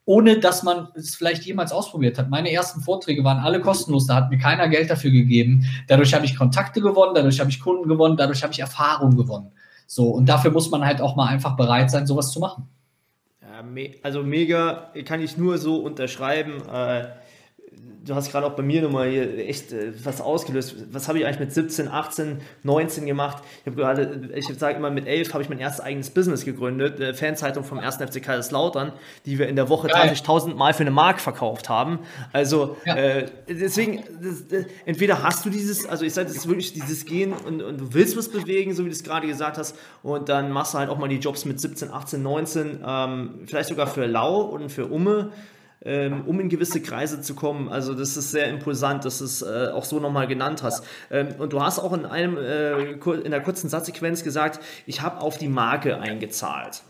ohne 0.05 0.39
dass 0.39 0.63
man 0.63 0.87
es 0.95 1.15
vielleicht 1.15 1.43
jemals 1.43 1.71
ausprobiert 1.71 2.17
hat. 2.17 2.29
Meine 2.29 2.51
ersten 2.51 2.81
Vorträge 2.81 3.23
waren 3.23 3.37
alle 3.37 3.61
kostenlos, 3.61 4.07
da 4.07 4.15
hat 4.15 4.29
mir 4.29 4.37
keiner 4.37 4.67
Geld 4.67 4.89
dafür 4.89 5.11
gegeben. 5.11 5.65
Dadurch 5.87 6.13
habe 6.13 6.25
ich 6.25 6.35
Kontakte 6.35 6.81
gewonnen, 6.81 7.13
dadurch 7.13 7.39
habe 7.39 7.49
ich 7.49 7.59
Kunden 7.59 7.87
gewonnen, 7.87 8.17
dadurch 8.17 8.41
habe 8.43 8.51
ich 8.51 8.59
Erfahrung 8.59 9.15
gewonnen. 9.15 9.51
So, 9.87 10.09
und 10.09 10.27
dafür 10.27 10.51
muss 10.51 10.71
man 10.71 10.83
halt 10.83 11.01
auch 11.01 11.15
mal 11.15 11.27
einfach 11.27 11.55
bereit 11.55 11.91
sein, 11.91 12.07
sowas 12.07 12.31
zu 12.31 12.39
machen. 12.39 12.67
Also 14.01 14.23
mega, 14.23 14.91
kann 15.05 15.21
ich 15.21 15.37
nur 15.37 15.57
so 15.59 15.77
unterschreiben. 15.77 16.61
Äh 16.67 17.05
du 18.03 18.15
hast 18.15 18.31
gerade 18.31 18.45
auch 18.45 18.53
bei 18.53 18.63
mir 18.63 18.81
nochmal 18.81 19.09
hier 19.09 19.37
echt 19.37 19.71
äh, 19.71 19.93
was 20.03 20.21
ausgelöst. 20.21 20.75
Was 20.91 21.07
habe 21.07 21.19
ich 21.19 21.25
eigentlich 21.25 21.39
mit 21.39 21.53
17, 21.53 21.87
18, 21.87 22.39
19 22.63 23.05
gemacht? 23.05 23.43
Ich 23.61 23.67
habe 23.67 23.75
gerade, 23.75 24.29
ich 24.33 24.47
sage 24.57 24.77
immer, 24.77 24.89
mit 24.89 25.07
11 25.07 25.33
habe 25.33 25.43
ich 25.43 25.49
mein 25.49 25.59
erstes 25.59 25.83
eigenes 25.83 26.09
Business 26.09 26.43
gegründet, 26.43 26.99
äh, 26.99 27.13
Fanzeitung 27.13 27.63
vom 27.63 27.79
1. 27.79 27.97
FC 27.97 28.21
Kaiserslautern, 28.21 28.93
die 29.25 29.37
wir 29.37 29.47
in 29.47 29.55
der 29.55 29.69
Woche 29.69 29.87
tatsächlich 29.87 30.23
tausendmal 30.23 30.73
für 30.73 30.81
eine 30.81 30.91
Mark 30.91 31.19
verkauft 31.19 31.69
haben. 31.69 31.99
Also 32.33 32.77
ja. 32.85 32.95
äh, 32.95 33.25
deswegen, 33.47 34.03
das, 34.21 34.47
das, 34.47 34.65
entweder 34.85 35.23
hast 35.23 35.45
du 35.45 35.49
dieses, 35.49 35.85
also 35.85 36.03
ich 36.03 36.13
sage, 36.13 36.27
das 36.27 36.37
ist 36.37 36.47
wirklich 36.47 36.73
dieses 36.73 37.05
Gehen 37.05 37.33
und, 37.33 37.61
und 37.61 37.79
du 37.79 37.93
willst 37.93 38.17
was 38.17 38.29
bewegen, 38.29 38.73
so 38.73 38.83
wie 38.83 38.89
du 38.89 38.95
es 38.95 39.03
gerade 39.03 39.27
gesagt 39.27 39.57
hast, 39.57 39.75
und 40.01 40.29
dann 40.29 40.51
machst 40.51 40.73
du 40.73 40.79
halt 40.79 40.89
auch 40.89 40.97
mal 40.97 41.09
die 41.09 41.17
Jobs 41.17 41.45
mit 41.45 41.59
17, 41.59 41.91
18, 41.91 42.21
19, 42.21 42.79
ähm, 42.85 43.39
vielleicht 43.45 43.69
sogar 43.69 43.87
für 43.87 44.05
Lau 44.05 44.41
und 44.41 44.71
für 44.71 44.87
Umme 44.87 45.31
ähm, 45.83 46.25
um 46.25 46.39
in 46.39 46.49
gewisse 46.49 46.81
Kreise 46.81 47.21
zu 47.21 47.35
kommen. 47.35 47.69
Also 47.69 47.93
das 47.93 48.17
ist 48.17 48.31
sehr 48.31 48.47
impulsant, 48.47 49.05
dass 49.05 49.19
du 49.19 49.25
es 49.25 49.41
äh, 49.41 49.69
auch 49.73 49.85
so 49.85 49.99
nochmal 49.99 50.27
genannt 50.27 50.63
hast. 50.63 50.83
Ähm, 51.09 51.29
und 51.37 51.53
du 51.53 51.61
hast 51.61 51.79
auch 51.79 51.93
in 51.93 52.05
einem 52.05 52.37
äh, 52.37 52.91
in 52.91 53.31
der 53.31 53.41
kurzen 53.41 53.69
Satzsequenz 53.69 54.23
gesagt, 54.23 54.59
ich 54.85 55.01
habe 55.01 55.21
auf 55.21 55.37
die 55.37 55.49
Marke 55.49 55.99
eingezahlt. 55.99 56.83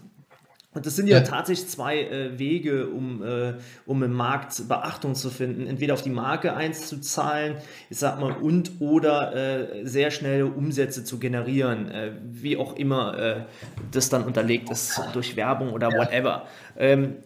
Und 0.73 0.85
das 0.85 0.95
sind 0.95 1.07
ja, 1.07 1.17
ja. 1.17 1.23
tatsächlich 1.23 1.67
zwei 1.67 1.99
äh, 1.99 2.39
Wege, 2.39 2.87
um, 2.87 3.21
äh, 3.21 3.55
um 3.85 4.03
im 4.03 4.13
Markt 4.13 4.69
Beachtung 4.69 5.15
zu 5.15 5.29
finden. 5.29 5.67
Entweder 5.67 5.93
auf 5.93 6.01
die 6.01 6.09
Marke 6.09 6.53
einzuzahlen, 6.53 7.57
ich 7.89 7.99
sag 7.99 8.21
mal, 8.21 8.31
und 8.31 8.79
oder 8.79 9.35
äh, 9.35 9.85
sehr 9.85 10.11
schnelle 10.11 10.45
Umsätze 10.45 11.03
zu 11.03 11.19
generieren, 11.19 11.91
äh, 11.91 12.11
wie 12.23 12.55
auch 12.55 12.77
immer 12.77 13.17
äh, 13.17 13.35
das 13.91 14.07
dann 14.07 14.23
unterlegt 14.23 14.69
ist, 14.69 15.01
durch 15.11 15.35
Werbung 15.35 15.73
oder 15.73 15.91
whatever. 15.91 16.47
Ähm, 16.77 17.17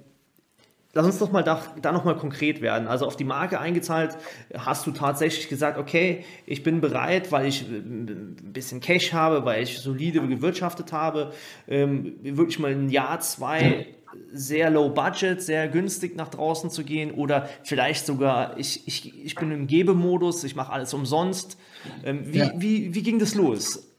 Lass 0.97 1.05
uns 1.05 1.19
doch 1.19 1.29
mal 1.29 1.43
da, 1.43 1.61
da 1.81 1.91
nochmal 1.91 2.15
konkret 2.15 2.61
werden. 2.61 2.87
Also 2.87 3.05
auf 3.05 3.17
die 3.17 3.25
Marke 3.25 3.59
eingezahlt, 3.59 4.15
hast 4.57 4.87
du 4.87 4.91
tatsächlich 4.91 5.49
gesagt, 5.49 5.77
okay, 5.77 6.23
ich 6.45 6.63
bin 6.63 6.79
bereit, 6.79 7.33
weil 7.33 7.47
ich 7.47 7.63
ein 7.63 8.37
bisschen 8.53 8.79
Cash 8.79 9.11
habe, 9.11 9.43
weil 9.43 9.61
ich 9.61 9.77
solide 9.79 10.25
gewirtschaftet 10.25 10.93
habe, 10.93 11.33
ähm, 11.67 12.15
wirklich 12.23 12.59
mal 12.59 12.71
ein 12.71 12.87
Jahr, 12.87 13.19
zwei 13.19 13.87
sehr 14.31 14.69
low 14.69 14.87
budget, 14.87 15.41
sehr 15.41 15.67
günstig 15.67 16.15
nach 16.15 16.29
draußen 16.29 16.69
zu 16.69 16.85
gehen 16.85 17.11
oder 17.11 17.49
vielleicht 17.63 18.05
sogar, 18.05 18.57
ich, 18.57 18.87
ich, 18.87 19.25
ich 19.25 19.35
bin 19.35 19.51
im 19.51 19.67
Gebemodus, 19.67 20.45
ich 20.45 20.55
mache 20.55 20.71
alles 20.71 20.93
umsonst. 20.93 21.57
Ähm, 22.05 22.21
wie, 22.33 22.37
ja. 22.37 22.53
wie, 22.55 22.95
wie 22.95 23.03
ging 23.03 23.19
das 23.19 23.35
los? 23.35 23.91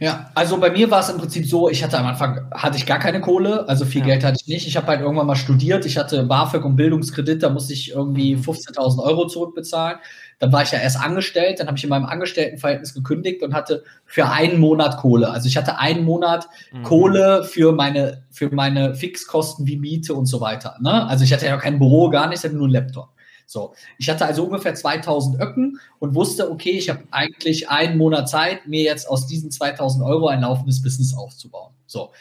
Ja, 0.00 0.30
also 0.34 0.56
bei 0.56 0.70
mir 0.70 0.90
war 0.90 1.00
es 1.00 1.10
im 1.10 1.18
Prinzip 1.18 1.46
so, 1.46 1.68
ich 1.68 1.84
hatte 1.84 1.98
am 1.98 2.06
Anfang 2.06 2.50
hatte 2.52 2.78
ich 2.78 2.86
gar 2.86 2.98
keine 2.98 3.20
Kohle, 3.20 3.68
also 3.68 3.84
viel 3.84 4.00
ja. 4.00 4.06
Geld 4.06 4.24
hatte 4.24 4.38
ich 4.40 4.48
nicht. 4.48 4.66
Ich 4.66 4.78
habe 4.78 4.86
halt 4.86 5.02
irgendwann 5.02 5.26
mal 5.26 5.36
studiert, 5.36 5.84
ich 5.84 5.98
hatte 5.98 6.24
BAföG 6.24 6.64
und 6.64 6.76
Bildungskredit, 6.76 7.42
da 7.42 7.50
musste 7.50 7.74
ich 7.74 7.90
irgendwie 7.90 8.34
15.000 8.34 8.94
mhm. 8.94 9.00
Euro 9.00 9.26
zurückbezahlen. 9.26 9.98
Dann 10.38 10.52
war 10.54 10.62
ich 10.62 10.72
ja 10.72 10.78
erst 10.78 10.98
angestellt, 10.98 11.60
dann 11.60 11.66
habe 11.66 11.76
ich 11.76 11.84
in 11.84 11.90
meinem 11.90 12.06
Angestelltenverhältnis 12.06 12.94
gekündigt 12.94 13.42
und 13.42 13.52
hatte 13.52 13.84
für 14.06 14.30
einen 14.30 14.58
Monat 14.58 14.96
Kohle. 14.96 15.28
Also 15.28 15.48
ich 15.48 15.58
hatte 15.58 15.78
einen 15.78 16.02
Monat 16.02 16.48
mhm. 16.72 16.82
Kohle 16.82 17.44
für 17.44 17.72
meine 17.72 18.24
für 18.30 18.48
meine 18.54 18.94
Fixkosten 18.94 19.66
wie 19.66 19.76
Miete 19.76 20.14
und 20.14 20.24
so 20.24 20.40
weiter. 20.40 20.76
Ne? 20.80 21.06
Also 21.08 21.24
ich 21.24 21.32
hatte 21.34 21.44
ja 21.44 21.58
kein 21.58 21.78
Büro, 21.78 22.08
gar 22.08 22.26
nichts, 22.26 22.42
ich 22.42 22.48
hatte 22.48 22.56
nur 22.56 22.68
einen 22.68 22.72
Laptop. 22.72 23.10
So, 23.50 23.74
ich 23.98 24.08
hatte 24.08 24.26
also 24.26 24.44
ungefähr 24.44 24.76
2000 24.76 25.40
Öcken 25.40 25.80
und 25.98 26.14
wusste, 26.14 26.52
okay, 26.52 26.70
ich 26.70 26.88
habe 26.88 27.02
eigentlich 27.10 27.68
einen 27.68 27.98
Monat 27.98 28.28
Zeit, 28.28 28.68
mir 28.68 28.84
jetzt 28.84 29.08
aus 29.08 29.26
diesen 29.26 29.50
2000 29.50 30.04
Euro 30.04 30.28
ein 30.28 30.42
laufendes 30.42 30.80
Business 30.80 31.16
aufzubauen. 31.16 31.74
So. 31.84 32.12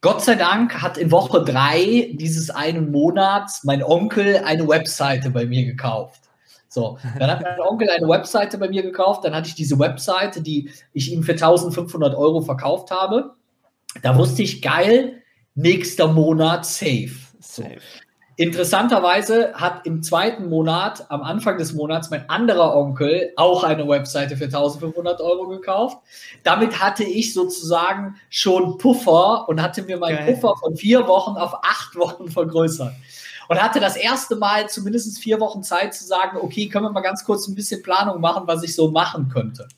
Gott 0.00 0.22
sei 0.22 0.36
Dank 0.36 0.80
hat 0.80 0.96
in 0.96 1.10
Woche 1.10 1.42
drei 1.42 2.12
dieses 2.14 2.50
einen 2.50 2.92
Monats 2.92 3.64
mein 3.64 3.82
Onkel 3.82 4.44
eine 4.44 4.68
Webseite 4.68 5.30
bei 5.30 5.44
mir 5.44 5.64
gekauft. 5.64 6.20
So, 6.68 6.98
dann 7.18 7.28
hat 7.28 7.42
mein 7.42 7.58
Onkel 7.58 7.90
eine 7.90 8.08
Webseite 8.08 8.56
bei 8.56 8.68
mir 8.68 8.84
gekauft, 8.84 9.24
dann 9.24 9.34
hatte 9.34 9.48
ich 9.48 9.56
diese 9.56 9.76
Webseite, 9.76 10.40
die 10.40 10.70
ich 10.92 11.10
ihm 11.10 11.24
für 11.24 11.32
1500 11.32 12.14
Euro 12.14 12.42
verkauft 12.42 12.92
habe. 12.92 13.34
Da 14.02 14.16
wusste 14.16 14.44
ich, 14.44 14.62
geil, 14.62 15.20
nächster 15.56 16.06
Monat 16.06 16.64
safe. 16.64 17.16
So. 17.40 17.64
safe. 17.64 17.80
Interessanterweise 18.40 19.52
hat 19.52 19.84
im 19.84 20.02
zweiten 20.02 20.48
Monat, 20.48 21.04
am 21.10 21.20
Anfang 21.20 21.58
des 21.58 21.74
Monats, 21.74 22.08
mein 22.08 22.30
anderer 22.30 22.74
Onkel 22.74 23.34
auch 23.36 23.64
eine 23.64 23.86
Webseite 23.86 24.34
für 24.38 24.44
1500 24.44 25.20
Euro 25.20 25.46
gekauft. 25.48 25.98
Damit 26.42 26.80
hatte 26.80 27.04
ich 27.04 27.34
sozusagen 27.34 28.16
schon 28.30 28.78
Puffer 28.78 29.46
und 29.46 29.60
hatte 29.60 29.82
mir 29.82 29.98
meinen 29.98 30.24
Geil. 30.24 30.32
Puffer 30.32 30.54
von 30.56 30.74
vier 30.74 31.06
Wochen 31.06 31.36
auf 31.36 31.52
acht 31.62 31.96
Wochen 31.96 32.30
vergrößert. 32.30 32.94
Und 33.50 33.62
hatte 33.62 33.78
das 33.78 33.96
erste 33.96 34.36
Mal 34.36 34.70
zumindest 34.70 35.18
vier 35.18 35.38
Wochen 35.38 35.62
Zeit 35.62 35.92
zu 35.92 36.06
sagen, 36.06 36.38
okay, 36.40 36.66
können 36.70 36.86
wir 36.86 36.92
mal 36.92 37.02
ganz 37.02 37.26
kurz 37.26 37.46
ein 37.46 37.54
bisschen 37.54 37.82
Planung 37.82 38.22
machen, 38.22 38.44
was 38.46 38.62
ich 38.62 38.74
so 38.74 38.90
machen 38.90 39.28
könnte. 39.28 39.68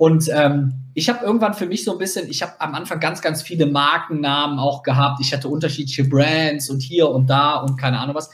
Und 0.00 0.30
ähm, 0.32 0.72
ich 0.94 1.10
habe 1.10 1.26
irgendwann 1.26 1.52
für 1.52 1.66
mich 1.66 1.84
so 1.84 1.92
ein 1.92 1.98
bisschen, 1.98 2.30
ich 2.30 2.40
habe 2.40 2.58
am 2.58 2.74
Anfang 2.74 3.00
ganz, 3.00 3.20
ganz 3.20 3.42
viele 3.42 3.66
Markennamen 3.66 4.58
auch 4.58 4.82
gehabt. 4.82 5.20
Ich 5.20 5.30
hatte 5.34 5.48
unterschiedliche 5.48 6.04
Brands 6.04 6.70
und 6.70 6.80
hier 6.80 7.10
und 7.10 7.28
da 7.28 7.56
und 7.56 7.76
keine 7.76 7.98
Ahnung 7.98 8.14
was. 8.14 8.30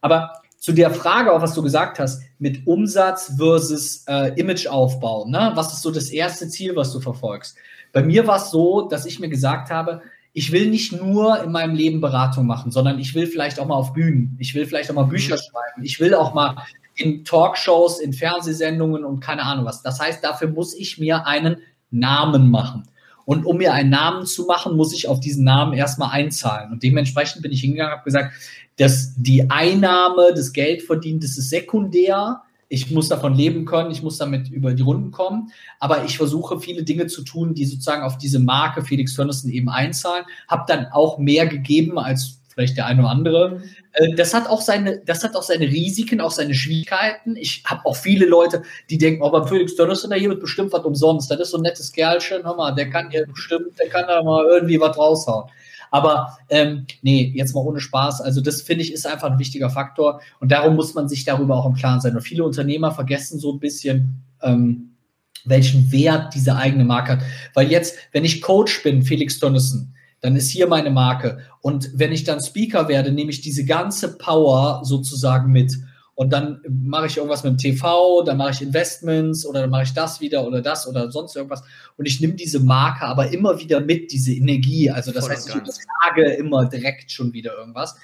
Aber 0.00 0.40
zu 0.56 0.72
der 0.72 0.90
Frage, 0.90 1.30
auch 1.30 1.42
was 1.42 1.52
du 1.52 1.60
gesagt 1.60 1.98
hast, 1.98 2.22
mit 2.38 2.66
Umsatz 2.66 3.34
versus 3.36 4.06
äh, 4.08 4.32
Imageaufbau, 4.40 5.26
ne? 5.26 5.52
was 5.54 5.74
ist 5.74 5.82
so 5.82 5.90
das 5.90 6.08
erste 6.08 6.48
Ziel, 6.48 6.76
was 6.76 6.94
du 6.94 7.00
verfolgst? 7.00 7.56
Bei 7.92 8.02
mir 8.02 8.26
war 8.26 8.38
es 8.38 8.50
so, 8.50 8.88
dass 8.88 9.04
ich 9.04 9.20
mir 9.20 9.28
gesagt 9.28 9.70
habe, 9.70 10.00
ich 10.32 10.50
will 10.50 10.70
nicht 10.70 10.92
nur 10.92 11.44
in 11.44 11.52
meinem 11.52 11.74
Leben 11.74 12.00
Beratung 12.00 12.46
machen, 12.46 12.70
sondern 12.70 12.98
ich 12.98 13.14
will 13.14 13.26
vielleicht 13.26 13.60
auch 13.60 13.66
mal 13.66 13.74
auf 13.74 13.92
Bühnen, 13.92 14.34
ich 14.40 14.54
will 14.54 14.64
vielleicht 14.64 14.90
auch 14.90 14.94
mal 14.94 15.02
Bücher 15.02 15.34
mhm. 15.34 15.40
schreiben, 15.40 15.84
ich 15.84 16.00
will 16.00 16.14
auch 16.14 16.32
mal 16.32 16.56
in 17.02 17.24
Talkshows, 17.24 18.00
in 18.00 18.12
Fernsehsendungen 18.12 19.04
und 19.04 19.20
keine 19.20 19.42
Ahnung 19.42 19.64
was. 19.64 19.82
Das 19.82 20.00
heißt, 20.00 20.22
dafür 20.22 20.48
muss 20.48 20.74
ich 20.74 20.98
mir 20.98 21.26
einen 21.26 21.56
Namen 21.90 22.50
machen. 22.50 22.84
Und 23.24 23.46
um 23.46 23.58
mir 23.58 23.72
einen 23.72 23.90
Namen 23.90 24.26
zu 24.26 24.46
machen, 24.46 24.76
muss 24.76 24.92
ich 24.92 25.08
auf 25.08 25.20
diesen 25.20 25.44
Namen 25.44 25.74
erstmal 25.74 26.10
einzahlen. 26.10 26.72
Und 26.72 26.82
dementsprechend 26.82 27.42
bin 27.42 27.52
ich 27.52 27.60
hingegangen 27.60 27.92
und 27.92 27.98
habe 27.98 28.04
gesagt, 28.04 28.34
dass 28.76 29.14
die 29.16 29.50
Einnahme, 29.50 30.32
das 30.34 30.52
Geld 30.52 30.82
verdient, 30.82 31.22
das 31.22 31.38
ist 31.38 31.50
sekundär. 31.50 32.42
Ich 32.68 32.90
muss 32.90 33.08
davon 33.08 33.34
leben 33.34 33.64
können, 33.64 33.90
ich 33.90 34.02
muss 34.02 34.16
damit 34.16 34.48
über 34.50 34.72
die 34.72 34.82
Runden 34.82 35.10
kommen. 35.12 35.52
Aber 35.78 36.04
ich 36.04 36.16
versuche 36.16 36.58
viele 36.58 36.82
Dinge 36.82 37.06
zu 37.06 37.22
tun, 37.22 37.54
die 37.54 37.66
sozusagen 37.66 38.02
auf 38.02 38.18
diese 38.18 38.38
Marke 38.38 38.82
Felix 38.82 39.14
Tönnissen 39.14 39.50
eben 39.50 39.68
einzahlen. 39.68 40.24
Habe 40.48 40.64
dann 40.66 40.86
auch 40.86 41.18
mehr 41.18 41.46
gegeben 41.46 41.98
als 41.98 42.41
vielleicht 42.52 42.76
der 42.76 42.86
eine 42.86 43.00
oder 43.00 43.10
andere. 43.10 43.62
Äh, 43.92 44.14
das 44.14 44.34
hat 44.34 44.48
auch 44.48 44.60
seine, 44.60 44.98
das 45.04 45.24
hat 45.24 45.34
auch 45.36 45.42
seine 45.42 45.66
Risiken, 45.66 46.20
auch 46.20 46.30
seine 46.30 46.54
Schwierigkeiten. 46.54 47.36
Ich 47.36 47.62
habe 47.66 47.84
auch 47.86 47.96
viele 47.96 48.26
Leute, 48.26 48.62
die 48.90 48.98
denken, 48.98 49.22
oh, 49.22 49.30
beim 49.30 49.46
Felix 49.46 49.74
Dönnerson, 49.76 50.10
da 50.10 50.16
hier 50.16 50.30
wird 50.30 50.40
bestimmt 50.40 50.72
was 50.72 50.84
umsonst. 50.84 51.30
Das 51.30 51.40
ist 51.40 51.50
so 51.50 51.58
ein 51.58 51.62
nettes 51.62 51.92
Kerlchen, 51.92 52.44
hör 52.44 52.56
mal, 52.56 52.72
der 52.72 52.90
kann 52.90 53.10
hier 53.10 53.26
bestimmt, 53.26 53.78
der 53.80 53.88
kann 53.88 54.06
da 54.06 54.22
mal 54.22 54.44
irgendwie 54.46 54.80
was 54.80 54.96
raushauen. 54.96 55.50
Aber 55.90 56.38
ähm, 56.48 56.86
nee, 57.02 57.32
jetzt 57.36 57.54
mal 57.54 57.60
ohne 57.60 57.80
Spaß. 57.80 58.22
Also 58.22 58.40
das 58.40 58.62
finde 58.62 58.82
ich 58.82 58.92
ist 58.92 59.06
einfach 59.06 59.30
ein 59.30 59.38
wichtiger 59.38 59.68
Faktor 59.68 60.22
und 60.40 60.50
darum 60.50 60.74
muss 60.74 60.94
man 60.94 61.08
sich 61.08 61.24
darüber 61.24 61.56
auch 61.56 61.66
im 61.66 61.74
Klaren 61.74 62.00
sein. 62.00 62.14
Und 62.14 62.22
viele 62.22 62.44
Unternehmer 62.44 62.92
vergessen 62.92 63.38
so 63.38 63.52
ein 63.52 63.60
bisschen, 63.60 64.22
ähm, 64.42 64.96
welchen 65.44 65.92
Wert 65.92 66.34
diese 66.34 66.56
eigene 66.56 66.84
Marke 66.84 67.12
hat. 67.12 67.20
Weil 67.52 67.70
jetzt, 67.70 67.98
wenn 68.12 68.24
ich 68.24 68.40
Coach 68.40 68.82
bin, 68.82 69.02
Felix 69.02 69.38
Donnison, 69.38 69.94
dann 70.22 70.36
ist 70.36 70.50
hier 70.50 70.68
meine 70.68 70.90
Marke. 70.90 71.40
Und 71.60 71.90
wenn 71.94 72.12
ich 72.12 72.24
dann 72.24 72.40
Speaker 72.40 72.88
werde, 72.88 73.12
nehme 73.12 73.30
ich 73.30 73.40
diese 73.40 73.64
ganze 73.64 74.16
Power 74.16 74.82
sozusagen 74.84 75.52
mit. 75.52 75.76
Und 76.14 76.32
dann 76.32 76.60
mache 76.68 77.06
ich 77.06 77.16
irgendwas 77.16 77.42
mit 77.42 77.54
dem 77.54 77.58
TV, 77.58 78.22
dann 78.22 78.36
mache 78.36 78.50
ich 78.52 78.62
Investments 78.62 79.44
oder 79.44 79.62
dann 79.62 79.70
mache 79.70 79.82
ich 79.82 79.94
das 79.94 80.20
wieder 80.20 80.46
oder 80.46 80.62
das 80.62 80.86
oder 80.86 81.10
sonst 81.10 81.34
irgendwas. 81.34 81.62
Und 81.96 82.06
ich 82.06 82.20
nehme 82.20 82.34
diese 82.34 82.60
Marke 82.60 83.04
aber 83.04 83.32
immer 83.32 83.58
wieder 83.58 83.80
mit, 83.80 84.12
diese 84.12 84.32
Energie. 84.32 84.90
Also 84.90 85.10
das 85.10 85.26
Voll 85.26 85.34
heißt, 85.34 85.48
ich 85.48 85.74
sage 86.04 86.30
immer 86.34 86.66
direkt 86.66 87.10
schon 87.10 87.32
wieder 87.32 87.56
irgendwas. 87.58 87.96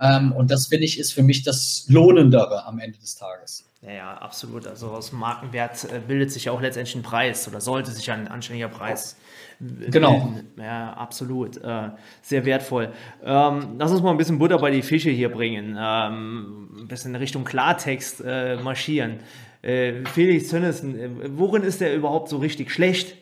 Ähm, 0.00 0.32
und 0.32 0.50
das 0.50 0.68
finde 0.68 0.84
ich 0.84 0.98
ist 0.98 1.12
für 1.12 1.22
mich 1.22 1.42
das 1.42 1.86
Lohnendere 1.88 2.64
am 2.64 2.78
Ende 2.78 2.98
des 2.98 3.16
Tages. 3.16 3.68
Ja, 3.86 3.92
ja, 3.92 4.14
absolut. 4.14 4.66
Also 4.66 4.88
aus 4.88 5.12
Markenwert 5.12 5.84
äh, 5.84 6.00
bildet 6.00 6.32
sich 6.32 6.46
ja 6.46 6.52
auch 6.52 6.60
letztendlich 6.60 6.96
ein 6.96 7.02
Preis 7.02 7.46
oder 7.46 7.60
sollte 7.60 7.92
sich 7.92 8.10
ein 8.10 8.26
anständiger 8.26 8.68
Preis 8.68 9.16
Genau. 9.58 10.20
Bilden. 10.20 10.50
Ja, 10.58 10.92
absolut. 10.94 11.56
Äh, 11.62 11.90
sehr 12.20 12.44
wertvoll. 12.44 12.92
Ähm, 13.24 13.76
lass 13.78 13.92
uns 13.92 14.02
mal 14.02 14.10
ein 14.10 14.16
bisschen 14.16 14.38
Butter 14.38 14.58
bei 14.58 14.70
die 14.70 14.82
Fische 14.82 15.10
hier 15.10 15.30
bringen. 15.30 15.76
Ähm, 15.78 16.68
ein 16.80 16.88
bisschen 16.88 17.14
in 17.14 17.16
Richtung 17.20 17.44
Klartext 17.44 18.22
äh, 18.26 18.56
marschieren. 18.56 19.20
Felix 19.62 20.48
Tönnissen, 20.48 21.36
worin 21.36 21.64
ist 21.64 21.80
der 21.80 21.92
überhaupt 21.96 22.28
so 22.28 22.36
richtig 22.36 22.70
schlecht? 22.70 23.16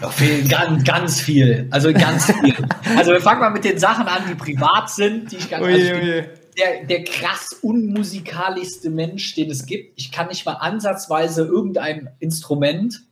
Noch 0.00 0.12
viel, 0.12 0.48
ganz, 0.48 0.82
ganz 0.82 1.20
viel. 1.20 1.68
Also 1.70 1.92
ganz 1.92 2.32
viel. 2.32 2.54
Also 2.96 3.12
wir 3.12 3.20
fangen 3.20 3.40
mal 3.40 3.50
mit 3.50 3.64
den 3.64 3.78
Sachen 3.78 4.08
an, 4.08 4.22
die 4.28 4.34
privat 4.34 4.90
sind, 4.90 5.30
die 5.30 5.36
ich 5.36 5.48
ganz. 5.48 5.64
Also 5.64 5.78
ich 5.78 6.24
der, 6.60 6.84
der 6.84 7.04
krass 7.04 7.58
unmusikalischste 7.62 8.90
Mensch, 8.90 9.34
den 9.34 9.50
es 9.50 9.66
gibt. 9.66 9.98
Ich 9.98 10.12
kann 10.12 10.28
nicht 10.28 10.44
mal 10.44 10.54
ansatzweise 10.54 11.44
irgendein 11.44 12.10
Instrument. 12.18 13.02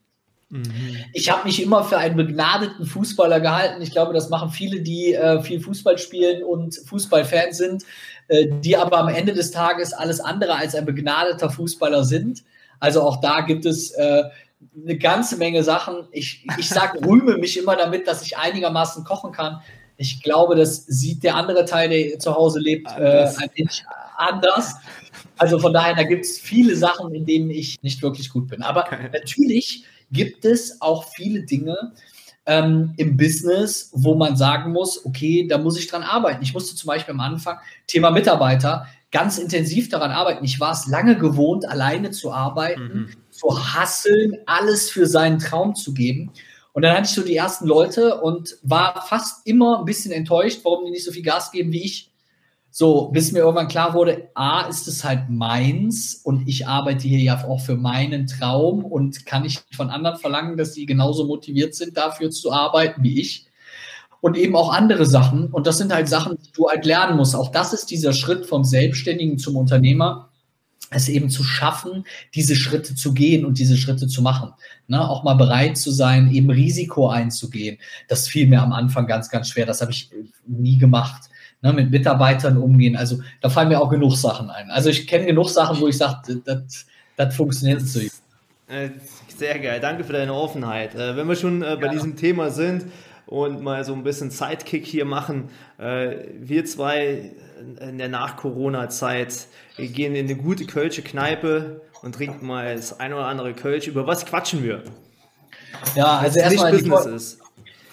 Mhm. 0.50 0.96
Ich 1.12 1.30
habe 1.30 1.46
mich 1.46 1.62
immer 1.62 1.84
für 1.84 1.98
einen 1.98 2.16
begnadeten 2.16 2.84
Fußballer 2.84 3.40
gehalten. 3.40 3.82
Ich 3.82 3.90
glaube, 3.90 4.12
das 4.12 4.28
machen 4.28 4.50
viele, 4.50 4.80
die 4.80 5.14
äh, 5.14 5.42
viel 5.42 5.60
Fußball 5.60 5.98
spielen 5.98 6.42
und 6.42 6.76
Fußballfans 6.86 7.56
sind, 7.56 7.84
äh, 8.28 8.48
die 8.60 8.76
aber 8.76 8.98
am 8.98 9.08
Ende 9.08 9.32
des 9.32 9.50
Tages 9.50 9.92
alles 9.92 10.20
andere 10.20 10.54
als 10.54 10.74
ein 10.74 10.84
begnadeter 10.84 11.50
Fußballer 11.50 12.04
sind. 12.04 12.44
Also 12.80 13.02
auch 13.02 13.20
da 13.20 13.40
gibt 13.40 13.66
es 13.66 13.90
äh, 13.92 14.24
eine 14.82 14.98
ganze 14.98 15.36
Menge 15.36 15.62
Sachen. 15.62 16.06
Ich, 16.12 16.46
ich 16.58 16.68
sage, 16.68 17.00
rühme 17.06 17.38
mich 17.38 17.58
immer 17.58 17.76
damit, 17.76 18.06
dass 18.06 18.22
ich 18.22 18.36
einigermaßen 18.36 19.04
kochen 19.04 19.32
kann. 19.32 19.60
Ich 19.98 20.22
glaube, 20.22 20.54
das 20.54 20.86
sieht 20.86 21.24
der 21.24 21.34
andere 21.34 21.64
Teil, 21.64 21.90
der 21.90 22.18
zu 22.18 22.34
Hause 22.34 22.60
lebt, 22.60 22.88
äh, 22.96 23.26
ein 23.36 23.50
wenig 23.54 23.84
anders. 24.16 24.76
Also 25.36 25.58
von 25.58 25.72
daher, 25.72 25.94
da 25.94 26.04
gibt 26.04 26.24
es 26.24 26.38
viele 26.38 26.76
Sachen, 26.76 27.14
in 27.14 27.26
denen 27.26 27.50
ich 27.50 27.82
nicht 27.82 28.00
wirklich 28.00 28.30
gut 28.30 28.48
bin. 28.48 28.62
Aber 28.62 28.84
okay. 28.86 29.10
natürlich 29.12 29.84
gibt 30.10 30.44
es 30.44 30.80
auch 30.80 31.04
viele 31.04 31.42
Dinge 31.42 31.92
ähm, 32.46 32.94
im 32.96 33.16
Business, 33.16 33.90
wo 33.92 34.14
man 34.14 34.36
sagen 34.36 34.72
muss, 34.72 35.04
okay, 35.04 35.46
da 35.48 35.58
muss 35.58 35.78
ich 35.78 35.86
dran 35.86 36.02
arbeiten. 36.02 36.42
Ich 36.42 36.54
musste 36.54 36.74
zum 36.74 36.86
Beispiel 36.86 37.14
am 37.14 37.20
Anfang, 37.20 37.58
Thema 37.86 38.10
Mitarbeiter, 38.10 38.86
ganz 39.10 39.38
intensiv 39.38 39.88
daran 39.88 40.10
arbeiten. 40.10 40.44
Ich 40.44 40.60
war 40.60 40.72
es 40.72 40.86
lange 40.86 41.16
gewohnt, 41.16 41.68
alleine 41.68 42.10
zu 42.10 42.32
arbeiten, 42.32 42.82
mhm. 42.82 43.08
zu 43.30 43.74
hasseln, 43.74 44.36
alles 44.46 44.90
für 44.90 45.06
seinen 45.06 45.38
Traum 45.38 45.74
zu 45.74 45.92
geben. 45.92 46.30
Und 46.78 46.82
dann 46.82 46.96
hatte 46.96 47.08
ich 47.08 47.14
so 47.16 47.22
die 47.22 47.34
ersten 47.34 47.66
Leute 47.66 48.20
und 48.20 48.56
war 48.62 49.04
fast 49.08 49.44
immer 49.44 49.80
ein 49.80 49.84
bisschen 49.84 50.12
enttäuscht, 50.12 50.60
warum 50.62 50.84
die 50.84 50.92
nicht 50.92 51.04
so 51.04 51.10
viel 51.10 51.24
Gas 51.24 51.50
geben 51.50 51.72
wie 51.72 51.82
ich. 51.82 52.12
So, 52.70 53.08
bis 53.08 53.32
mir 53.32 53.40
irgendwann 53.40 53.66
klar 53.66 53.94
wurde, 53.94 54.30
A, 54.34 54.60
ist 54.60 54.86
es 54.86 55.02
halt 55.02 55.28
meins 55.28 56.20
und 56.22 56.46
ich 56.46 56.68
arbeite 56.68 57.08
hier 57.08 57.18
ja 57.18 57.44
auch 57.48 57.60
für 57.60 57.74
meinen 57.74 58.28
Traum 58.28 58.84
und 58.84 59.26
kann 59.26 59.42
nicht 59.42 59.64
von 59.74 59.90
anderen 59.90 60.18
verlangen, 60.18 60.56
dass 60.56 60.72
sie 60.72 60.86
genauso 60.86 61.24
motiviert 61.24 61.74
sind, 61.74 61.96
dafür 61.96 62.30
zu 62.30 62.52
arbeiten 62.52 63.02
wie 63.02 63.20
ich 63.20 63.48
und 64.20 64.36
eben 64.36 64.54
auch 64.54 64.72
andere 64.72 65.04
Sachen. 65.04 65.48
Und 65.48 65.66
das 65.66 65.78
sind 65.78 65.92
halt 65.92 66.08
Sachen, 66.08 66.38
die 66.40 66.52
du 66.52 66.68
halt 66.68 66.84
lernen 66.84 67.16
musst. 67.16 67.34
Auch 67.34 67.50
das 67.50 67.72
ist 67.72 67.90
dieser 67.90 68.12
Schritt 68.12 68.46
vom 68.46 68.62
Selbstständigen 68.62 69.38
zum 69.38 69.56
Unternehmer, 69.56 70.27
es 70.90 71.08
eben 71.08 71.28
zu 71.30 71.42
schaffen, 71.42 72.04
diese 72.34 72.56
Schritte 72.56 72.94
zu 72.94 73.12
gehen 73.12 73.44
und 73.44 73.58
diese 73.58 73.76
Schritte 73.76 74.06
zu 74.06 74.22
machen. 74.22 74.52
Ne? 74.86 75.00
Auch 75.08 75.22
mal 75.22 75.34
bereit 75.34 75.76
zu 75.76 75.90
sein, 75.90 76.32
eben 76.32 76.50
Risiko 76.50 77.08
einzugehen. 77.08 77.78
Das 78.08 78.28
fiel 78.28 78.46
mir 78.46 78.62
am 78.62 78.72
Anfang 78.72 79.06
ganz, 79.06 79.28
ganz 79.28 79.48
schwer. 79.48 79.66
Das 79.66 79.80
habe 79.80 79.92
ich 79.92 80.10
nie 80.46 80.78
gemacht. 80.78 81.28
Ne? 81.62 81.72
Mit 81.72 81.90
Mitarbeitern 81.90 82.56
umgehen. 82.56 82.96
Also 82.96 83.20
da 83.40 83.50
fallen 83.50 83.68
mir 83.68 83.80
auch 83.80 83.90
genug 83.90 84.16
Sachen 84.16 84.50
ein. 84.50 84.70
Also 84.70 84.88
ich 84.88 85.06
kenne 85.06 85.26
genug 85.26 85.50
Sachen, 85.50 85.80
wo 85.80 85.88
ich 85.88 85.98
sage, 85.98 86.40
das 87.16 87.34
funktioniert 87.34 87.82
so. 87.82 88.00
Äh, 88.00 88.90
sehr 89.36 89.58
geil, 89.58 89.80
danke 89.80 90.04
für 90.04 90.12
deine 90.12 90.34
Offenheit. 90.34 90.94
Äh, 90.94 91.16
wenn 91.16 91.26
wir 91.26 91.36
schon 91.36 91.62
äh, 91.62 91.76
bei 91.80 91.86
ja. 91.86 91.92
diesem 91.92 92.16
Thema 92.16 92.50
sind, 92.50 92.84
und 93.28 93.62
mal 93.62 93.84
so 93.84 93.92
ein 93.92 94.02
bisschen 94.02 94.30
Sidekick 94.30 94.86
hier 94.86 95.04
machen. 95.04 95.50
Äh, 95.78 96.16
wir 96.40 96.64
zwei 96.64 97.32
in 97.80 97.98
der 97.98 98.08
Nach-Corona-Zeit 98.08 99.46
gehen 99.76 100.14
in 100.14 100.26
eine 100.26 100.36
gute 100.36 100.64
Kölsche 100.64 101.02
Kneipe 101.02 101.82
und 102.02 102.14
trinken 102.14 102.46
mal 102.46 102.74
das 102.74 102.98
ein 102.98 103.12
oder 103.12 103.26
andere 103.26 103.52
Kölsch. 103.52 103.86
Über 103.86 104.06
was 104.06 104.24
quatschen 104.24 104.64
wir? 104.64 104.82
Ja, 105.94 106.18
also 106.18 106.40
erstmal 106.40 106.76
die, 106.76 107.14
ist. 107.14 107.38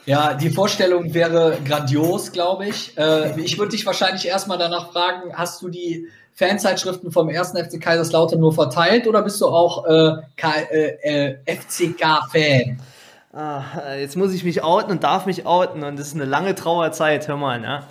Ja, 0.06 0.36
die 0.36 0.52
Vorstellung 0.52 1.14
wäre 1.14 1.58
grandios, 1.66 2.32
glaube 2.32 2.68
ich. 2.68 2.98
Äh, 2.98 3.38
ich 3.42 3.58
würde 3.58 3.72
dich 3.72 3.86
wahrscheinlich 3.86 4.26
erstmal 4.28 4.58
danach 4.58 4.94
fragen, 4.94 5.34
hast 5.34 5.62
du 5.62 5.68
die 5.68 6.08
Fanzeitschriften 6.34 7.12
vom 7.12 7.28
1. 7.28 7.50
FC 7.50 7.82
Kaiserslautern 7.82 8.40
nur 8.40 8.54
verteilt 8.54 9.08
oder 9.08 9.22
bist 9.22 9.42
du 9.42 9.48
auch 9.48 9.86
äh, 9.86 10.12
äh, 10.72 11.36
äh 11.36 11.58
FCK-Fan? 11.58 12.80
Ah, 13.36 13.96
jetzt 14.00 14.16
muss 14.16 14.34
ich 14.34 14.46
mich 14.46 14.64
outen 14.64 14.92
und 14.92 15.04
darf 15.04 15.26
mich 15.26 15.46
outen 15.46 15.84
und 15.84 16.00
das 16.00 16.08
ist 16.08 16.16
eine 16.16 16.24
lange 16.24 16.56
Trauerzeit, 16.56 17.28
hör 17.28 17.36
mal. 17.36 17.60
Ne? 17.60 17.84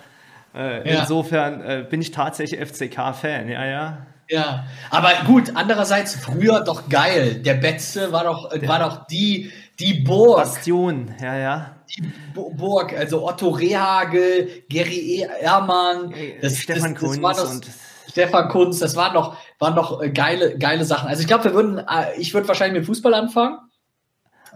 Äh, 0.55 0.91
ja. 0.91 1.01
Insofern 1.01 1.61
äh, 1.61 1.85
bin 1.87 2.01
ich 2.01 2.09
tatsächlich 2.09 2.59
FCK-Fan, 2.59 3.47
ja, 3.49 3.63
ja. 3.63 3.97
Ja, 4.27 4.65
aber 4.89 5.11
gut, 5.27 5.51
andererseits 5.53 6.15
früher 6.15 6.61
doch 6.61 6.89
geil. 6.89 7.35
Der 7.35 7.53
Betze 7.53 8.11
war 8.11 8.23
doch, 8.23 8.51
äh, 8.51 8.67
war 8.67 8.79
doch 8.79 9.05
die, 9.05 9.51
die 9.79 9.93
Burg. 9.93 10.37
Bastion, 10.37 11.13
ja, 11.21 11.35
ja. 11.35 11.75
Die 11.95 12.11
Burg, 12.33 12.97
also 12.97 13.27
Otto 13.27 13.49
Rehagel, 13.49 14.63
Gary 14.67 15.21
e. 15.21 15.27
Ehrmann, 15.41 16.11
das, 16.41 16.57
Stefan 16.57 16.95
das, 16.95 17.01
das 17.03 17.11
Kunz 17.11 17.37
das, 17.37 17.51
und 17.51 17.67
Stefan 18.09 18.49
Kunz, 18.49 18.79
das 18.79 18.95
waren 18.95 19.13
doch, 19.13 19.37
waren 19.59 19.75
doch 19.75 20.01
äh, 20.01 20.09
geile, 20.09 20.57
geile 20.57 20.85
Sachen. 20.85 21.07
Also 21.07 21.21
ich 21.21 21.27
glaube, 21.27 21.43
wir 21.43 21.53
würden, 21.53 21.77
äh, 21.77 22.17
ich 22.17 22.33
würde 22.33 22.47
wahrscheinlich 22.47 22.79
mit 22.79 22.87
Fußball 22.87 23.13
anfangen. 23.13 23.59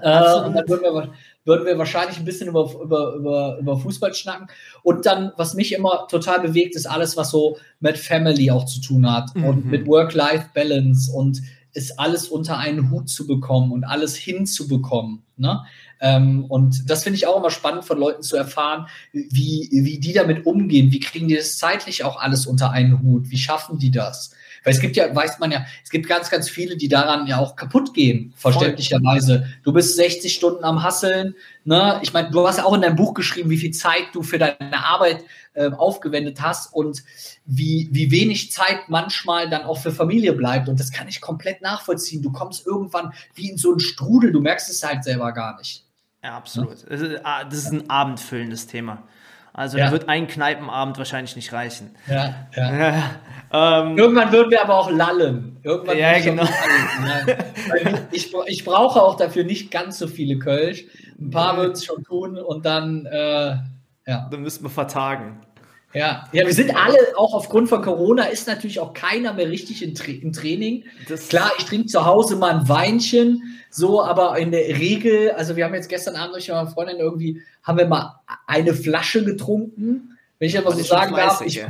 Äh, 0.02 0.46
und 0.46 0.54
dann 0.54 0.68
würden 0.68 0.84
wir, 0.84 1.10
würden 1.46 1.66
wir 1.66 1.78
wahrscheinlich 1.78 2.18
ein 2.18 2.26
bisschen 2.26 2.50
über, 2.50 2.72
über, 2.82 3.14
über, 3.16 3.58
über 3.60 3.78
Fußball 3.78 4.14
schnacken. 4.14 4.48
Und 4.84 5.06
dann, 5.06 5.32
was 5.38 5.54
mich 5.54 5.74
immer 5.74 6.08
total 6.10 6.42
bewegt, 6.42 6.76
ist 6.76 6.86
alles, 6.86 7.18
was 7.18 7.32
so 7.32 7.58
mit 7.80 7.98
Family 7.98 8.52
auch 8.52 8.66
zu 8.66 8.82
tun 8.82 9.12
hat 9.12 9.36
mhm. 9.36 9.44
und 9.46 9.66
mit 9.66 9.88
Work-Life-Balance 9.88 11.12
und 11.12 11.42
ist 11.74 12.00
alles 12.00 12.28
unter 12.28 12.58
einen 12.58 12.92
Hut 12.92 13.10
zu 13.10 13.28
bekommen 13.28 13.72
und 13.72 13.84
alles 13.84 14.16
hinzubekommen. 14.16 15.24
Ne? 15.38 15.64
Ähm, 16.02 16.46
und 16.46 16.90
das 16.90 17.04
finde 17.04 17.18
ich 17.18 17.28
auch 17.28 17.38
immer 17.38 17.52
spannend 17.52 17.86
von 17.86 17.98
Leuten 17.98 18.24
zu 18.24 18.36
erfahren, 18.36 18.88
wie, 19.12 19.70
wie 19.72 20.00
die 20.00 20.14
damit 20.14 20.46
umgehen. 20.46 20.92
Wie 20.92 21.00
kriegen 21.00 21.28
die 21.28 21.36
das 21.36 21.58
zeitlich 21.58 22.04
auch 22.04 22.20
alles 22.20 22.48
unter 22.48 22.72
einen 22.72 23.02
Hut? 23.02 23.30
Wie 23.30 23.38
schaffen 23.38 23.80
die 23.80 23.92
das? 23.92 24.32
Weil 24.64 24.74
es 24.74 24.80
gibt 24.80 24.96
ja, 24.96 25.14
weiß 25.14 25.40
man 25.40 25.52
ja, 25.52 25.66
es 25.84 25.90
gibt 25.90 26.08
ganz, 26.08 26.30
ganz 26.30 26.50
viele, 26.50 26.78
die 26.78 26.88
daran 26.88 27.28
ja 27.28 27.38
auch 27.38 27.56
kaputt 27.56 27.94
gehen, 27.94 28.34
verständlicherweise. 28.36 29.48
Du 29.64 29.74
bist 29.74 29.96
60 29.96 30.34
Stunden 30.34 30.64
am 30.64 30.84
Hasseln. 30.84 31.36
Ne? 31.64 32.00
Ich 32.02 32.14
meine, 32.14 32.30
du 32.32 32.48
hast 32.48 32.58
ja 32.58 32.66
auch 32.66 32.74
in 32.74 32.82
deinem 32.82 32.96
Buch 32.96 33.14
geschrieben, 33.14 33.50
wie 33.50 33.58
viel 33.58 33.72
Zeit 33.72 34.08
du 34.14 34.24
für 34.24 34.38
deine 34.38 34.86
Arbeit 34.86 35.24
äh, 35.54 35.72
aufgewendet 35.72 36.42
hast 36.42 36.74
und 36.74 37.04
wie, 37.46 37.90
wie 37.92 38.12
wenig 38.12 38.52
Zeit 38.52 38.88
manchmal 38.88 39.50
dann 39.50 39.64
auch 39.64 39.78
für 39.78 39.92
Familie 39.92 40.34
bleibt. 40.34 40.70
Und 40.70 40.80
das 40.80 40.92
kann 40.92 41.08
ich 41.08 41.22
komplett 41.22 41.62
nachvollziehen. 41.62 42.22
Du 42.22 42.32
kommst 42.32 42.66
irgendwann 42.66 43.14
wie 43.36 43.50
in 43.50 43.58
so 43.58 43.72
einen 43.72 43.80
Strudel, 43.80 44.32
du 44.32 44.42
merkst 44.42 44.70
es 44.70 44.84
halt 44.84 45.04
selber 45.04 45.32
gar 45.32 45.58
nicht. 45.58 45.86
Ja, 46.24 46.38
absolut. 46.38 46.78
Ja? 46.90 47.44
Das 47.46 47.60
ist 47.60 47.72
ein 47.72 47.90
abendfüllendes 47.90 48.68
Thema. 48.68 49.04
Also 49.54 49.78
ja. 49.78 49.88
da 49.88 49.92
wird 49.92 50.08
ein 50.08 50.28
Kneipenabend 50.28 50.98
wahrscheinlich 50.98 51.36
nicht 51.36 51.52
reichen. 51.52 51.96
Ja, 52.08 52.48
ja. 52.56 53.04
ähm, 53.52 53.98
Irgendwann 53.98 54.32
würden 54.32 54.52
wir 54.52 54.62
aber 54.62 54.76
auch 54.76 54.92
lallen. 54.92 55.58
Irgendwann 55.64 55.98
ja, 55.98 56.20
genau. 56.20 56.44
Lallen, 57.68 58.08
ich, 58.12 58.34
ich 58.48 58.66
brauche 58.66 59.02
auch 59.02 59.16
dafür 59.16 59.44
nicht 59.44 59.72
ganz 59.72 59.98
so 59.98 60.08
viele 60.08 60.40
Kölsch. 60.40 60.86
Ein 61.20 61.32
paar 61.32 61.58
würden 61.58 61.74
es 61.74 61.86
schon 61.86 62.04
tun 62.04 62.38
und 62.38 62.66
dann, 62.66 63.06
äh, 63.06 63.58
ja. 64.08 64.28
Dann 64.32 64.42
müssen 64.42 64.64
wir 64.64 64.70
vertagen. 64.70 65.42
Ja, 65.94 66.28
ja, 66.34 66.46
wir 66.46 66.54
sind 66.54 66.76
alle, 66.76 66.98
auch 67.18 67.34
aufgrund 67.34 67.68
von 67.68 67.82
Corona, 67.82 68.26
ist 68.26 68.48
natürlich 68.48 68.80
auch 68.80 68.94
keiner 68.94 69.34
mehr 69.34 69.50
richtig 69.50 69.82
im, 69.82 69.96
Tra 69.96 70.12
im 70.12 70.32
Training. 70.32 70.84
Das 71.08 71.30
Klar, 71.30 71.52
ich 71.58 71.66
trinke 71.66 71.88
zu 71.88 72.06
Hause 72.06 72.36
mal 72.36 72.60
ein 72.60 72.70
Weinchen, 72.70 73.60
so, 73.72 74.04
aber 74.04 74.38
in 74.38 74.52
der 74.52 74.68
Regel, 74.68 75.32
also 75.32 75.56
wir 75.56 75.66
haben 75.66 75.74
jetzt 75.74 75.90
gestern 75.90 76.16
Abend 76.16 76.36
durch 76.36 76.50
meine 76.50 76.70
Freundin 76.70 76.98
irgendwie, 76.98 77.42
haben 77.64 77.80
wir 77.80 77.88
mal 77.88 78.20
eine 78.46 78.76
Flasche 78.76 79.26
getrunken. 79.26 80.18
Wenn 80.38 80.48
ich 80.48 80.58
aber 80.58 80.72
so 80.74 80.84
sagen 80.84 81.16
darf, 81.16 81.42
ich, 81.42 81.66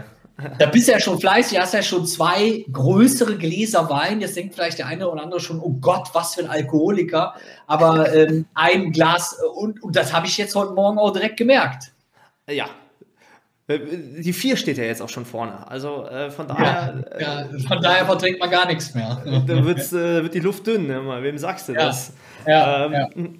da 0.57 0.65
bist 0.67 0.87
du 0.87 0.91
ja 0.91 0.99
schon 0.99 1.19
fleißig, 1.19 1.59
hast 1.59 1.73
ja 1.73 1.81
schon 1.81 2.05
zwei 2.05 2.65
größere 2.71 3.37
Gläser 3.37 3.89
Wein. 3.89 4.21
Jetzt 4.21 4.35
denkt 4.35 4.55
vielleicht 4.55 4.79
der 4.79 4.87
eine 4.87 5.09
oder 5.09 5.23
andere 5.23 5.39
schon, 5.39 5.59
oh 5.59 5.75
Gott, 5.81 6.09
was 6.13 6.35
für 6.35 6.41
ein 6.41 6.49
Alkoholiker. 6.49 7.35
Aber 7.67 8.13
ähm, 8.13 8.45
ein 8.53 8.91
Glas, 8.91 9.37
und, 9.55 9.81
und 9.83 9.95
das 9.95 10.13
habe 10.13 10.27
ich 10.27 10.37
jetzt 10.37 10.55
heute 10.55 10.73
Morgen 10.73 10.97
auch 10.97 11.11
direkt 11.11 11.37
gemerkt. 11.37 11.91
Ja, 12.49 12.67
äh, 13.69 13.79
die 14.21 14.33
vier 14.33 14.57
steht 14.57 14.77
ja 14.77 14.83
jetzt 14.83 15.01
auch 15.01 15.09
schon 15.09 15.25
vorne. 15.25 15.65
Also 15.69 16.05
äh, 16.07 16.31
von 16.31 16.47
daher. 16.47 17.03
Ja, 17.19 17.41
ja, 17.41 17.49
von 17.67 17.81
daher 17.81 18.05
vertrinkt 18.05 18.39
man 18.39 18.49
gar 18.49 18.65
nichts 18.65 18.93
mehr. 18.93 19.21
Da 19.47 19.63
wird's, 19.63 19.93
äh, 19.93 20.23
wird 20.23 20.33
die 20.33 20.39
Luft 20.39 20.67
dünn. 20.67 20.87
Ne? 20.87 21.01
Wem 21.21 21.37
sagst 21.37 21.69
du 21.69 21.73
ja, 21.73 21.85
das? 21.85 22.13
Ja, 22.45 22.85
ähm, 22.85 23.39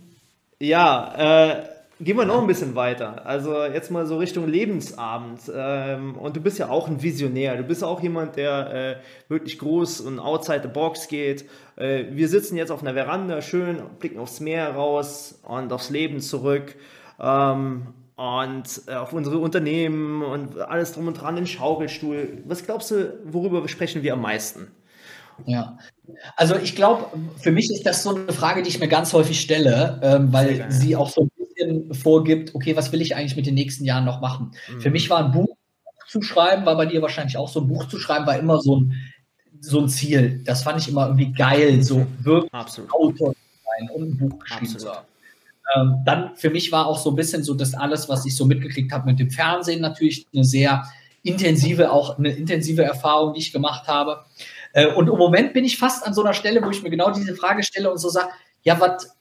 ja. 0.59 0.67
ja 1.15 1.49
äh, 1.49 1.63
gehen 1.99 2.17
wir 2.17 2.25
noch 2.25 2.41
ein 2.41 2.47
bisschen 2.47 2.75
weiter. 2.75 3.25
Also 3.25 3.63
jetzt 3.63 3.91
mal 3.91 4.05
so 4.05 4.17
Richtung 4.17 4.47
Lebensabend. 4.47 5.41
Ähm, 5.53 6.15
und 6.15 6.35
du 6.35 6.41
bist 6.41 6.57
ja 6.57 6.69
auch 6.69 6.87
ein 6.87 7.01
Visionär. 7.01 7.57
Du 7.57 7.63
bist 7.63 7.83
auch 7.83 8.01
jemand, 8.01 8.37
der 8.37 8.73
äh, 8.73 8.95
wirklich 9.27 9.59
groß 9.59 10.01
und 10.01 10.19
outside 10.19 10.61
the 10.63 10.69
box 10.69 11.07
geht. 11.07 11.45
Äh, 11.75 12.05
wir 12.11 12.29
sitzen 12.29 12.55
jetzt 12.55 12.71
auf 12.71 12.81
einer 12.81 12.93
Veranda, 12.93 13.41
schön, 13.41 13.81
blicken 13.99 14.19
aufs 14.19 14.39
Meer 14.39 14.73
raus 14.73 15.39
und 15.43 15.73
aufs 15.73 15.89
Leben 15.89 16.21
zurück. 16.21 16.75
Ähm, 17.19 17.87
und 18.15 18.81
äh, 18.87 18.95
auf 18.95 19.13
unsere 19.13 19.37
Unternehmen 19.37 20.23
und 20.23 20.59
alles 20.59 20.93
drum 20.93 21.07
und 21.07 21.21
dran, 21.21 21.35
den 21.35 21.47
Schaukelstuhl. 21.47 22.43
Was 22.45 22.65
glaubst 22.65 22.91
du, 22.91 23.17
worüber 23.25 23.65
sprechen 23.67 24.03
wir 24.03 24.13
am 24.13 24.21
meisten? 24.21 24.67
Ja. 25.45 25.77
Also 26.35 26.55
ich 26.55 26.75
glaube, 26.75 27.05
für 27.37 27.51
mich 27.51 27.71
ist 27.71 27.85
das 27.85 28.03
so 28.03 28.15
eine 28.15 28.33
Frage, 28.33 28.61
die 28.61 28.69
ich 28.69 28.79
mir 28.79 28.89
ganz 28.89 29.13
häufig 29.13 29.39
stelle, 29.39 29.99
ähm, 30.03 30.33
weil 30.33 30.65
sie 30.69 30.95
auch 30.97 31.09
so 31.09 31.21
ein 31.21 31.38
bisschen 31.59 31.93
vorgibt, 31.93 32.55
okay, 32.55 32.75
was 32.75 32.91
will 32.91 33.01
ich 33.01 33.15
eigentlich 33.15 33.35
mit 33.35 33.45
den 33.45 33.55
nächsten 33.55 33.85
Jahren 33.85 34.05
noch 34.05 34.21
machen? 34.21 34.51
Mhm. 34.71 34.81
Für 34.81 34.89
mich 34.89 35.09
war 35.09 35.23
ein 35.25 35.31
Buch 35.31 35.55
zu 36.07 36.21
schreiben, 36.21 36.65
war 36.65 36.75
bei 36.75 36.85
dir 36.85 37.01
wahrscheinlich 37.01 37.37
auch 37.37 37.49
so 37.49 37.61
ein 37.61 37.67
Buch 37.67 37.87
zu 37.87 37.99
schreiben, 37.99 38.25
war 38.25 38.37
immer 38.37 38.59
so 38.59 38.77
ein, 38.77 38.93
so 39.59 39.79
ein 39.79 39.89
Ziel. 39.89 40.41
Das 40.45 40.63
fand 40.63 40.81
ich 40.81 40.89
immer 40.89 41.05
irgendwie 41.05 41.31
geil, 41.31 41.83
so 41.83 42.05
wirklich 42.21 42.53
Absolut. 42.53 42.91
Autor 42.93 43.33
zu 43.33 43.39
sein 43.65 43.89
und 43.95 44.09
ein 44.09 44.17
Buch 44.17 44.39
geschrieben 44.39 44.79
zu 44.79 44.89
haben. 44.89 45.05
Ähm, 45.75 46.01
dann 46.03 46.35
für 46.35 46.49
mich 46.49 46.71
war 46.71 46.87
auch 46.87 46.97
so 46.97 47.11
ein 47.11 47.15
bisschen 47.15 47.43
so 47.43 47.53
das 47.53 47.75
alles, 47.75 48.09
was 48.09 48.25
ich 48.25 48.35
so 48.35 48.45
mitgekriegt 48.45 48.91
habe 48.91 49.05
mit 49.05 49.19
dem 49.19 49.29
Fernsehen 49.29 49.81
natürlich 49.81 50.25
eine 50.33 50.43
sehr 50.43 50.83
intensive, 51.21 51.91
auch 51.91 52.17
eine 52.17 52.29
intensive 52.29 52.83
Erfahrung, 52.83 53.33
die 53.33 53.41
ich 53.41 53.51
gemacht 53.51 53.87
habe. 53.87 54.25
Äh, 54.73 54.87
und 54.87 55.07
im 55.07 55.17
Moment 55.17 55.53
bin 55.53 55.65
ich 55.65 55.77
fast 55.77 56.07
an 56.07 56.13
so 56.15 56.23
einer 56.23 56.33
Stelle, 56.33 56.63
wo 56.63 56.71
ich 56.71 56.81
mir 56.81 56.89
genau 56.89 57.11
diese 57.11 57.35
Frage 57.35 57.61
stelle 57.61 57.91
und 57.91 57.99
so 57.99 58.09
sage, 58.09 58.29
ja, 58.63 58.79
was, 58.79 59.15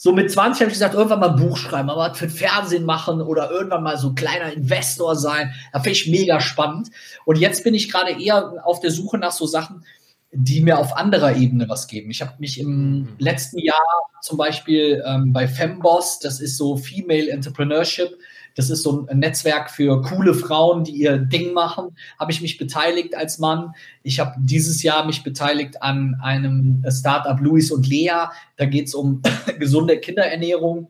so 0.00 0.12
mit 0.12 0.30
20 0.30 0.60
habe 0.60 0.70
ich 0.70 0.74
gesagt, 0.74 0.94
irgendwann 0.94 1.18
mal 1.18 1.30
ein 1.30 1.44
Buch 1.44 1.56
schreiben, 1.56 1.90
aber 1.90 2.14
für 2.14 2.28
Fernsehen 2.28 2.84
machen 2.84 3.20
oder 3.20 3.50
irgendwann 3.50 3.82
mal 3.82 3.98
so 3.98 4.10
ein 4.10 4.14
kleiner 4.14 4.52
Investor 4.52 5.16
sein. 5.16 5.52
Da 5.72 5.80
finde 5.80 5.98
ich 5.98 6.06
mega 6.06 6.40
spannend. 6.40 6.90
Und 7.24 7.36
jetzt 7.36 7.64
bin 7.64 7.74
ich 7.74 7.90
gerade 7.90 8.12
eher 8.12 8.64
auf 8.64 8.78
der 8.78 8.92
Suche 8.92 9.18
nach 9.18 9.32
so 9.32 9.44
Sachen, 9.44 9.84
die 10.30 10.60
mir 10.60 10.78
auf 10.78 10.96
anderer 10.96 11.34
Ebene 11.34 11.68
was 11.68 11.88
geben. 11.88 12.12
Ich 12.12 12.22
habe 12.22 12.34
mich 12.38 12.60
im 12.60 13.00
mhm. 13.00 13.08
letzten 13.18 13.58
Jahr 13.58 13.82
zum 14.22 14.38
Beispiel 14.38 15.02
ähm, 15.04 15.32
bei 15.32 15.48
Femboss, 15.48 16.20
das 16.20 16.38
ist 16.38 16.56
so 16.56 16.76
Female 16.76 17.28
Entrepreneurship, 17.28 18.16
das 18.58 18.70
ist 18.70 18.82
so 18.82 19.06
ein 19.08 19.20
Netzwerk 19.20 19.70
für 19.70 20.02
coole 20.02 20.34
Frauen, 20.34 20.82
die 20.82 20.90
ihr 20.90 21.16
Ding 21.16 21.52
machen. 21.52 21.96
Habe 22.18 22.32
ich 22.32 22.40
mich 22.40 22.58
beteiligt 22.58 23.16
als 23.16 23.38
Mann. 23.38 23.72
Ich 24.02 24.18
habe 24.18 24.34
dieses 24.40 24.82
Jahr 24.82 25.06
mich 25.06 25.22
beteiligt 25.22 25.80
an 25.80 26.18
einem 26.20 26.82
Startup 26.90 27.40
Louis 27.40 27.70
und 27.70 27.86
Lea. 27.86 28.26
Da 28.56 28.64
geht 28.64 28.88
es 28.88 28.94
um 28.96 29.22
gesunde 29.60 29.98
Kinderernährung 29.98 30.88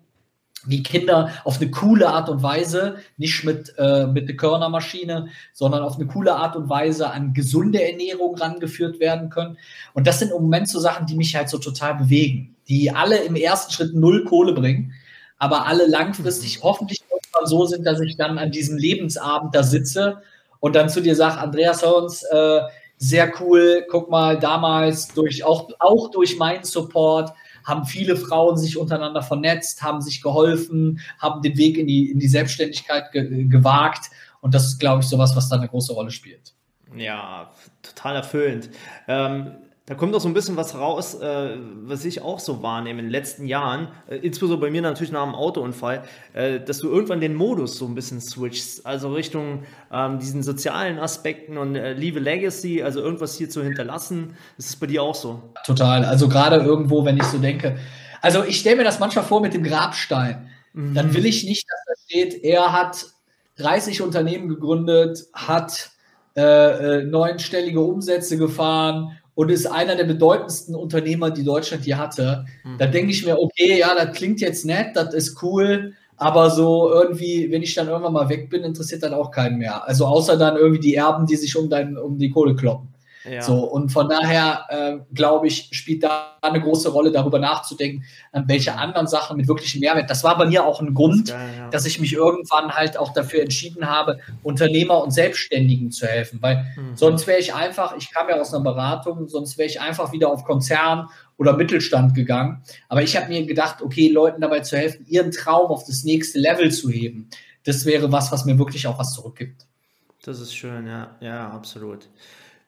wie 0.65 0.83
Kinder 0.83 1.31
auf 1.45 1.61
eine 1.61 1.71
coole 1.71 2.09
Art 2.09 2.31
und 2.31 2.43
Weise, 2.43 2.97
nicht 3.19 3.45
mit, 3.45 3.75
äh, 3.77 4.07
mit 4.07 4.29
der 4.29 4.37
Körnermaschine, 4.37 5.29
sondern 5.53 5.83
auf 5.83 5.97
eine 5.97 6.07
coole 6.07 6.35
Art 6.35 6.57
und 6.57 6.71
Weise 6.71 7.11
an 7.11 7.35
gesunde 7.35 7.87
Ernährung 7.87 8.35
rangeführt 8.35 8.99
werden 8.99 9.29
können. 9.29 9.59
Und 9.93 10.07
das 10.07 10.21
sind 10.21 10.31
im 10.31 10.41
Moment 10.41 10.69
so 10.69 10.81
Sachen, 10.81 11.07
die 11.07 11.17
mich 11.17 11.37
halt 11.37 11.51
so 11.51 11.59
total 11.59 11.97
bewegen, 11.97 12.57
die 12.67 12.91
alle 12.91 13.19
im 13.19 13.37
ersten 13.37 13.73
Schritt 13.73 13.95
null 13.95 14.25
Kohle 14.25 14.55
bringen, 14.55 14.95
aber 15.39 15.67
alle 15.67 15.87
langfristig 15.87 16.59
mhm. 16.59 16.65
hoffentlich 16.65 17.03
so 17.45 17.67
sind, 17.67 17.85
dass 17.85 18.01
ich 18.01 18.17
dann 18.17 18.39
an 18.39 18.51
diesem 18.51 18.77
Lebensabend 18.77 19.55
da 19.55 19.63
sitze 19.63 20.23
und 20.61 20.75
dann 20.75 20.89
zu 20.89 21.01
dir 21.01 21.15
sage, 21.15 21.39
Andreas 21.39 21.83
Horns, 21.83 22.25
äh, 22.25 22.61
sehr 22.97 23.33
cool, 23.41 23.87
guck 23.89 24.11
mal, 24.11 24.39
damals 24.39 25.09
durch, 25.15 25.45
auch, 25.45 25.71
auch 25.79 26.11
durch 26.11 26.37
meinen 26.37 26.65
Support 26.65 27.33
haben 27.65 27.85
viele 27.85 28.17
Frauen 28.17 28.57
sich 28.57 28.77
untereinander 28.77 29.23
vernetzt, 29.23 29.83
haben 29.83 30.01
sich 30.01 30.23
geholfen, 30.23 31.01
haben 31.19 31.43
den 31.43 31.57
Weg 31.57 31.79
in 31.79 31.87
die, 31.87 32.11
in 32.11 32.19
die 32.19 32.29
Selbstständigkeit 32.29 33.13
ge 33.13 33.45
gewagt. 33.45 34.11
Und 34.41 34.55
das 34.55 34.65
ist, 34.65 34.81
glaube 34.81 35.03
ich, 35.03 35.09
sowas, 35.09 35.37
was 35.37 35.49
da 35.49 35.57
eine 35.57 35.69
große 35.69 35.93
Rolle 35.93 36.11
spielt. 36.11 36.55
Ja, 36.97 37.53
total 37.83 38.17
erfüllend. 38.17 38.71
Ähm, 39.07 39.53
da 39.89 39.95
kommt 39.95 40.15
auch 40.15 40.21
so 40.21 40.29
ein 40.29 40.35
bisschen 40.35 40.59
was 40.59 40.75
raus, 40.75 41.15
äh, 41.15 41.57
was 41.85 42.05
ich 42.05 42.21
auch 42.21 42.41
so 42.41 42.63
wahrnehme 42.63 42.99
in 42.99 43.07
den 43.07 43.11
letzten 43.11 43.47
Jahren, 43.47 43.89
äh, 44.07 44.17
insbesondere 44.17 44.61
bei 44.61 44.71
mir 44.71 44.83
natürlich 44.83 45.13
nach 45.13 45.25
dem 45.25 45.35
Autounfall, 45.35 46.03
äh, 46.35 46.61
dass 46.61 46.81
du 46.81 46.91
irgendwann 46.91 47.23
den 47.23 47.35
Modus 47.35 47.79
so 47.79 47.87
ein 47.87 47.95
bisschen 47.95 48.21
switchst, 48.21 48.85
also 48.85 49.15
Richtung 49.15 49.63
ähm, 49.91 50.19
diesen 50.19 50.43
sozialen 50.43 50.99
Aspekten 50.99 51.57
und 51.57 51.75
äh, 51.75 51.95
Leave 51.95 52.19
a 52.19 52.23
Legacy, 52.23 52.83
also 52.83 53.01
irgendwas 53.01 53.35
hier 53.39 53.49
zu 53.49 53.63
hinterlassen. 53.63 54.37
Ist 54.59 54.69
es 54.69 54.77
bei 54.77 54.87
dir 54.87 55.03
auch 55.03 55.15
so? 55.15 55.43
Total. 55.65 56.05
Also 56.05 56.29
gerade 56.29 56.57
irgendwo, 56.57 57.07
wenn 57.07 57.17
ich 57.17 57.25
so 57.25 57.39
denke, 57.39 57.79
also 58.21 58.45
ich 58.45 58.61
stelle 58.61 58.77
mir 58.77 58.85
das 58.85 59.01
manchmal 59.01 59.25
vor 59.25 59.41
mit 59.41 59.55
dem 59.55 59.65
Grabstein. 59.65 60.51
Mhm. 60.75 60.93
Dann 60.93 61.15
will 61.15 61.25
ich 61.25 61.45
nicht, 61.45 61.65
dass 61.67 61.81
da 61.87 62.03
steht, 62.05 62.45
er 62.45 62.75
hat 62.75 63.07
30 63.57 64.03
Unternehmen 64.03 64.51
gegründet, 64.51 65.25
hat 65.33 65.93
äh, 66.37 66.43
äh, 66.99 67.05
neunstellige 67.05 67.81
Umsätze 67.81 68.37
gefahren 68.37 69.19
und 69.39 69.53
ist 69.53 69.67
einer 69.67 69.95
der 69.95 70.03
bedeutendsten 70.03 70.75
Unternehmer, 70.75 71.31
die 71.31 71.45
Deutschland 71.45 71.85
hier 71.85 71.97
hatte, 71.97 72.45
mhm. 72.65 72.77
da 72.77 72.89
denke 72.89 73.13
ich 73.13 73.25
mir, 73.25 73.39
okay, 73.39 73.79
ja, 73.79 73.95
das 73.95 74.17
klingt 74.17 74.41
jetzt 74.41 74.67
nett, 74.67 74.97
das 74.97 75.15
ist 75.15 75.41
cool, 75.45 75.93
aber 76.17 76.51
so 76.51 76.93
irgendwie, 76.93 77.49
wenn 77.53 77.63
ich 77.63 77.73
dann 77.73 77.87
irgendwann 77.87 78.15
mal 78.15 78.29
weg 78.29 78.51
bin, 78.51 78.65
interessiert 78.65 79.05
das 79.05 79.13
auch 79.13 79.31
keinen 79.31 79.59
mehr. 79.59 79.87
Also 79.87 80.07
außer 80.07 80.37
dann 80.37 80.57
irgendwie 80.57 80.81
die 80.81 80.97
Erben, 80.97 81.25
die 81.25 81.37
sich 81.37 81.57
um, 81.57 81.71
dein, 81.71 81.97
um 81.97 82.19
die 82.19 82.31
Kohle 82.31 82.57
kloppen. 82.57 82.89
Ja. 83.31 83.43
So, 83.43 83.65
und 83.65 83.91
von 83.91 84.09
daher, 84.09 84.67
äh, 84.69 84.99
glaube 85.15 85.47
ich, 85.47 85.69
spielt 85.73 86.03
da 86.03 86.37
eine 86.41 86.61
große 86.61 86.89
Rolle, 86.91 87.11
darüber 87.11 87.39
nachzudenken, 87.39 88.05
an 88.33 88.49
welche 88.49 88.75
anderen 88.75 89.07
Sachen 89.07 89.37
mit 89.37 89.49
wirklichem 89.49 89.81
Mehrwert. 89.81 90.09
Das 90.11 90.25
war 90.25 90.39
bei 90.39 90.47
mir 90.47 90.65
auch 90.65 90.81
ein 90.81 90.95
Grund, 90.95 91.29
geil, 91.29 91.49
ja. 91.57 91.69
dass 91.71 91.87
ich 91.87 92.01
mich 92.01 92.13
irgendwann 92.13 92.73
halt 92.73 92.97
auch 92.99 93.13
dafür 93.13 93.43
entschieden 93.43 93.89
habe, 93.89 94.19
Unternehmer 94.43 95.03
und 95.03 95.11
Selbstständigen 95.11 95.91
zu 95.91 96.07
helfen. 96.07 96.39
Weil 96.41 96.67
mhm. 96.77 96.97
sonst 96.97 97.27
wäre 97.27 97.39
ich 97.39 97.55
einfach, 97.55 97.97
ich 97.97 98.13
kam 98.13 98.29
ja 98.29 98.41
aus 98.41 98.55
einer 98.55 98.65
Beratung, 98.65 99.29
sonst 99.29 99.59
wäre 99.59 99.69
ich 99.69 99.81
einfach 99.81 100.13
wieder 100.13 100.31
auf 100.31 100.45
Konzern 100.45 101.09
oder 101.37 101.57
Mittelstand 101.57 102.15
gegangen. 102.15 102.63
Aber 102.89 103.03
ich 103.03 103.17
habe 103.17 103.29
mir 103.29 103.45
gedacht, 103.47 103.83
okay, 103.83 104.09
Leuten 104.09 104.41
dabei 104.41 104.61
zu 104.61 104.77
helfen, 104.77 105.07
ihren 105.09 105.31
Traum 105.31 105.71
auf 105.71 105.85
das 105.85 106.05
nächste 106.05 106.39
Level 106.39 106.71
zu 106.71 106.91
heben, 106.91 107.29
das 107.65 107.85
wäre 107.85 108.11
was, 108.13 108.33
was 108.33 108.45
mir 108.45 108.59
wirklich 108.59 108.87
auch 108.87 108.99
was 108.99 109.15
zurückgibt. 109.15 109.67
Das 110.25 110.41
ist 110.41 110.55
schön, 110.55 110.87
ja, 110.87 111.17
ja, 111.21 111.49
absolut. 111.51 112.09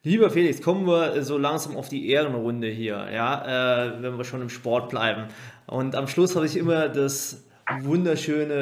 Lieber 0.03 0.30
Felix, 0.30 0.62
kommen 0.62 0.86
wir 0.86 1.22
so 1.22 1.36
langsam 1.36 1.76
auf 1.76 1.90
die 1.90 2.09
Ehrenrunde 2.09 2.68
hier, 2.68 3.09
ja, 3.12 3.84
äh, 3.84 4.03
wenn 4.03 4.16
wir 4.16 4.24
schon 4.24 4.40
im 4.40 4.48
Sport 4.48 4.88
bleiben. 4.88 5.26
Und 5.66 5.94
am 5.94 6.09
Schluss 6.09 6.36
habe 6.36 6.46
ich 6.46 6.57
immer 6.57 6.88
das 6.88 7.44
wunderschöne, 7.82 8.55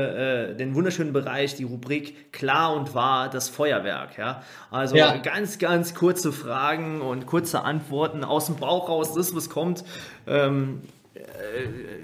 äh, 0.51 0.57
den 0.57 0.75
wunderschönen 0.75 1.13
Bereich, 1.13 1.55
die 1.55 1.63
Rubrik 1.63 2.33
klar 2.33 2.75
und 2.75 2.93
wahr, 2.93 3.31
das 3.31 3.49
Feuerwerk. 3.49 4.19
Ja? 4.19 4.43
Also 4.73 4.97
ja. 4.97 5.17
ganz, 5.19 5.61
ganz 5.61 5.95
kurze 5.95 6.33
Fragen 6.33 7.01
und 7.01 7.27
kurze 7.27 7.63
Antworten 7.63 8.25
aus 8.25 8.47
dem 8.47 8.57
Bauch 8.57 8.89
raus, 8.89 9.15
das, 9.15 9.33
was 9.37 9.49
kommt. 9.49 9.85
Ähm, 10.27 10.83
äh, 11.15 11.21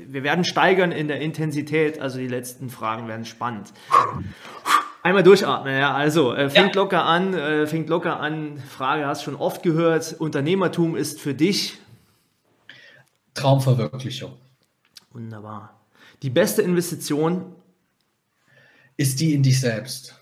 wir 0.07 0.23
werden 0.23 0.45
steigern 0.45 0.93
in 0.93 1.09
der 1.09 1.21
Intensität, 1.21 2.01
also 2.01 2.19
die 2.19 2.29
letzten 2.29 2.71
Fragen 2.71 3.09
werden 3.09 3.25
spannend. 3.25 3.73
Einmal 5.05 5.23
durchatmen, 5.23 5.77
ja. 5.77 5.93
Also, 5.93 6.33
äh, 6.33 6.49
fängt 6.49 6.75
ja. 6.75 6.81
locker 6.81 7.05
an, 7.05 7.35
äh, 7.35 7.67
fängt 7.67 7.91
locker 7.91 8.21
an. 8.21 8.57
Frage 8.57 9.07
hast 9.07 9.21
du 9.21 9.25
schon 9.27 9.37
oft 9.39 9.63
gehört. 9.63 10.17
Unternehmertum 10.19 10.97
ist 10.97 11.21
für 11.21 11.35
dich 11.35 11.77
Traumverwirklichung. 13.35 14.33
Wunderbar. 15.13 15.79
Die 16.23 16.31
beste 16.31 16.63
Investition 16.63 17.55
ist 18.97 19.21
die 19.21 19.35
in 19.35 19.43
dich 19.43 19.61
selbst. 19.61 20.19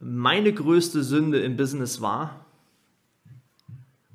Meine 0.00 0.54
größte 0.54 1.04
Sünde 1.04 1.42
im 1.42 1.58
Business 1.58 2.00
war 2.00 2.46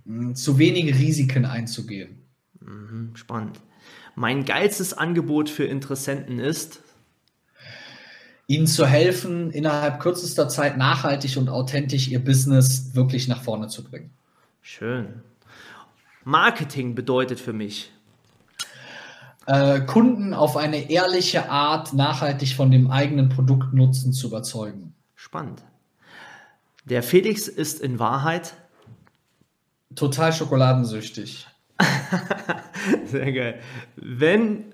hm, 0.05 0.33
zu 0.33 0.57
wenige 0.57 0.97
Risiken 0.97 1.45
einzugehen. 1.45 2.23
Mhm, 2.59 3.15
spannend. 3.15 3.61
Mein 4.15 4.45
geilstes 4.45 4.93
Angebot 4.93 5.47
für 5.47 5.65
Interessenten 5.65 6.39
ist 6.39 6.81
ihnen 8.47 8.65
zu 8.65 8.85
helfen, 8.87 9.51
innerhalb 9.51 9.99
kürzester 9.99 10.47
Zeit 10.47 10.77
nachhaltig 10.77 11.37
und 11.37 11.49
authentisch 11.49 12.07
ihr 12.07 12.23
Business 12.23 12.95
wirklich 12.95 13.27
nach 13.27 13.43
vorne 13.43 13.67
zu 13.67 13.83
bringen. 13.83 14.09
Schön. 14.61 15.21
Marketing 16.23 16.95
bedeutet 16.95 17.39
für 17.39 17.53
mich, 17.53 17.91
äh, 19.45 19.81
Kunden 19.81 20.33
auf 20.33 20.57
eine 20.57 20.89
ehrliche 20.89 21.49
Art 21.49 21.93
nachhaltig 21.93 22.55
von 22.55 22.71
dem 22.71 22.91
eigenen 22.91 23.29
Produktnutzen 23.29 24.11
zu 24.11 24.27
überzeugen. 24.27 24.93
Spannend. 25.15 25.63
Der 26.85 27.03
Felix 27.03 27.47
ist 27.47 27.81
in 27.81 27.99
Wahrheit 27.99 28.53
total 29.95 30.31
schokoladensüchtig. 30.31 31.47
Sehr 33.05 33.31
geil. 33.33 33.59
Wenn 33.95 34.73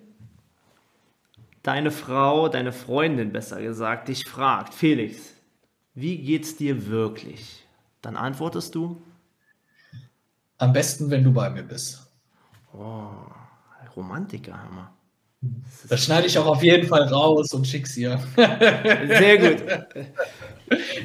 deine 1.63 1.91
Frau, 1.91 2.49
deine 2.49 2.71
Freundin 2.71 3.31
besser 3.31 3.61
gesagt, 3.61 4.09
dich 4.09 4.25
fragt, 4.25 4.73
Felix, 4.73 5.33
wie 5.95 6.17
geht's 6.17 6.55
dir 6.55 6.87
wirklich? 6.87 7.65
Dann 8.01 8.17
antwortest 8.17 8.75
du? 8.75 9.01
Am 10.57 10.73
besten, 10.73 11.09
wenn 11.09 11.23
du 11.23 11.31
bei 11.33 11.49
mir 11.49 11.63
bist. 11.63 12.11
Oh, 12.73 13.07
Romantiker, 13.95 14.61
Hammer. 14.61 14.93
Das, 15.41 15.87
das 15.89 16.03
schneide 16.05 16.27
ich 16.27 16.37
auch 16.37 16.45
auf 16.45 16.63
jeden 16.63 16.87
Fall 16.87 17.03
raus 17.03 17.53
und 17.53 17.67
schick's 17.67 17.97
ihr. 17.97 18.17
Sehr 18.35 19.37
gut. 19.37 19.63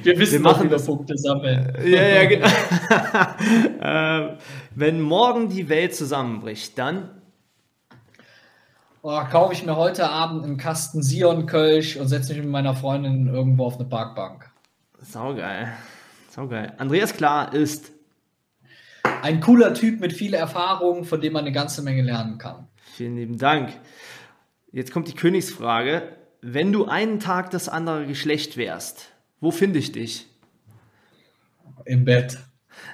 Wir 0.02 0.18
wissen, 0.18 0.34
Wir 0.34 0.40
machen 0.40 0.70
das 0.70 0.86
Punkte 0.86 1.18
sammeln. 1.18 1.76
Ja, 1.84 2.02
ja, 2.02 2.24
genau. 2.24 2.46
äh, 4.32 4.36
wenn 4.74 5.00
morgen 5.00 5.48
die 5.48 5.68
Welt 5.68 5.94
zusammenbricht, 5.94 6.78
dann 6.78 7.10
oh, 9.02 9.20
kaufe 9.30 9.52
ich 9.52 9.64
mir 9.64 9.76
heute 9.76 10.08
Abend 10.08 10.44
einen 10.44 10.56
Kasten 10.56 11.02
Sion 11.02 11.46
Kölsch 11.46 11.96
und 11.96 12.08
setze 12.08 12.32
mich 12.32 12.42
mit 12.42 12.50
meiner 12.50 12.74
Freundin 12.74 13.28
irgendwo 13.28 13.66
auf 13.66 13.76
eine 13.76 13.88
Parkbank. 13.88 14.50
Saugeil. 15.00 15.72
Saugeil. 16.30 16.74
Andreas 16.78 17.14
Klar 17.14 17.54
ist 17.54 17.92
ein 19.22 19.40
cooler 19.40 19.74
Typ 19.74 20.00
mit 20.00 20.12
viel 20.12 20.34
Erfahrung, 20.34 21.04
von 21.04 21.20
dem 21.20 21.32
man 21.32 21.44
eine 21.44 21.52
ganze 21.52 21.82
Menge 21.82 22.02
lernen 22.02 22.38
kann. 22.38 22.68
Vielen 22.94 23.16
lieben 23.16 23.38
Dank. 23.38 23.72
Jetzt 24.72 24.92
kommt 24.92 25.08
die 25.08 25.14
Königsfrage. 25.14 26.16
Wenn 26.40 26.72
du 26.72 26.86
einen 26.86 27.20
Tag 27.20 27.50
das 27.50 27.68
andere 27.68 28.06
Geschlecht 28.06 28.56
wärst, 28.56 29.12
wo 29.40 29.50
finde 29.50 29.78
ich 29.78 29.92
dich? 29.92 30.28
Im 31.84 32.04
Bett. 32.04 32.38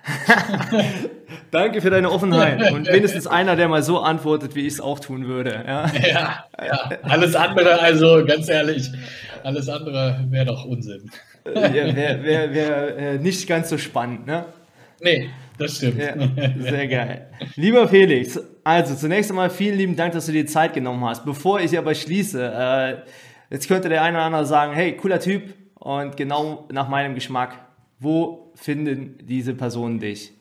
Danke 1.51 1.81
für 1.81 1.91
deine 1.91 2.11
Offenheit. 2.11 2.73
Und 2.73 2.89
wenigstens 2.89 3.27
einer, 3.27 3.57
der 3.57 3.69
mal 3.69 3.83
so 3.83 4.01
antwortet, 4.01 4.55
wie 4.55 4.67
ich 4.67 4.75
es 4.75 4.81
auch 4.81 5.01
tun 5.01 5.27
würde. 5.27 5.65
Ja? 5.67 5.91
ja, 5.95 6.45
ja. 6.65 6.91
Alles 7.03 7.35
andere, 7.35 7.81
also 7.81 8.25
ganz 8.25 8.49
ehrlich, 8.49 8.91
alles 9.43 9.69
andere 9.69 10.25
wäre 10.31 10.47
doch 10.47 10.65
Unsinn. 10.65 11.11
Wäre 11.45 11.95
wär, 11.95 12.25
wär, 12.25 12.55
wär, 12.55 12.97
äh, 12.97 13.19
nicht 13.19 13.47
ganz 13.47 13.69
so 13.69 13.77
spannend, 13.77 14.27
ne? 14.27 14.47
Nee, 15.01 15.29
das 15.59 15.77
stimmt. 15.77 15.99
Ja, 15.99 16.15
sehr 16.59 16.89
geil. 16.89 17.27
Lieber 17.57 17.87
Felix, 17.87 18.41
also 18.63 18.95
zunächst 18.95 19.31
einmal 19.31 19.51
vielen 19.51 19.77
lieben 19.77 19.97
Dank, 19.97 20.15
dass 20.15 20.27
du 20.27 20.33
dir 20.33 20.47
Zeit 20.47 20.73
genommen 20.73 21.05
hast. 21.05 21.25
Bevor 21.27 21.61
ich 21.61 21.77
aber 21.77 21.95
schließe, 21.95 22.43
äh, 22.43 22.97
jetzt 23.51 23.69
könnte 23.69 23.91
der 23.91 24.03
eine 24.03 24.17
oder 24.17 24.27
andere 24.27 24.47
sagen, 24.47 24.73
hey, 24.73 24.97
cooler 24.97 25.21
Typ 25.21 25.53
und 25.75 26.17
genau 26.17 26.67
nach 26.73 26.89
meinem 26.89 27.15
Geschmack. 27.15 27.59
Wo 27.99 28.53
finden 28.55 29.19
diese 29.23 29.55
Personen 29.55 30.01
dich? 30.01 30.33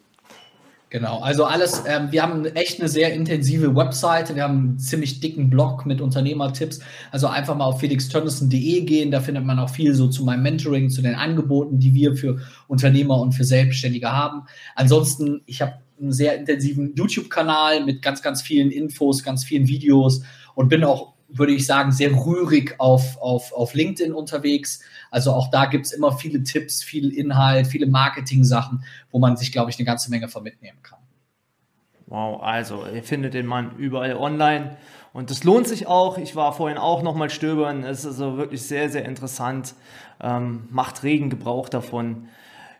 Genau, 0.93 1.21
also 1.21 1.45
alles, 1.45 1.85
ähm, 1.87 2.11
wir 2.11 2.21
haben 2.21 2.45
echt 2.45 2.79
eine 2.79 2.87
sehr 2.87 3.15
intensive 3.15 3.75
Webseite, 3.75 4.35
wir 4.35 4.43
haben 4.43 4.59
einen 4.59 4.77
ziemlich 4.77 5.21
dicken 5.21 5.49
Blog 5.49 5.87
mit 5.87 6.01
Unternehmertipps. 6.01 6.81
Also 7.09 7.25
einfach 7.25 7.57
mal 7.57 7.65
auf 7.65 7.79
felixtönnissen.de 7.79 8.81
gehen, 8.81 9.09
da 9.09 9.19
findet 9.19 9.43
man 9.43 9.57
auch 9.57 9.71
viel 9.71 9.95
so 9.95 10.07
zu 10.07 10.23
meinem 10.23 10.43
Mentoring, 10.43 10.91
zu 10.91 11.01
den 11.01 11.15
Angeboten, 11.15 11.79
die 11.79 11.95
wir 11.95 12.15
für 12.15 12.41
Unternehmer 12.67 13.19
und 13.19 13.31
für 13.31 13.43
Selbstständige 13.43 14.11
haben. 14.11 14.43
Ansonsten, 14.75 15.41
ich 15.47 15.63
habe 15.63 15.79
einen 15.99 16.11
sehr 16.11 16.37
intensiven 16.37 16.93
YouTube-Kanal 16.95 17.83
mit 17.85 18.03
ganz, 18.03 18.21
ganz 18.21 18.43
vielen 18.43 18.69
Infos, 18.69 19.23
ganz 19.23 19.43
vielen 19.43 19.67
Videos 19.67 20.21
und 20.53 20.69
bin 20.69 20.83
auch 20.83 21.12
würde 21.37 21.53
ich 21.53 21.65
sagen, 21.65 21.91
sehr 21.91 22.11
rührig 22.11 22.75
auf, 22.79 23.17
auf, 23.21 23.51
auf 23.53 23.73
LinkedIn 23.73 24.13
unterwegs. 24.13 24.81
Also 25.11 25.31
auch 25.31 25.49
da 25.49 25.65
gibt 25.65 25.85
es 25.85 25.91
immer 25.91 26.11
viele 26.11 26.43
Tipps, 26.43 26.83
viel 26.83 27.13
Inhalt, 27.13 27.67
viele 27.67 27.87
Marketing-Sachen, 27.87 28.83
wo 29.11 29.19
man 29.19 29.35
sich, 29.35 29.51
glaube 29.51 29.71
ich, 29.71 29.77
eine 29.77 29.85
ganze 29.85 30.09
Menge 30.09 30.27
von 30.27 30.43
mitnehmen 30.43 30.79
kann. 30.83 30.99
Wow, 32.07 32.41
also 32.43 32.85
ihr 32.93 33.03
findet 33.03 33.33
den 33.33 33.47
Mann 33.47 33.77
überall 33.77 34.15
online 34.15 34.77
und 35.13 35.29
das 35.29 35.43
lohnt 35.43 35.67
sich 35.67 35.87
auch. 35.87 36.17
Ich 36.17 36.35
war 36.35 36.53
vorhin 36.53 36.77
auch 36.77 37.01
nochmal 37.01 37.29
stöbern. 37.29 37.83
Es 37.83 37.99
ist 37.99 38.05
also 38.05 38.37
wirklich 38.37 38.61
sehr, 38.61 38.89
sehr 38.89 39.05
interessant. 39.05 39.73
Ähm, 40.21 40.67
macht 40.69 41.03
regen 41.03 41.29
Gebrauch 41.29 41.69
davon. 41.69 42.27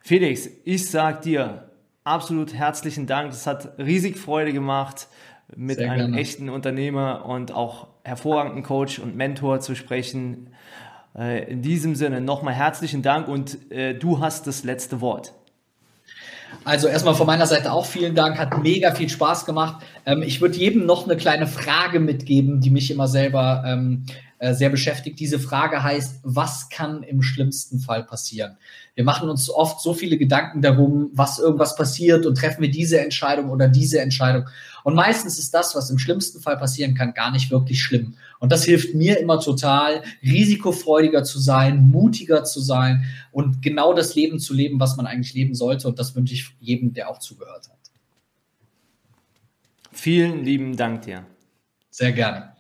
Felix, 0.02 0.50
ich 0.66 0.90
sag 0.90 1.22
dir 1.22 1.70
absolut 2.04 2.54
herzlichen 2.54 3.08
Dank. 3.08 3.32
Es 3.32 3.48
hat 3.48 3.78
riesig 3.80 4.18
Freude 4.18 4.54
gemacht 4.54 5.08
mit 5.56 5.78
Sehr 5.78 5.92
einem 5.92 6.08
gerne. 6.08 6.18
echten 6.18 6.50
Unternehmer 6.50 7.26
und 7.26 7.52
auch 7.52 7.88
hervorragenden 8.04 8.64
Coach 8.64 9.00
und 9.00 9.16
Mentor 9.16 9.60
zu 9.60 9.76
sprechen. 9.76 10.54
Äh, 11.18 11.50
in 11.52 11.62
diesem 11.62 11.96
Sinne 11.96 12.22
nochmal 12.22 12.54
herzlichen 12.54 13.02
Dank 13.02 13.28
und 13.28 13.72
äh, 13.72 13.94
du 13.94 14.20
hast 14.20 14.48
das 14.48 14.64
letzte 14.64 15.02
Wort. 15.02 15.34
Also 16.66 16.88
erstmal 16.88 17.16
von 17.16 17.28
meiner 17.28 17.48
Seite 17.48 17.72
auch 17.72 17.86
vielen 17.86 18.16
Dank, 18.16 18.38
hat 18.38 18.62
mega 18.62 18.94
viel 18.94 19.10
Spaß 19.10 19.46
gemacht. 19.46 19.84
Ähm, 20.06 20.22
ich 20.22 20.42
würde 20.42 20.58
jedem 20.58 20.86
noch 20.86 21.06
eine 21.06 21.18
kleine 21.18 21.48
Frage 21.48 22.00
mitgeben, 22.00 22.62
die 22.62 22.70
mich 22.70 22.92
immer 22.92 23.08
selber 23.08 23.64
ähm, 23.66 24.06
äh, 24.44 24.54
sehr 24.54 24.70
beschäftigt. 24.70 25.22
Diese 25.22 25.40
Frage 25.40 25.84
heißt, 25.84 26.20
was 26.24 26.68
kann 26.68 27.02
im 27.04 27.22
schlimmsten 27.22 27.80
Fall 27.80 28.04
passieren? 28.04 28.58
Wir 28.94 29.06
machen 29.06 29.30
uns 29.30 29.50
oft 29.50 29.82
so 29.82 29.94
viele 29.94 30.18
Gedanken 30.18 30.62
darum, 30.62 31.12
was 31.14 31.40
irgendwas 31.40 31.78
passiert 31.78 32.26
und 32.26 32.38
treffen 32.38 32.62
wir 32.62 32.70
diese 32.70 33.00
Entscheidung 33.00 33.50
oder 33.50 33.70
diese 33.70 34.02
Entscheidung. 34.02 34.50
Und 34.84 34.96
meistens 34.96 35.40
ist 35.40 35.54
das, 35.54 35.76
was 35.76 35.90
im 35.90 35.98
schlimmsten 35.98 36.42
Fall 36.42 36.58
passieren 36.58 36.94
kann, 36.94 37.14
gar 37.14 37.32
nicht 37.32 37.52
wirklich 37.52 37.82
schlimm. 37.82 38.16
Und 38.40 38.52
das 38.52 38.66
hilft 38.66 38.94
mir 38.94 39.18
immer 39.18 39.40
total, 39.40 40.04
risikofreudiger 40.22 41.24
zu 41.24 41.40
sein, 41.40 41.88
mutiger 41.90 42.44
zu 42.44 42.60
sein 42.60 43.06
und 43.32 43.62
genau 43.62 43.94
das 43.94 44.14
Leben 44.14 44.40
zu 44.40 44.54
leben, 44.54 44.78
was 44.78 44.98
man 44.98 45.08
eigentlich 45.08 45.34
leben 45.34 45.56
sollte. 45.56 45.88
Und 45.88 46.00
das 46.00 46.16
wünsche 46.16 46.34
ich 46.34 46.54
jedem, 46.60 46.94
der 46.94 47.10
auch 47.10 47.20
zugehört 47.20 47.70
hat. 47.70 47.83
Vielen 49.94 50.44
lieben 50.44 50.76
Dank 50.76 51.04
dir. 51.04 51.28
Sehr 51.92 52.12
gerne. 52.14 52.56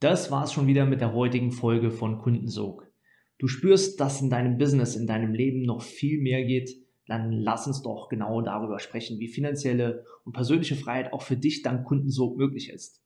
Das 0.00 0.30
war's 0.30 0.50
schon 0.52 0.66
wieder 0.66 0.86
mit 0.86 1.02
der 1.02 1.12
heutigen 1.12 1.52
Folge 1.52 1.90
von 1.90 2.18
Kundensog. 2.18 2.90
Du 3.38 3.48
spürst, 3.48 4.00
dass 4.00 4.22
in 4.22 4.30
deinem 4.30 4.56
Business, 4.56 4.96
in 4.96 5.06
deinem 5.06 5.34
Leben 5.34 5.60
noch 5.62 5.82
viel 5.82 6.18
mehr 6.20 6.42
geht, 6.44 6.70
dann 7.06 7.32
lass 7.32 7.66
uns 7.66 7.82
doch 7.82 8.08
genau 8.08 8.40
darüber 8.40 8.78
sprechen, 8.78 9.20
wie 9.20 9.28
finanzielle 9.28 10.06
und 10.24 10.32
persönliche 10.32 10.74
Freiheit 10.74 11.12
auch 11.12 11.20
für 11.22 11.36
dich 11.36 11.60
dank 11.62 11.86
Kundensog 11.86 12.38
möglich 12.38 12.70
ist. 12.70 13.04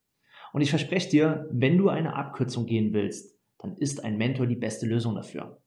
Und 0.53 0.61
ich 0.61 0.69
verspreche 0.69 1.09
dir, 1.09 1.49
wenn 1.51 1.77
du 1.77 1.89
eine 1.89 2.15
Abkürzung 2.15 2.65
gehen 2.65 2.93
willst, 2.93 3.37
dann 3.57 3.75
ist 3.75 4.05
ein 4.05 4.17
Mentor 4.17 4.47
die 4.47 4.55
beste 4.55 4.85
Lösung 4.85 5.15
dafür. 5.15 5.61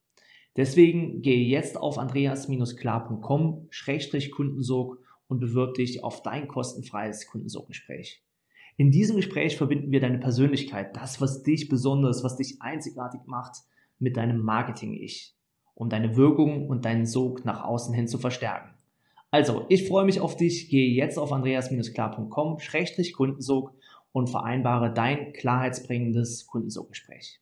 Deswegen 0.57 1.21
gehe 1.21 1.45
jetzt 1.45 1.77
auf 1.77 1.99
andreas-klar.com-kundensog 1.99 4.99
und 5.29 5.41
bewirb 5.41 5.75
dich 5.75 6.05
auf 6.05 6.23
dein 6.23 6.49
kostenfreies 6.49 7.27
Kundensoggespräch. 7.27 8.23
In 8.77 8.91
diesem 8.91 9.17
Gespräch 9.17 9.57
verbinden 9.57 9.91
wir 9.91 10.01
deine 10.01 10.19
Persönlichkeit, 10.19 10.95
das, 10.97 11.19
was 11.21 11.43
dich 11.43 11.69
besonders, 11.69 12.23
was 12.23 12.37
dich 12.37 12.61
einzigartig 12.61 13.23
macht, 13.27 13.63
mit 13.99 14.19
deinem 14.19 14.43
Marketing-Ich, 14.43 15.35
um 15.75 15.89
deine 15.89 16.17
Wirkung 16.17 16.69
und 16.69 16.85
deinen 16.85 17.07
Sog 17.07 17.45
nach 17.45 17.65
außen 17.65 17.93
hin 17.95 18.07
zu 18.07 18.19
verstärken. 18.19 18.77
Also, 19.31 19.65
ich 19.69 19.89
freue 19.89 20.05
mich 20.05 20.21
auf 20.21 20.37
dich. 20.37 20.69
Gehe 20.69 20.95
jetzt 20.95 21.19
auf 21.19 21.33
andreas-klar.com-kundensog 21.33 23.73
und 24.13 24.31
vereinbare 24.31 24.93
dein 24.93 25.33
klarheitsbringendes 25.33 26.47
Kundensoggespräch. 26.47 27.41